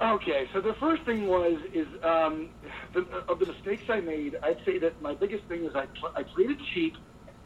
Okay, 0.00 0.46
so 0.52 0.60
the 0.60 0.74
first 0.78 1.02
thing 1.04 1.26
was 1.26 1.58
is 1.72 1.86
um, 2.02 2.50
the, 2.92 3.06
of 3.28 3.38
the 3.38 3.46
mistakes 3.46 3.84
I 3.88 4.00
made. 4.00 4.36
I'd 4.42 4.58
say 4.66 4.78
that 4.80 5.00
my 5.00 5.14
biggest 5.14 5.44
thing 5.46 5.64
is 5.64 5.74
I 5.74 5.86
pl- 5.98 6.12
I 6.14 6.22
played 6.22 6.50
it 6.50 6.58
cheap, 6.74 6.94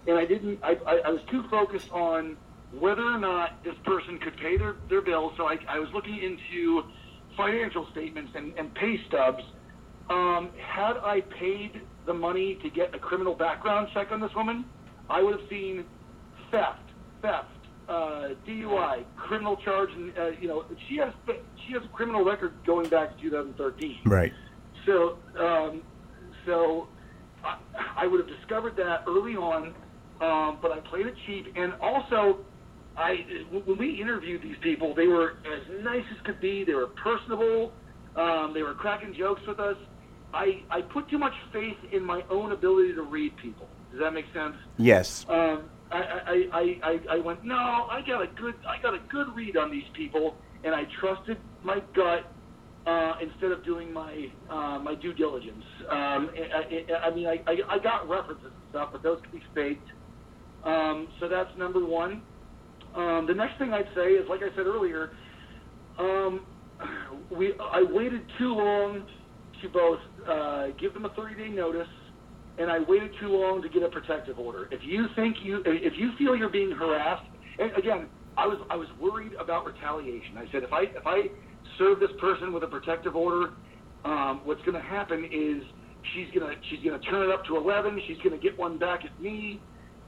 and 0.09 0.19
I 0.19 0.25
didn't. 0.25 0.59
I, 0.65 0.77
I, 0.85 1.01
I 1.07 1.11
was 1.11 1.21
too 1.31 1.45
focused 1.49 1.89
on 1.93 2.37
whether 2.73 3.05
or 3.05 3.19
not 3.19 3.63
this 3.63 3.77
person 3.85 4.19
could 4.19 4.37
pay 4.37 4.57
their 4.57 4.77
their 4.89 5.01
bills. 5.01 5.33
So 5.37 5.47
I, 5.47 5.59
I 5.69 5.79
was 5.79 5.89
looking 5.95 6.19
into 6.19 6.83
financial 7.37 7.87
statements 7.93 8.33
and, 8.35 8.53
and 8.59 8.75
pay 8.75 8.99
stubs. 9.07 9.45
Um, 10.09 10.51
had 10.61 10.97
I 11.05 11.21
paid 11.39 11.83
the 12.05 12.15
money 12.15 12.59
to 12.63 12.71
get 12.71 12.93
a 12.97 12.99
criminal 12.99 13.35
background 13.35 13.89
check 13.95 14.11
on 14.11 14.21
this 14.21 14.35
woman, 14.35 14.65
I 15.09 15.23
would 15.23 15.39
have 15.39 15.49
seen 15.49 15.85
theft, 16.51 16.91
theft, 17.23 17.47
uh, 17.91 18.29
DUI, 18.47 19.05
criminal 19.17 19.57
charge, 19.57 19.91
and 19.93 20.17
uh, 20.17 20.29
you 20.41 20.47
know 20.47 20.65
she 20.89 20.97
has 20.99 21.13
she 21.67 21.73
has 21.75 21.83
a 21.85 21.89
criminal 21.89 22.25
record 22.25 22.53
going 22.65 22.89
back 22.89 23.17
to 23.17 23.23
2013. 23.23 23.99
Right. 24.07 24.33
So, 24.87 25.19
um, 25.39 25.83
so 26.47 26.89
I, 27.45 27.59
I 27.97 28.07
would 28.07 28.21
have 28.21 28.39
discovered 28.39 28.77
that 28.77 29.05
early 29.07 29.35
on, 29.35 29.75
um, 30.21 30.59
but 30.63 30.71
I 30.71 30.79
played 30.89 31.07
it 31.07 31.15
cheap. 31.27 31.53
And 31.57 31.75
also, 31.81 32.39
I 32.97 33.27
when 33.51 33.77
we 33.77 34.01
interviewed 34.01 34.43
these 34.43 34.57
people, 34.63 34.95
they 34.95 35.09
were 35.09 35.39
as 35.53 35.83
nice 35.83 36.05
as 36.17 36.25
could 36.25 36.41
be. 36.41 36.65
They 36.65 36.75
were 36.75 36.87
personable. 36.87 37.73
Um, 38.15 38.53
they 38.55 38.63
were 38.63 38.75
cracking 38.75 39.15
jokes 39.15 39.43
with 39.49 39.59
us. 39.59 39.77
I 40.33 40.63
I 40.71 40.83
put 40.83 41.09
too 41.11 41.19
much 41.19 41.35
faith 41.53 41.77
in 41.91 42.05
my 42.05 42.23
own 42.31 42.53
ability 42.53 42.95
to 42.95 43.03
read 43.03 43.37
people. 43.37 43.69
Does 43.91 44.01
that 44.01 44.13
make 44.13 44.27
sense? 44.33 44.55
Yes. 44.79 45.27
Um, 45.29 45.65
I, 45.93 46.45
I, 46.53 46.65
I, 46.83 46.99
I, 47.17 47.19
went, 47.19 47.45
no, 47.45 47.55
I 47.91 48.01
got 48.07 48.23
a 48.23 48.27
good, 48.41 48.55
I 48.69 48.81
got 48.83 48.95
a 48.95 49.01
good 49.11 49.27
read 49.35 49.57
on 49.57 49.71
these 49.71 49.89
people, 49.97 50.37
and 50.65 50.75
I 50.75 50.83
trusted 51.01 51.39
my 51.65 51.79
gut 51.95 52.33
uh, 52.87 53.15
instead 53.21 53.53
of 53.53 53.65
doing 53.65 53.93
my 53.93 54.27
uh, 54.51 54.79
my 54.79 54.95
due 54.95 55.13
diligence. 55.13 55.65
Um, 55.91 56.31
I, 56.55 57.05
I, 57.05 57.09
I 57.09 57.15
mean, 57.15 57.27
I, 57.27 57.39
I, 57.47 57.57
I 57.69 57.79
got 57.79 58.09
references 58.09 58.47
and 58.47 58.65
stuff, 58.71 58.91
but 58.93 59.03
those 59.03 59.19
could 59.23 59.33
be 59.33 59.43
faked. 59.55 59.89
Um, 60.65 61.09
so 61.21 61.29
that's 61.29 61.51
number 61.59 61.85
one. 61.85 62.23
Um, 62.95 63.27
the 63.29 63.35
next 63.35 63.59
thing 63.59 63.73
I'd 63.73 63.89
say 63.95 64.13
is, 64.13 64.27
like 64.29 64.41
I 64.43 64.55
said 64.57 64.67
earlier, 64.67 65.11
um, 65.99 66.47
we 67.37 67.53
I 67.73 67.85
waited 67.91 68.23
too 68.39 68.55
long 68.55 69.05
to 69.63 69.69
both 69.69 69.99
uh, 70.29 70.67
give 70.81 70.95
them 70.95 71.05
a 71.05 71.11
30 71.11 71.35
day 71.35 71.49
notice, 71.49 71.87
and 72.59 72.71
I 72.71 72.79
waited 72.89 73.11
too 73.21 73.29
long 73.29 73.63
to 73.63 73.69
get 73.69 73.83
a 73.83 73.89
protective 73.89 74.39
order. 74.39 74.69
If 74.71 74.81
you 74.83 75.07
think 75.17 75.37
you 75.43 75.63
if 75.65 75.95
you 75.97 76.11
feel 76.19 76.37
you're 76.37 76.51
being 76.51 76.71
harassed, 76.71 77.25
and 77.59 77.73
again, 77.77 78.09
I 78.37 78.47
was 78.47 78.59
I 78.71 78.77
was 78.77 78.89
worried 79.01 79.33
about 79.35 79.67
retaliation. 79.67 80.37
I 80.37 80.45
said 80.53 80.63
if 80.63 80.73
I 80.73 80.83
if 80.83 81.07
I 81.07 81.29
serve 81.79 82.01
this 82.01 82.11
person 82.21 82.53
with 82.53 82.63
a 82.63 82.67
protective 82.67 83.17
order, 83.17 83.53
um, 84.05 84.41
what's 84.45 84.63
going 84.63 84.75
to 84.75 84.87
happen 84.87 85.25
is 85.25 85.63
she's 86.15 86.29
gonna 86.39 86.55
she's 86.71 86.81
gonna 86.85 87.03
turn 87.11 87.29
it 87.29 87.33
up 87.33 87.45
to 87.47 87.57
11. 87.57 88.01
She's 88.07 88.19
gonna 88.23 88.39
get 88.39 88.59
one 88.59 88.79
back 88.79 89.05
at 89.05 89.21
me. 89.21 89.61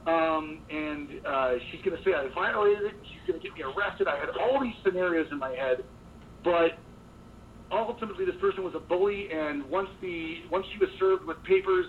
Um, 0.05 0.59
and 0.69 1.07
uh, 1.25 1.51
she's 1.71 1.81
going 1.81 1.95
to 1.95 2.03
say 2.03 2.11
I 2.11 2.27
violated 2.35 2.91
it. 2.91 2.95
She's 3.07 3.23
going 3.25 3.39
to 3.39 3.43
get 3.47 3.55
me 3.55 3.63
arrested. 3.63 4.07
I 4.07 4.19
had 4.19 4.27
all 4.35 4.59
these 4.59 4.75
scenarios 4.83 5.27
in 5.31 5.39
my 5.39 5.51
head, 5.51 5.85
but 6.43 6.75
ultimately 7.71 8.25
this 8.25 8.35
person 8.41 8.65
was 8.65 8.73
a 8.75 8.79
bully. 8.79 9.29
And 9.31 9.63
once 9.69 9.87
the 10.01 10.43
once 10.51 10.65
she 10.73 10.79
was 10.79 10.89
served 10.99 11.23
with 11.23 11.41
papers, 11.43 11.85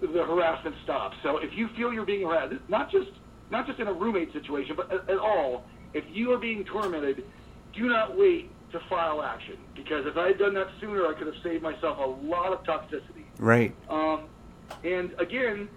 the 0.00 0.24
harassment 0.24 0.76
stops. 0.84 1.16
So 1.22 1.38
if 1.38 1.50
you 1.54 1.68
feel 1.76 1.92
you're 1.92 2.06
being 2.06 2.26
harassed, 2.26 2.54
not 2.68 2.90
just 2.90 3.10
not 3.50 3.66
just 3.66 3.80
in 3.80 3.88
a 3.88 3.92
roommate 3.92 4.32
situation, 4.32 4.76
but 4.76 4.92
at, 4.92 5.08
at 5.10 5.18
all, 5.18 5.64
if 5.92 6.04
you 6.08 6.32
are 6.32 6.38
being 6.38 6.64
tormented, 6.64 7.24
do 7.74 7.88
not 7.88 8.16
wait 8.16 8.50
to 8.72 8.80
file 8.88 9.22
action 9.22 9.56
because 9.74 10.06
if 10.06 10.16
I 10.16 10.28
had 10.28 10.38
done 10.38 10.54
that 10.54 10.68
sooner, 10.80 11.06
I 11.06 11.14
could 11.14 11.26
have 11.26 11.42
saved 11.42 11.62
myself 11.62 11.98
a 11.98 12.26
lot 12.26 12.52
of 12.52 12.62
toxicity. 12.62 13.24
Right. 13.38 13.74
Um, 13.88 14.28
and 14.84 15.12
again, 15.18 15.68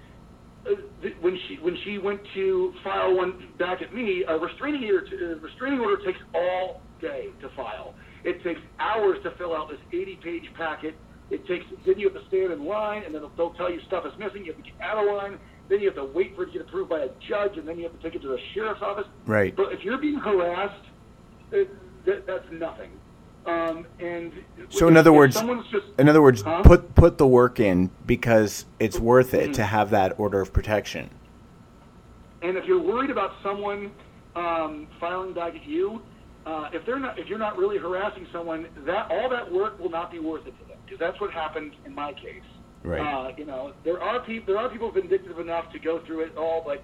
uh, 0.66 0.76
th- 1.02 1.16
when 1.20 1.38
she 1.48 1.56
when 1.56 1.78
she 1.84 1.98
went 1.98 2.22
to 2.36 2.74
file 2.84 3.16
one 3.16 3.50
back 3.58 3.82
at 3.82 3.94
me, 3.94 4.24
a 4.28 4.38
restraining 4.38 4.84
order 4.86 5.10
to, 5.10 5.34
uh, 5.34 5.40
restraining 5.40 5.80
order 5.80 6.04
takes 6.04 6.20
all 6.34 6.82
day 7.02 7.30
to 7.42 7.50
file. 7.50 7.96
It 8.24 8.42
takes 8.44 8.62
hours 8.80 9.18
to 9.24 9.32
fill 9.32 9.54
out 9.54 9.70
this 9.70 9.80
80-page 9.92 10.54
packet. 10.56 10.96
It 11.30 11.48
takes 11.48 11.66
then 11.86 12.00
you 12.00 12.10
have 12.10 12.22
to 12.22 12.28
stand 12.28 12.52
in 12.52 12.66
line, 12.66 13.04
and 13.04 13.14
then 13.14 13.24
they'll 13.38 13.54
tell 13.54 13.72
you 13.72 13.80
stuff 13.88 14.06
is 14.06 14.14
missing. 14.20 14.46
You 14.46 14.54
have 14.54 14.64
to 14.64 14.70
get 14.70 14.80
out 14.82 14.98
of 14.98 15.14
line. 15.14 15.40
Then 15.70 15.80
you 15.80 15.88
have 15.88 15.96
to 15.96 16.06
wait 16.06 16.36
for 16.36 16.44
it 16.44 16.48
to 16.48 16.52
get 16.54 16.62
approved 16.62 16.90
by 16.90 17.00
a 17.00 17.10
judge, 17.28 17.58
and 17.58 17.68
then 17.68 17.78
you 17.78 17.84
have 17.84 17.94
to 17.94 18.04
take 18.04 18.16
it 18.16 18.22
to 18.22 18.28
the 18.28 18.38
sheriff's 18.54 18.82
office. 18.82 19.08
Right. 19.26 19.56
But 19.56 19.72
if 19.72 19.84
you're 19.84 19.98
being 19.98 20.20
harassed, 20.20 20.84
it, 21.52 21.70
that, 22.06 22.28
that's 22.28 22.46
nothing. 22.52 22.92
Um, 23.46 23.86
and 24.00 24.32
So 24.70 24.88
in 24.88 24.96
other 24.96 25.12
words, 25.12 25.36
someone's 25.36 25.68
just 25.70 25.86
in 25.98 26.08
other 26.08 26.22
words, 26.22 26.42
Huh? 26.42 26.62
put 26.64 26.96
put 26.96 27.18
the 27.18 27.28
work 27.28 27.60
in 27.60 27.90
because 28.06 28.66
it's 28.80 29.00
worth 29.00 29.34
it 29.34 29.50
Mhm. 29.50 29.54
to 29.56 29.64
have 29.64 29.90
that 29.90 30.18
order 30.18 30.40
of 30.40 30.54
protection. 30.54 31.10
And 32.42 32.58
if 32.58 32.66
you're 32.66 32.80
worried 32.80 33.10
about 33.10 33.34
someone 33.42 33.92
um, 34.36 34.88
filing 35.00 35.34
back 35.34 35.56
at 35.56 35.66
you, 35.66 36.02
uh, 36.46 36.70
if 36.74 36.86
they're 36.86 37.00
not, 37.00 37.20
if 37.20 37.28
you're 37.28 37.40
not 37.40 37.58
really 37.58 37.78
harassing 37.78 38.28
someone, 38.32 38.68
that 38.86 39.12
all 39.12 39.30
that 39.30 39.52
work 39.52 39.80
will 39.80 39.90
not 39.90 40.12
be 40.12 40.20
worth 40.20 40.46
it 40.48 40.54
because 40.86 41.00
that's 41.00 41.20
what 41.20 41.32
happened 41.32 41.74
in 41.86 41.94
my 41.94 42.14
case. 42.14 42.44
Right. 42.84 43.00
Uh, 43.00 43.32
you 43.38 43.46
know, 43.46 43.74
there 43.84 44.02
are 44.02 44.20
people, 44.20 44.54
there 44.54 44.62
are 44.62 44.70
people 44.70 44.92
vindictive 44.92 45.40
enough 45.40 45.72
to 45.72 45.80
go 45.80 46.04
through 46.06 46.22
it 46.22 46.38
all, 46.38 46.62
but 46.66 46.84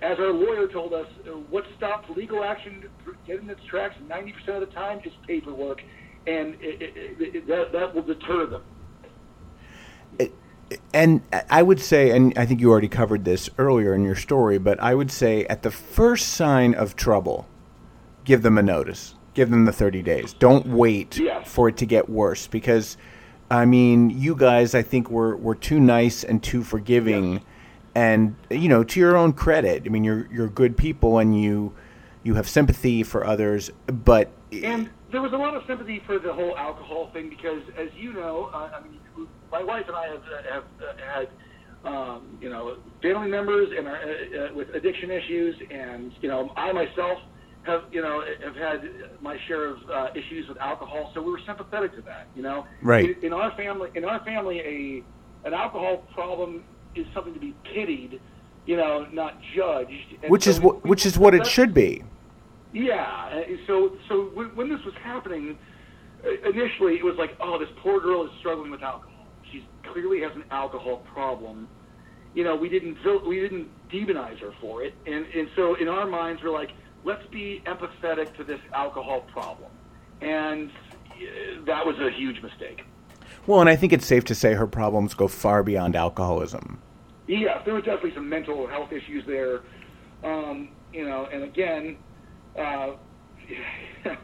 as 0.00 0.18
our 0.18 0.32
lawyer 0.32 0.68
told 0.68 0.94
us, 0.94 1.06
uh, 1.26 1.32
what 1.50 1.64
stops 1.76 2.08
legal 2.16 2.42
action 2.44 2.84
getting 3.26 3.50
its 3.50 3.60
tracks 3.68 3.96
90% 4.08 4.48
of 4.48 4.60
the 4.60 4.66
time 4.66 5.00
is 5.04 5.12
paperwork, 5.26 5.82
and 6.26 6.54
it, 6.60 6.80
it, 6.80 7.34
it, 7.34 7.46
that 7.48 7.72
that 7.72 7.94
will 7.94 8.02
deter 8.02 8.46
them. 8.46 8.62
And 10.94 11.22
I 11.50 11.62
would 11.62 11.80
say, 11.80 12.16
and 12.16 12.32
I 12.38 12.46
think 12.46 12.60
you 12.60 12.70
already 12.70 12.88
covered 12.88 13.24
this 13.24 13.50
earlier 13.58 13.94
in 13.94 14.04
your 14.04 14.14
story, 14.14 14.58
but 14.58 14.80
I 14.80 14.94
would 14.94 15.10
say 15.10 15.44
at 15.46 15.62
the 15.62 15.70
first 15.70 16.28
sign 16.28 16.74
of 16.74 16.96
trouble, 16.96 17.46
give 18.24 18.42
them 18.42 18.56
a 18.56 18.62
notice. 18.62 19.14
Give 19.34 19.50
them 19.50 19.64
the 19.64 19.72
30 19.72 20.02
days. 20.02 20.34
Don't 20.34 20.66
wait 20.66 21.18
Yes. 21.18 21.48
for 21.48 21.68
it 21.68 21.76
to 21.78 21.86
get 21.86 22.08
worse 22.08 22.46
because, 22.46 22.96
I 23.50 23.64
mean, 23.64 24.10
you 24.10 24.34
guys, 24.34 24.74
I 24.74 24.82
think, 24.82 25.10
were, 25.10 25.36
were 25.36 25.54
too 25.54 25.80
nice 25.80 26.22
and 26.22 26.42
too 26.42 26.62
forgiving. 26.62 27.40
And, 27.94 28.36
you 28.50 28.68
know, 28.68 28.84
to 28.84 29.00
your 29.00 29.16
own 29.16 29.32
credit, 29.32 29.84
I 29.86 29.88
mean, 29.88 30.04
you're, 30.04 30.28
you're 30.32 30.48
good 30.48 30.76
people 30.76 31.18
and 31.18 31.40
you, 31.40 31.74
you 32.22 32.34
have 32.34 32.48
sympathy 32.48 33.02
for 33.02 33.26
others, 33.26 33.70
but 33.86 34.30
And 34.52 34.90
there 35.10 35.20
was 35.22 35.32
a 35.32 35.36
lot 35.36 35.54
of 35.56 35.62
sympathy 35.66 36.02
for 36.06 36.18
the 36.18 36.32
whole 36.32 36.56
alcohol 36.56 37.10
thing 37.12 37.28
because, 37.28 37.62
as 37.76 37.88
you 37.96 38.12
know, 38.12 38.50
uh, 38.54 38.70
I 38.74 38.80
mean, 38.82 39.28
my 39.50 39.62
wife 39.62 39.84
and 39.88 39.96
I 39.96 40.06
have, 40.08 40.22
have 40.50 40.64
uh, 40.80 40.92
had, 41.14 41.28
um, 41.84 42.38
you 42.40 42.48
know, 42.48 42.76
family 43.02 43.28
members 43.28 43.68
and 43.76 43.88
uh, 43.88 43.90
uh, 43.90 44.54
with 44.54 44.68
addiction 44.74 45.10
issues, 45.10 45.56
and 45.70 46.12
you 46.22 46.28
know, 46.28 46.52
I 46.56 46.72
myself 46.72 47.18
have, 47.64 47.82
you 47.90 48.02
know, 48.02 48.22
have 48.44 48.56
had 48.56 48.80
my 49.20 49.36
share 49.46 49.66
of 49.68 49.76
uh, 49.94 50.06
issues 50.14 50.46
with 50.48 50.58
alcohol, 50.60 51.10
so 51.14 51.22
we 51.22 51.30
were 51.30 51.40
sympathetic 51.46 51.94
to 51.96 52.02
that. 52.02 52.28
You 52.34 52.42
know, 52.42 52.64
Right. 52.82 53.16
In, 53.18 53.26
in 53.26 53.32
our 53.32 53.52
family, 53.56 53.88
in 53.94 54.04
our 54.04 54.20
family, 54.24 54.58
a 54.60 55.04
an 55.46 55.54
alcohol 55.54 56.04
problem 56.14 56.64
is 56.94 57.06
something 57.14 57.34
to 57.34 57.40
be 57.40 57.54
pitied, 57.74 58.20
you 58.66 58.76
know, 58.76 59.06
not 59.12 59.34
judged. 59.56 59.90
And 60.22 60.30
which 60.30 60.44
so 60.44 60.50
is 60.50 60.60
we- 60.60 60.66
what, 60.66 60.84
which 60.84 61.06
is 61.06 61.18
what 61.18 61.34
it 61.34 61.46
should 61.46 61.72
be. 61.74 62.02
yeah. 62.72 63.42
So 63.66 63.90
so 64.08 64.30
when, 64.34 64.46
when 64.56 64.68
this 64.68 64.80
was 64.84 64.94
happening, 65.02 65.56
initially 66.44 66.94
it 66.94 67.04
was 67.04 67.14
like, 67.18 67.30
oh, 67.40 67.58
this 67.58 67.68
poor 67.82 68.00
girl 68.00 68.24
is 68.24 68.30
struggling 68.40 68.70
with 68.70 68.82
alcohol. 68.82 69.08
She 69.50 69.68
clearly 69.92 70.20
has 70.22 70.32
an 70.34 70.44
alcohol 70.50 71.04
problem. 71.12 71.68
You 72.34 72.44
know, 72.44 72.56
we 72.56 72.68
didn't 72.68 72.96
we 73.26 73.40
didn't 73.40 73.68
demonize 73.92 74.38
her 74.40 74.52
for 74.60 74.82
it, 74.82 74.94
and 75.06 75.26
and 75.26 75.48
so 75.56 75.74
in 75.74 75.88
our 75.88 76.06
minds 76.06 76.40
we're 76.42 76.50
like, 76.52 76.70
let's 77.04 77.26
be 77.28 77.62
empathetic 77.66 78.36
to 78.36 78.44
this 78.44 78.60
alcohol 78.72 79.22
problem, 79.32 79.70
and 80.20 80.70
uh, 80.70 81.64
that 81.66 81.86
was 81.86 81.98
a 81.98 82.10
huge 82.10 82.42
mistake. 82.42 82.84
Well, 83.46 83.60
and 83.60 83.68
I 83.68 83.76
think 83.76 83.92
it's 83.92 84.06
safe 84.06 84.24
to 84.26 84.34
say 84.34 84.54
her 84.54 84.66
problems 84.66 85.14
go 85.14 85.28
far 85.28 85.62
beyond 85.62 85.96
alcoholism. 85.96 86.80
Yes, 87.26 87.62
there 87.64 87.74
were 87.74 87.80
definitely 87.80 88.14
some 88.14 88.28
mental 88.28 88.66
health 88.66 88.92
issues 88.92 89.24
there. 89.26 89.62
Um, 90.22 90.68
you 90.92 91.08
know, 91.08 91.26
and 91.32 91.44
again, 91.44 91.96
uh, 92.58 92.92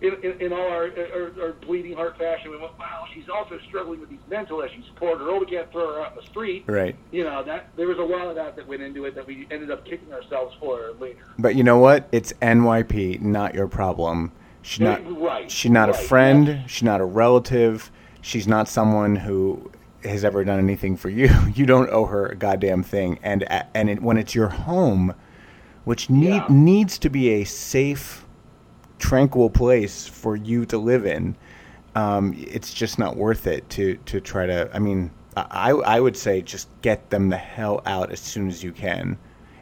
in, 0.00 0.14
in, 0.22 0.40
in 0.40 0.52
all 0.52 0.66
our, 0.68 0.90
our, 1.14 1.32
our 1.40 1.52
bleeding 1.66 1.94
heart 1.94 2.18
fashion, 2.18 2.50
we 2.50 2.58
went, 2.58 2.78
wow, 2.78 3.04
she's 3.14 3.28
also 3.28 3.58
struggling 3.68 4.00
with 4.00 4.10
these 4.10 4.20
mental 4.28 4.60
issues. 4.60 4.84
Poor 4.96 5.16
girl, 5.16 5.40
we 5.40 5.46
can't 5.46 5.70
throw 5.72 5.94
her 5.94 6.00
out 6.02 6.12
in 6.12 6.16
the 6.22 6.26
street. 6.26 6.64
Right. 6.66 6.94
You 7.12 7.24
know, 7.24 7.42
that 7.44 7.70
there 7.76 7.86
was 7.88 7.98
a 7.98 8.02
lot 8.02 8.26
of 8.28 8.34
that 8.36 8.56
that 8.56 8.66
went 8.68 8.82
into 8.82 9.04
it 9.06 9.14
that 9.14 9.26
we 9.26 9.46
ended 9.50 9.70
up 9.70 9.84
kicking 9.84 10.12
ourselves 10.12 10.54
for 10.60 10.92
later. 11.00 11.20
But 11.38 11.54
you 11.56 11.64
know 11.64 11.78
what? 11.78 12.08
It's 12.12 12.32
NYP, 12.42 13.20
not 13.22 13.54
your 13.54 13.68
problem. 13.68 14.32
She's 14.62 14.80
not. 14.80 15.00
Right, 15.20 15.50
She's 15.50 15.70
not 15.70 15.88
a 15.88 15.94
friend. 15.94 16.48
yeah. 16.48 16.66
She's 16.66 16.82
not 16.82 17.00
a 17.00 17.04
relative. 17.04 17.90
She's 18.20 18.48
not 18.48 18.68
someone 18.68 19.14
who 19.16 19.70
has 20.02 20.24
ever 20.24 20.44
done 20.44 20.58
anything 20.58 20.96
for 20.96 21.08
you. 21.08 21.28
You 21.54 21.64
don't 21.66 21.88
owe 21.90 22.04
her 22.06 22.26
a 22.26 22.34
goddamn 22.36 22.82
thing. 22.82 23.18
And 23.22 23.44
and 23.74 23.88
it, 23.88 24.02
when 24.02 24.16
it's 24.18 24.34
your 24.34 24.48
home, 24.48 25.14
which 25.84 26.10
need, 26.10 26.28
Yeah. 26.34 26.46
needs 26.50 26.98
to 26.98 27.08
be 27.08 27.30
a 27.30 27.44
safe, 27.44 28.25
tranquil 28.98 29.50
place 29.50 30.06
for 30.06 30.36
you 30.36 30.66
to 30.66 30.78
live 30.78 31.06
in, 31.06 31.36
um, 31.94 32.34
it's 32.36 32.72
just 32.72 32.98
not 32.98 33.16
worth 33.16 33.46
it 33.46 33.68
to 33.70 33.96
to 34.06 34.20
try 34.20 34.46
to. 34.46 34.70
I 34.72 34.78
mean, 34.78 35.10
I 35.36 35.70
I 35.70 36.00
would 36.00 36.16
say 36.16 36.42
just 36.42 36.68
get 36.82 37.10
them 37.10 37.28
the 37.28 37.36
hell 37.36 37.82
out 37.86 38.12
as 38.12 38.20
soon 38.20 38.48
as 38.48 38.62
you 38.62 38.72
can. 38.72 39.18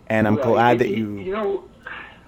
And 0.08 0.26
I'm 0.26 0.36
glad 0.36 0.78
that 0.80 0.90
you. 0.90 1.18
You 1.18 1.32
know, 1.32 1.64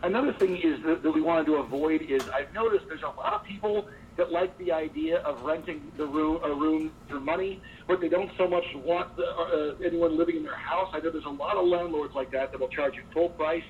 another 0.03 0.33
thing 0.33 0.57
is 0.57 0.83
that, 0.85 1.03
that 1.03 1.11
we 1.11 1.21
wanted 1.21 1.47
to 1.47 1.57
avoid 1.57 2.03
is 2.03 2.29
I've 2.31 2.53
noticed 2.55 2.87
there's 2.89 3.03
a 3.03 3.09
lot 3.09 3.35
of 3.35 3.45
people 3.45 3.89
that 4.17 4.33
like 4.33 4.57
the 4.59 4.73
idea 4.73 5.19
of 5.19 5.43
renting 5.43 5.93
the 5.97 6.07
room 6.07 6.41
a 6.43 6.55
room 6.55 6.93
for 7.09 7.21
money, 7.21 7.61
but 7.87 8.01
they 8.01 8.09
don't 8.09 8.31
so 8.39 8.49
much 8.49 8.65
want 8.77 9.15
the, 9.17 9.27
uh, 9.27 9.75
anyone 9.85 10.17
living 10.17 10.37
in 10.37 10.43
their 10.43 10.55
house. 10.57 10.91
I 10.93 11.01
know 11.01 11.11
there's 11.11 11.25
a 11.25 11.29
lot 11.29 11.57
of 11.57 11.67
landlords 11.67 12.15
like 12.15 12.31
that 12.33 12.53
that 12.53 12.61
will 12.61 12.69
charge 12.69 12.95
you 12.95 13.03
full 13.13 13.31
price. 13.31 13.65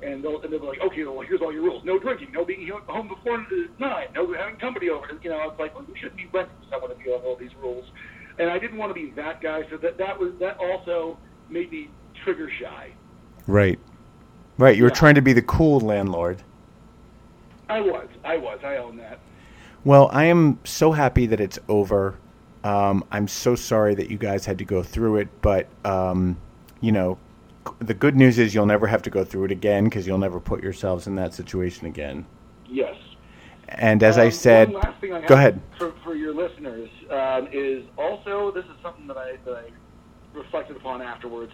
And 0.00 0.22
they'll, 0.22 0.40
and 0.42 0.52
they'll 0.52 0.60
be 0.60 0.66
like, 0.66 0.80
okay, 0.80 1.02
well, 1.04 1.20
here's 1.22 1.40
all 1.40 1.52
your 1.52 1.62
rules. 1.62 1.84
No 1.84 1.98
drinking, 1.98 2.30
no 2.32 2.44
being 2.44 2.68
home 2.86 3.08
before 3.08 3.44
nine, 3.80 4.06
no 4.14 4.32
having 4.32 4.56
company 4.56 4.88
over. 4.90 5.06
You 5.22 5.30
know, 5.30 5.50
it's 5.50 5.58
like, 5.58 5.74
well, 5.74 5.84
you 5.88 5.94
shouldn't 5.96 6.16
be 6.16 6.28
renting 6.32 6.54
someone 6.70 6.92
if 6.92 7.04
you 7.04 7.12
have 7.12 7.24
all 7.24 7.36
these 7.36 7.54
rules. 7.60 7.84
And 8.38 8.48
I 8.48 8.58
didn't 8.58 8.78
want 8.78 8.90
to 8.90 8.94
be 8.94 9.10
that 9.16 9.40
guy, 9.40 9.62
so 9.68 9.76
that, 9.78 9.98
that 9.98 10.18
was 10.18 10.32
that 10.38 10.56
also 10.58 11.18
made 11.50 11.72
me 11.72 11.90
trigger 12.22 12.48
shy. 12.60 12.92
Right. 13.48 13.78
Right. 14.56 14.76
You 14.76 14.84
were 14.84 14.90
Yeah. 14.90 14.94
trying 14.94 15.14
to 15.16 15.22
be 15.22 15.32
the 15.32 15.42
cool 15.42 15.80
landlord. 15.80 16.42
I 17.68 17.80
was. 17.80 18.06
I 18.24 18.36
was. 18.36 18.60
I 18.64 18.76
own 18.76 18.96
that. 18.98 19.18
Well, 19.84 20.08
I 20.12 20.24
am 20.24 20.58
so 20.64 20.92
happy 20.92 21.26
that 21.26 21.40
it's 21.40 21.58
over. 21.68 22.16
Um, 22.64 23.04
I'm 23.10 23.28
so 23.28 23.54
sorry 23.54 23.94
that 23.96 24.10
you 24.10 24.18
guys 24.18 24.46
had 24.46 24.58
to 24.58 24.64
go 24.64 24.82
through 24.82 25.16
it, 25.16 25.28
but 25.42 25.66
um, 25.84 26.36
you 26.80 26.92
know, 26.92 27.18
the 27.78 27.94
good 27.94 28.16
news 28.16 28.38
is 28.38 28.54
you'll 28.54 28.66
never 28.66 28.86
have 28.86 29.02
to 29.02 29.10
go 29.10 29.24
through 29.24 29.44
it 29.44 29.50
again 29.52 29.84
because 29.84 30.06
you'll 30.06 30.18
never 30.18 30.40
put 30.40 30.62
yourselves 30.62 31.06
in 31.06 31.14
that 31.16 31.34
situation 31.34 31.86
again. 31.86 32.26
Yes. 32.66 32.96
And 33.68 34.02
as 34.02 34.18
I 34.18 34.26
Um, 34.26 34.30
said, 34.32 34.72
last 34.72 35.00
thing 35.00 35.12
I 35.12 35.20
go 35.26 35.34
ahead. 35.34 35.60
For, 35.78 35.92
for 36.02 36.14
your 36.14 36.34
listeners 36.34 36.88
um, 37.10 37.48
is 37.52 37.84
also 37.96 38.50
this 38.50 38.64
is 38.64 38.76
something 38.82 39.06
that 39.06 39.16
I 39.16 39.36
that 39.44 39.54
I 39.54 40.36
reflected 40.36 40.76
upon 40.76 41.02
afterwards. 41.02 41.52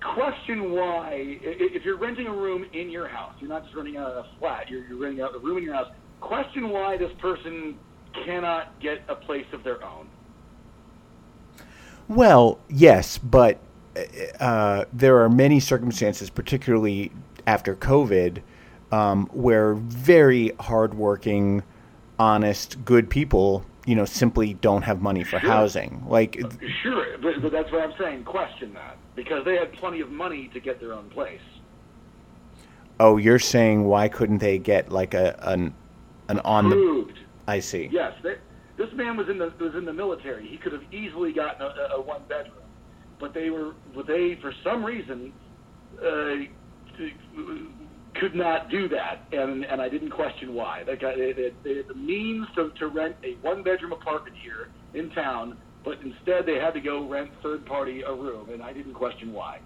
Question 0.00 0.70
why, 0.70 1.38
if 1.42 1.84
you're 1.84 1.98
renting 1.98 2.28
a 2.28 2.32
room 2.32 2.64
in 2.72 2.90
your 2.90 3.08
house, 3.08 3.34
you're 3.40 3.48
not 3.48 3.64
just 3.64 3.74
renting 3.74 3.96
out 3.96 4.12
a 4.12 4.24
flat, 4.38 4.70
you're, 4.70 4.86
you're 4.86 4.98
renting 4.98 5.20
out 5.20 5.34
a 5.34 5.38
room 5.38 5.58
in 5.58 5.64
your 5.64 5.74
house. 5.74 5.90
Question 6.20 6.68
why 6.68 6.96
this 6.96 7.10
person 7.20 7.76
cannot 8.24 8.78
get 8.80 9.02
a 9.08 9.16
place 9.16 9.46
of 9.52 9.64
their 9.64 9.82
own. 9.82 10.08
Well, 12.06 12.60
yes, 12.68 13.18
but 13.18 13.58
uh, 14.40 14.84
there 14.92 15.20
are 15.22 15.28
many 15.28 15.60
circumstances, 15.60 16.30
particularly 16.30 17.12
after 17.46 17.74
COVID, 17.76 18.42
um, 18.92 19.26
where 19.32 19.74
very 19.74 20.52
hardworking, 20.60 21.62
honest, 22.18 22.84
good 22.84 23.08
people, 23.10 23.64
you 23.86 23.94
know, 23.94 24.04
simply 24.04 24.54
don't 24.54 24.82
have 24.82 25.02
money 25.02 25.22
for 25.24 25.38
Sure. 25.40 25.50
housing. 25.50 26.04
Like, 26.08 26.40
Sure, 26.82 27.18
but, 27.18 27.42
but 27.42 27.52
that's 27.52 27.70
what 27.72 27.82
I'm 27.82 27.94
saying. 27.98 28.24
Question 28.24 28.72
that 28.74 28.96
because 29.14 29.44
they 29.44 29.56
had 29.56 29.72
plenty 29.74 30.00
of 30.00 30.10
money 30.10 30.48
to 30.54 30.60
get 30.60 30.80
their 30.80 30.92
own 30.92 31.08
place. 31.10 31.40
oh, 33.00 33.16
you're 33.16 33.38
saying 33.38 33.84
why 33.84 34.08
couldn't 34.08 34.38
they 34.38 34.58
get 34.58 34.90
like 34.90 35.14
a 35.14 35.36
an 35.42 35.74
an 36.28 36.38
on 36.40 36.70
the? 36.70 37.08
I 37.46 37.60
see. 37.60 37.88
Yes, 37.92 38.14
they, 38.22 38.36
this 38.76 38.92
man 38.94 39.16
was 39.16 39.28
in 39.28 39.38
the 39.38 39.52
was 39.60 39.74
in 39.74 39.84
the 39.84 39.92
military. 39.92 40.46
He 40.46 40.56
could 40.56 40.72
have 40.72 40.82
easily 40.92 41.32
gotten 41.32 41.62
a, 41.62 41.94
a 41.96 42.00
one 42.00 42.22
bedroom, 42.28 42.63
but 43.18 43.34
they 43.34 43.50
were 43.50 43.74
but 43.94 44.06
they 44.06 44.38
for 44.40 44.52
some 44.62 44.84
reason 44.84 45.32
uh, 45.98 46.34
could 48.14 48.34
not 48.34 48.70
do 48.70 48.88
that, 48.88 49.26
and 49.32 49.64
and 49.64 49.80
I 49.80 49.88
didn't 49.88 50.10
question 50.10 50.54
why. 50.54 50.84
They 50.84 50.96
got 50.96 51.16
they, 51.16 51.32
they, 51.32 51.52
they 51.62 51.76
had 51.76 51.88
the 51.88 51.94
means 51.94 52.46
to, 52.54 52.70
to 52.78 52.88
rent 52.88 53.16
a 53.24 53.34
one 53.42 53.62
bedroom 53.62 53.92
apartment 53.92 54.36
here 54.42 54.68
in 54.94 55.10
town, 55.10 55.56
but 55.84 55.98
instead 56.02 56.46
they 56.46 56.58
had 56.58 56.74
to 56.74 56.80
go 56.80 57.06
rent 57.08 57.30
third 57.42 57.66
party 57.66 58.02
a 58.02 58.14
room, 58.14 58.50
and 58.50 58.62
I 58.62 58.72
didn't 58.72 58.94
question 58.94 59.32
why. 59.32 59.60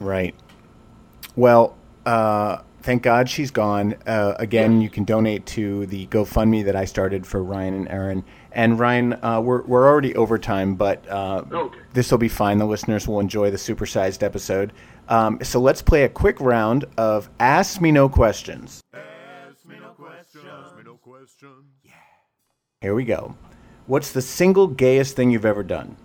Right. 0.00 0.34
Well, 1.36 1.76
uh, 2.04 2.62
thank 2.82 3.02
God 3.02 3.28
she's 3.28 3.50
gone. 3.50 3.96
Uh, 4.06 4.34
again, 4.38 4.80
you 4.80 4.90
can 4.90 5.04
donate 5.04 5.46
to 5.46 5.86
the 5.86 6.06
GoFundMe 6.08 6.64
that 6.64 6.76
I 6.76 6.84
started 6.84 7.26
for 7.26 7.42
Ryan 7.42 7.74
and 7.74 7.88
Erin. 7.88 8.24
And 8.52 8.78
Ryan, 8.78 9.12
uh, 9.22 9.40
we're 9.40 9.62
we're 9.62 9.86
already 9.86 10.14
over 10.16 10.38
time, 10.38 10.74
but 10.74 11.06
uh, 11.08 11.44
Okay. 11.52 11.78
this 11.92 12.10
will 12.10 12.18
be 12.18 12.28
fine. 12.28 12.58
The 12.58 12.66
listeners 12.66 13.06
will 13.06 13.20
enjoy 13.20 13.50
the 13.50 13.56
supersized 13.58 14.22
episode. 14.22 14.72
Um, 15.08 15.38
so 15.42 15.60
let's 15.60 15.82
play 15.82 16.04
a 16.04 16.08
quick 16.08 16.40
round 16.40 16.84
of 16.96 17.28
Ask 17.40 17.80
Me 17.80 17.90
No 17.92 18.08
Questions. 18.08 18.82
Here 22.80 22.94
we 22.94 23.04
go. 23.04 23.34
What's 23.86 24.12
the 24.12 24.22
single 24.22 24.66
gayest 24.68 25.16
thing 25.16 25.30
you've 25.30 25.44
ever 25.46 25.62
done? 25.62 25.96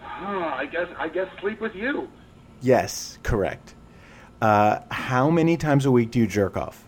Huh, 0.00 0.52
I 0.56 0.66
guess 0.66 0.88
I 0.98 1.08
guess 1.08 1.26
sleep 1.40 1.60
with 1.60 1.74
you. 1.74 2.08
Yes, 2.62 3.18
correct. 3.22 3.74
Uh, 4.40 4.80
how 4.90 5.30
many 5.30 5.56
times 5.56 5.84
a 5.84 5.90
week 5.90 6.10
do 6.10 6.18
you 6.18 6.26
jerk 6.26 6.56
off? 6.56 6.84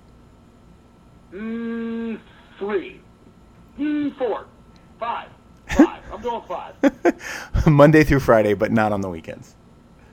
Mm, 1.34 2.18
three, 2.58 3.00
mm, 3.82 4.16
four, 4.18 4.46
five, 4.98 5.28
five. 5.68 6.02
I'm 6.12 6.20
going 6.22 6.42
five. 6.46 7.66
Monday 7.66 8.04
through 8.04 8.20
Friday, 8.20 8.54
but 8.54 8.72
not 8.72 8.92
on 8.92 9.00
the 9.00 9.08
weekends. 9.08 9.54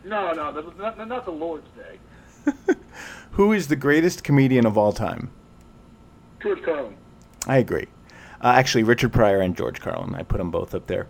No, 0.04 0.32
no, 0.34 0.52
not, 0.78 1.08
not 1.08 1.26
the 1.26 1.32
Lord's 1.32 1.68
Day. 1.76 2.74
Who 3.32 3.54
is 3.54 3.68
the 3.68 3.76
greatest 3.76 4.24
comedian 4.24 4.66
of 4.66 4.78
all 4.78 4.92
time? 4.92 5.32
George 6.42 6.64
Carlin. 6.64 6.96
I 7.48 7.58
agree. 7.58 7.88
Uh, 8.42 8.54
actually, 8.56 8.84
Richard 8.84 9.12
Pryor 9.12 9.42
and 9.42 9.56
George 9.56 9.82
Carlin. 9.82 10.16
I 10.16 10.24
put 10.24 10.38
them 10.38 10.52
both 10.52 10.74
up 10.74 10.88
there. 10.88 11.08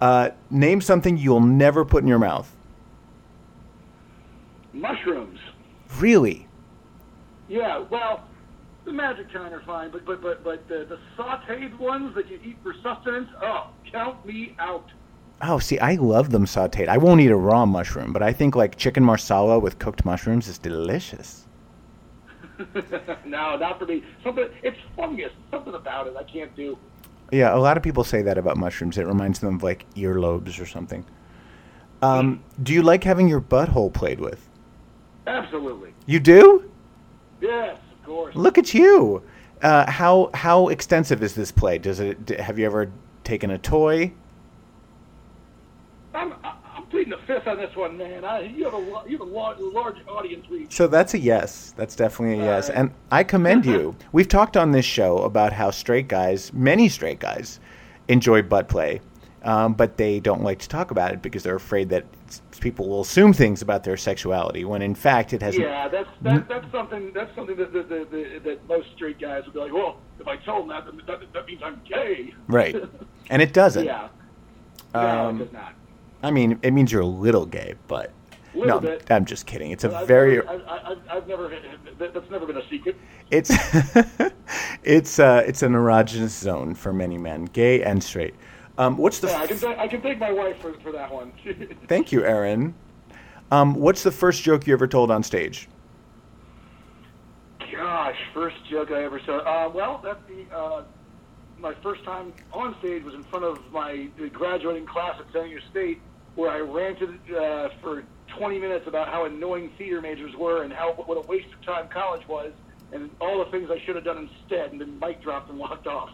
Uh, 0.00 0.30
name 0.50 0.80
something 0.80 1.16
you'll 1.16 1.40
never 1.40 1.84
put 1.84 2.02
in 2.02 2.08
your 2.08 2.18
mouth. 2.18 2.54
Mushrooms. 4.72 5.40
Really? 5.98 6.46
Yeah, 7.48 7.84
well, 7.90 8.24
the 8.86 8.92
magic 8.92 9.30
kind 9.32 9.52
are 9.52 9.62
fine, 9.62 9.90
but 9.90 10.06
but 10.06 10.22
but 10.22 10.42
but 10.42 10.66
the, 10.68 10.86
the 10.88 10.98
sautéed 11.18 11.76
ones 11.78 12.14
that 12.14 12.30
you 12.30 12.38
eat 12.42 12.56
for 12.62 12.72
sustenance, 12.82 13.28
oh, 13.42 13.70
count 13.90 14.24
me 14.24 14.54
out. 14.58 14.90
Oh, 15.42 15.58
see, 15.58 15.78
I 15.80 15.96
love 15.96 16.30
them 16.30 16.46
sauteed. 16.46 16.88
I 16.88 16.96
won't 16.96 17.20
eat 17.20 17.30
a 17.30 17.36
raw 17.36 17.66
mushroom, 17.66 18.12
but 18.12 18.22
I 18.22 18.32
think 18.32 18.56
like 18.56 18.76
chicken 18.76 19.04
marsala 19.04 19.58
with 19.58 19.78
cooked 19.78 20.04
mushrooms 20.04 20.48
is 20.48 20.56
delicious. 20.56 21.46
no, 23.26 23.56
not 23.56 23.78
for 23.78 23.84
me. 23.84 24.02
Something 24.24 24.48
it's 24.62 24.78
fungus. 24.94 25.32
Something 25.50 25.74
about 25.74 26.06
it 26.06 26.16
I 26.16 26.22
can't 26.22 26.54
do. 26.56 26.78
Yeah, 27.32 27.54
a 27.54 27.58
lot 27.58 27.76
of 27.76 27.82
people 27.82 28.04
say 28.04 28.22
that 28.22 28.38
about 28.38 28.56
mushrooms. 28.56 28.96
It 28.96 29.06
reminds 29.06 29.40
them 29.40 29.56
of 29.56 29.62
like 29.62 29.84
earlobes 29.94 30.60
or 30.60 30.64
something. 30.64 31.04
Um, 32.02 32.42
do 32.62 32.72
you 32.72 32.82
like 32.82 33.02
having 33.02 33.26
your 33.26 33.40
butthole 33.40 33.92
played 33.92 34.20
with? 34.20 34.48
Absolutely. 35.26 35.92
You 36.06 36.20
do? 36.20 36.70
Yes. 37.40 37.78
Look 38.34 38.58
at 38.58 38.74
you. 38.74 39.22
Uh, 39.62 39.90
how 39.90 40.30
how 40.34 40.68
extensive 40.68 41.22
is 41.22 41.34
this 41.34 41.50
play? 41.50 41.78
Does 41.78 42.00
it? 42.00 42.28
Have 42.40 42.58
you 42.58 42.66
ever 42.66 42.90
taken 43.24 43.50
a 43.50 43.58
toy? 43.58 44.12
I'm 46.14 46.34
I'm 46.42 46.84
pleading 46.90 47.10
the 47.10 47.18
fifth 47.26 47.46
on 47.46 47.56
this 47.58 47.74
one, 47.74 47.96
man. 47.98 48.24
I, 48.24 48.40
you 48.42 48.64
have 48.64 48.74
a 48.74 49.02
you 49.06 49.18
have 49.18 49.20
a 49.20 49.30
large, 49.30 49.58
large 49.60 49.96
audience 50.08 50.46
reach. 50.50 50.72
So 50.74 50.86
that's 50.86 51.14
a 51.14 51.18
yes. 51.18 51.74
That's 51.76 51.96
definitely 51.96 52.40
a 52.40 52.44
yes. 52.44 52.68
Alright. 52.68 52.84
And 52.86 52.94
I 53.10 53.24
commend 53.24 53.66
you. 53.66 53.96
We've 54.12 54.28
talked 54.28 54.56
on 54.56 54.72
this 54.72 54.84
show 54.84 55.18
about 55.18 55.52
how 55.52 55.70
straight 55.70 56.08
guys, 56.08 56.52
many 56.52 56.88
straight 56.88 57.18
guys, 57.18 57.60
enjoy 58.08 58.42
butt 58.42 58.68
play, 58.68 59.00
um, 59.42 59.74
but 59.74 59.96
they 59.96 60.20
don't 60.20 60.42
like 60.42 60.58
to 60.60 60.68
talk 60.68 60.90
about 60.90 61.12
it 61.12 61.22
because 61.22 61.42
they're 61.42 61.56
afraid 61.56 61.88
that 61.90 62.04
s- 62.28 62.40
people 62.60 62.88
will 62.88 63.00
assume 63.02 63.32
things 63.32 63.62
about 63.62 63.84
their 63.84 63.96
sexuality 63.96 64.64
when 64.64 64.82
in 64.82 64.94
fact 64.94 65.32
it 65.32 65.42
has. 65.42 65.56
Yeah, 65.56 65.88
that's 65.88 66.08
that, 66.22 66.48
that's 66.48 66.70
something 66.72 67.12
that's 67.12 67.34
something 67.34 67.56
that 67.56 67.72
that, 67.72 67.88
that, 67.88 68.10
that 68.10 68.40
that 68.44 68.68
most 68.68 68.88
straight 68.94 69.18
guys 69.18 69.44
would 69.44 69.54
be 69.54 69.60
like, 69.60 69.72
well, 69.72 69.98
if 70.20 70.26
I 70.26 70.36
tell 70.36 70.64
them 70.64 70.68
that, 70.68 71.06
that, 71.06 71.32
that 71.32 71.46
means 71.46 71.62
I'm 71.64 71.80
gay. 71.88 72.34
Right. 72.48 72.76
And 73.28 73.42
it 73.42 73.52
doesn't. 73.52 73.84
yeah. 73.84 74.06
No, 74.94 75.00
Um, 75.00 75.40
it 75.40 75.44
does 75.46 75.52
not. 75.52 75.74
I 76.22 76.30
mean, 76.30 76.60
it 76.62 76.70
means 76.72 76.92
you're 76.92 77.02
a 77.02 77.06
little 77.06 77.44
gay, 77.44 77.74
but 77.88 78.12
Little 78.54 78.80
no, 78.80 78.88
bit. 78.88 79.10
I'm 79.10 79.24
just 79.24 79.46
kidding. 79.46 79.70
It's 79.70 79.84
a 79.84 79.94
I've 79.94 80.06
very 80.06 80.36
never, 80.36 80.48
I, 80.68 80.96
I've 81.10 81.26
never 81.26 81.52
that's 81.98 82.30
never 82.30 82.46
been 82.46 82.56
a 82.56 82.68
secret. 82.70 82.96
it's 83.30 83.50
it's 84.82 85.18
uh, 85.18 85.42
it's 85.46 85.62
an 85.62 85.72
erogenous 85.72 86.30
zone 86.30 86.74
for 86.74 86.92
many 86.92 87.18
men, 87.18 87.44
gay 87.46 87.82
and 87.82 88.02
straight. 88.02 88.34
Um, 88.78 88.96
what's 88.96 89.20
the 89.20 89.28
Yeah, 89.28 89.40
I 89.40 89.46
can 89.46 89.56
thank- 89.56 89.78
I 89.78 89.88
can 89.88 90.00
thank 90.02 90.18
my 90.18 90.32
wife 90.32 90.58
for 90.60 90.74
for 90.80 90.92
that 90.92 91.10
one. 91.12 91.32
Thank 91.88 92.12
you, 92.12 92.24
Erin. 92.24 92.74
Um, 93.50 93.74
what's 93.74 94.02
the 94.02 94.10
first 94.10 94.42
joke 94.42 94.66
you 94.66 94.72
ever 94.74 94.86
told 94.86 95.10
on 95.10 95.22
stage? 95.22 95.68
Gosh, 97.72 98.16
first 98.34 98.56
joke 98.68 98.90
I 98.90 99.04
ever 99.04 99.20
saw. 99.20 99.38
Uh, 99.38 99.70
well, 99.70 100.00
that's 100.04 100.20
the 100.28 100.54
uh, 100.54 100.84
my 101.58 101.74
first 101.82 102.04
time 102.04 102.32
on 102.52 102.76
stage 102.80 103.02
was 103.02 103.14
in 103.14 103.22
front 103.24 103.44
of 103.44 103.58
my 103.72 104.08
graduating 104.32 104.86
class 104.86 105.18
at 105.18 105.32
San 105.32 105.44
Diego 105.44 105.60
State, 105.70 106.00
where 106.34 106.50
I 106.50 106.60
ranted 106.60 107.18
uh, 107.34 107.70
for 107.80 108.04
20 108.36 108.58
minutes 108.58 108.86
about 108.86 109.08
how 109.08 109.24
annoying 109.24 109.70
theater 109.78 110.00
majors 110.02 110.34
were 110.36 110.64
and 110.64 110.72
how 110.72 110.92
what 110.92 111.16
a 111.16 111.26
waste 111.26 111.48
of 111.54 111.64
time 111.64 111.88
college 111.88 112.26
was, 112.28 112.52
and 112.92 113.10
all 113.20 113.42
the 113.42 113.50
things 113.50 113.70
I 113.70 113.78
should 113.86 113.94
have 113.96 114.04
done 114.04 114.28
instead, 114.28 114.72
and 114.72 114.80
then 114.80 114.98
mic 114.98 115.22
dropped 115.22 115.48
and 115.48 115.58
walked 115.58 115.86
off. 115.86 116.10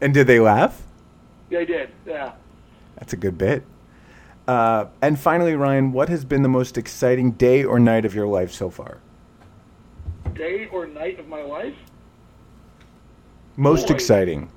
And 0.00 0.14
did 0.14 0.28
they 0.28 0.38
laugh? 0.38 0.82
I 1.52 1.64
did. 1.64 1.90
Yeah. 2.06 2.32
That's 2.96 3.12
a 3.12 3.16
good 3.16 3.38
bit. 3.38 3.64
Uh, 4.46 4.86
and 5.02 5.18
finally, 5.18 5.54
Ryan, 5.54 5.92
what 5.92 6.08
has 6.08 6.24
been 6.24 6.42
the 6.42 6.48
most 6.48 6.78
exciting 6.78 7.32
day 7.32 7.64
or 7.64 7.78
night 7.78 8.04
of 8.04 8.14
your 8.14 8.26
life 8.26 8.50
so 8.50 8.70
far? 8.70 8.98
Day 10.34 10.68
or 10.72 10.86
night 10.86 11.18
of 11.20 11.28
my 11.28 11.42
life? 11.42 11.74
Most 13.56 13.88
Boy. 13.88 13.94
exciting. 13.94 14.50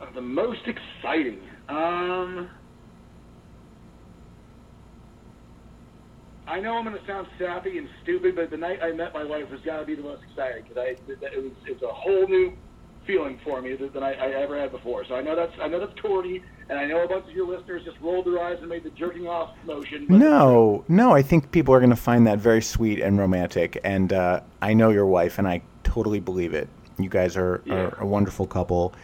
Uh, 0.00 0.06
the 0.14 0.20
most 0.20 0.66
exciting. 0.66 1.40
Um, 1.68 2.50
I 6.46 6.60
know 6.60 6.76
I'm 6.76 6.84
going 6.84 6.98
to 6.98 7.06
sound 7.06 7.28
sappy 7.38 7.78
and 7.78 7.88
stupid, 8.02 8.36
but 8.36 8.50
the 8.50 8.56
night 8.56 8.80
I 8.82 8.92
met 8.92 9.14
my 9.14 9.24
wife 9.24 9.48
has 9.48 9.60
got 9.60 9.78
to 9.78 9.86
be 9.86 9.94
the 9.94 10.02
most 10.02 10.22
exciting 10.28 10.64
because 10.64 10.76
I 10.76 10.96
it 11.08 11.42
was 11.42 11.52
it's 11.66 11.82
a 11.82 11.88
whole 11.88 12.26
new 12.28 12.52
feeling 13.06 13.38
for 13.44 13.60
me 13.60 13.74
than 13.74 14.02
I, 14.02 14.12
I 14.14 14.30
ever 14.42 14.58
had 14.58 14.70
before. 14.72 15.04
So 15.06 15.14
I 15.14 15.22
know 15.22 15.34
that's 15.36 15.52
I 15.60 15.68
know 15.68 15.80
that's 15.80 15.98
corny, 16.00 16.42
and 16.68 16.78
I 16.78 16.86
know 16.86 17.02
a 17.04 17.08
bunch 17.08 17.24
of 17.26 17.32
your 17.32 17.46
listeners 17.46 17.84
just 17.84 17.98
rolled 18.00 18.26
their 18.26 18.42
eyes 18.42 18.58
and 18.60 18.68
made 18.68 18.84
the 18.84 18.90
jerking 18.90 19.26
off 19.26 19.50
motion. 19.64 20.06
No, 20.08 20.84
no, 20.88 21.12
I 21.12 21.22
think 21.22 21.50
people 21.52 21.74
are 21.74 21.80
going 21.80 21.90
to 21.90 21.96
find 21.96 22.26
that 22.26 22.38
very 22.38 22.62
sweet 22.62 23.00
and 23.00 23.18
romantic. 23.18 23.80
And 23.84 24.12
uh, 24.12 24.40
I 24.60 24.74
know 24.74 24.90
your 24.90 25.06
wife, 25.06 25.38
and 25.38 25.46
I 25.48 25.62
totally 25.84 26.20
believe 26.20 26.54
it. 26.54 26.68
You 26.98 27.08
guys 27.08 27.36
are, 27.36 27.62
Yeah. 27.64 27.74
are 27.74 27.96
a 28.00 28.06
wonderful 28.06 28.46
couple. 28.46 28.94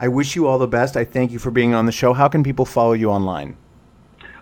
I 0.00 0.08
wish 0.08 0.36
you 0.36 0.46
all 0.46 0.58
the 0.58 0.68
best. 0.68 0.96
I 0.96 1.04
thank 1.04 1.32
you 1.32 1.38
for 1.38 1.50
being 1.50 1.74
on 1.74 1.86
the 1.86 1.92
show. 1.92 2.12
How 2.12 2.28
can 2.28 2.44
people 2.44 2.64
follow 2.64 2.92
you 2.92 3.10
online? 3.10 3.56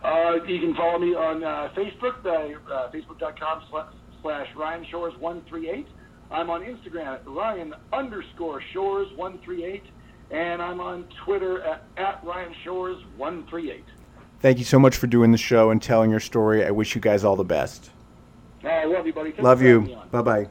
Uh, 0.05 0.34
you 0.47 0.60
can 0.60 0.74
follow 0.74 0.98
me 0.98 1.14
on 1.14 1.43
uh, 1.43 1.70
Facebook, 1.74 2.24
uh, 2.26 2.90
facebook.com 2.93 3.62
slash, 3.70 3.93
slash 4.22 4.47
Ryan 4.55 4.84
Shores 4.90 5.14
138. 5.18 5.86
I'm 6.31 6.51
on 6.51 6.62
Instagram 6.62 7.07
at 7.07 7.27
Ryan 7.27 7.74
underscore 7.93 8.61
Shores 8.73 9.09
138. 9.16 9.82
And 10.31 10.61
I'm 10.61 10.81
on 10.81 11.05
Twitter 11.24 11.62
at, 11.62 11.85
at 11.97 12.24
Ryan 12.24 12.53
Shores 12.65 13.03
138. 13.16 13.85
Thank 14.40 14.59
you 14.59 14.65
so 14.65 14.78
much 14.78 14.97
for 14.97 15.07
doing 15.07 15.32
the 15.32 15.39
show 15.39 15.70
and 15.70 15.81
telling 15.81 16.11
your 16.11 16.20
story. 16.20 16.65
I 16.65 16.70
wish 16.70 16.94
you 16.94 17.01
guys 17.01 17.24
all 17.24 17.36
the 17.36 17.44
best. 17.44 17.90
I 18.65 18.85
love 18.85 19.07
you, 19.07 19.12
buddy. 19.12 19.31
Thanks 19.31 19.44
Love 19.44 19.59
for 19.59 19.65
having 19.65 19.85
me 19.85 19.90
you. 19.93 20.03
Bye 20.11 20.23
bye. 20.23 20.48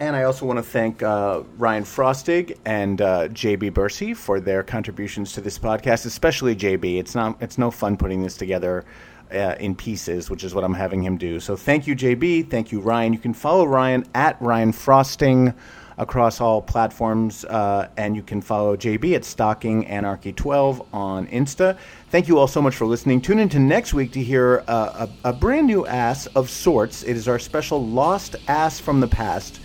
And 0.00 0.16
I 0.16 0.24
also 0.24 0.46
want 0.46 0.58
to 0.58 0.64
thank 0.64 1.02
uh, 1.02 1.42
Ryan 1.58 1.84
Frostig 1.84 2.58
and 2.64 3.00
uh, 3.00 3.28
JB 3.28 3.72
Bursey 3.72 4.14
for 4.14 4.40
their 4.40 4.64
contributions 4.64 5.32
to 5.34 5.40
this 5.40 5.58
podcast, 5.58 6.06
especially 6.06 6.56
JB. 6.56 6.98
It's 6.98 7.14
not 7.14 7.36
it's 7.40 7.56
no 7.56 7.70
fun 7.70 7.96
putting 7.96 8.22
this 8.22 8.36
together 8.36 8.84
uh, 9.32 9.56
in 9.58 9.74
pieces, 9.74 10.30
which 10.30 10.44
is 10.44 10.54
what 10.54 10.64
I'm 10.64 10.74
having 10.74 11.02
him 11.02 11.16
do. 11.16 11.40
So 11.40 11.56
thank 11.56 11.86
you, 11.86 11.96
JB. 11.96 12.50
Thank 12.50 12.72
you, 12.72 12.80
Ryan. 12.80 13.12
You 13.12 13.18
can 13.18 13.34
follow 13.34 13.64
Ryan 13.64 14.04
at 14.14 14.40
Ryan 14.40 14.72
Frostig 14.72 15.54
across 15.98 16.40
all 16.40 16.60
platforms, 16.60 17.44
uh, 17.44 17.88
and 17.96 18.16
you 18.16 18.22
can 18.22 18.40
follow 18.40 18.76
JB 18.76 19.14
at 19.14 19.24
Stocking 19.24 19.86
Anarchy 19.86 20.32
12 20.32 20.94
on 20.94 21.26
Insta. 21.28 21.78
Thank 22.10 22.28
you 22.28 22.38
all 22.38 22.48
so 22.48 22.60
much 22.60 22.74
for 22.74 22.86
listening. 22.86 23.20
Tune 23.20 23.38
in 23.38 23.48
to 23.50 23.58
next 23.58 23.94
week 23.94 24.12
to 24.12 24.22
hear 24.22 24.64
uh, 24.68 25.06
a, 25.24 25.30
a 25.30 25.32
brand 25.32 25.66
new 25.66 25.86
ass 25.86 26.26
of 26.26 26.50
sorts. 26.50 27.02
It 27.02 27.16
is 27.16 27.28
our 27.28 27.38
special 27.38 27.84
Lost 27.86 28.36
Ass 28.48 28.80
from 28.80 29.00
the 29.00 29.08
Past 29.08 29.60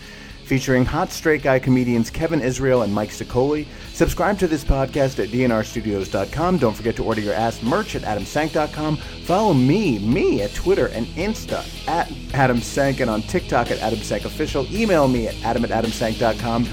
featuring 0.47 0.85
hot 0.85 1.11
straight 1.11 1.43
guy 1.43 1.59
comedians 1.59 2.09
Kevin 2.09 2.41
Israel 2.41 2.83
and 2.83 2.93
Mike 2.93 3.09
Sicoli. 3.09 3.67
Subscribe 3.93 4.39
to 4.39 4.47
this 4.47 4.63
podcast 4.63 5.21
at 5.21 5.29
dnrstudios.com. 5.29 6.57
Don't 6.57 6.73
forget 6.73 6.95
to 6.95 7.03
order 7.03 7.21
your 7.21 7.33
ass 7.33 7.61
merch 7.61 7.95
at 7.95 8.03
adamsank.com. 8.03 8.97
Follow 8.97 9.53
me, 9.53 9.99
me 9.99 10.41
at 10.41 10.53
Twitter 10.53 10.87
and 10.87 11.05
Insta 11.07 11.59
at 11.87 12.07
adamsank 12.31 13.01
and 13.01 13.09
on 13.09 13.21
TikTok 13.23 13.71
at 13.71 13.79
adamsankofficial. 13.79 14.71
Email 14.71 15.07
me 15.07 15.27
at 15.27 15.35
adam 15.43 15.65
at 15.65 15.71
adamsank.com. 15.71 16.63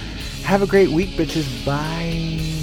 Have 0.45 0.63
a 0.63 0.67
great 0.67 0.91
week, 0.91 1.11
bitches. 1.11 1.65
Bye. 1.67 2.54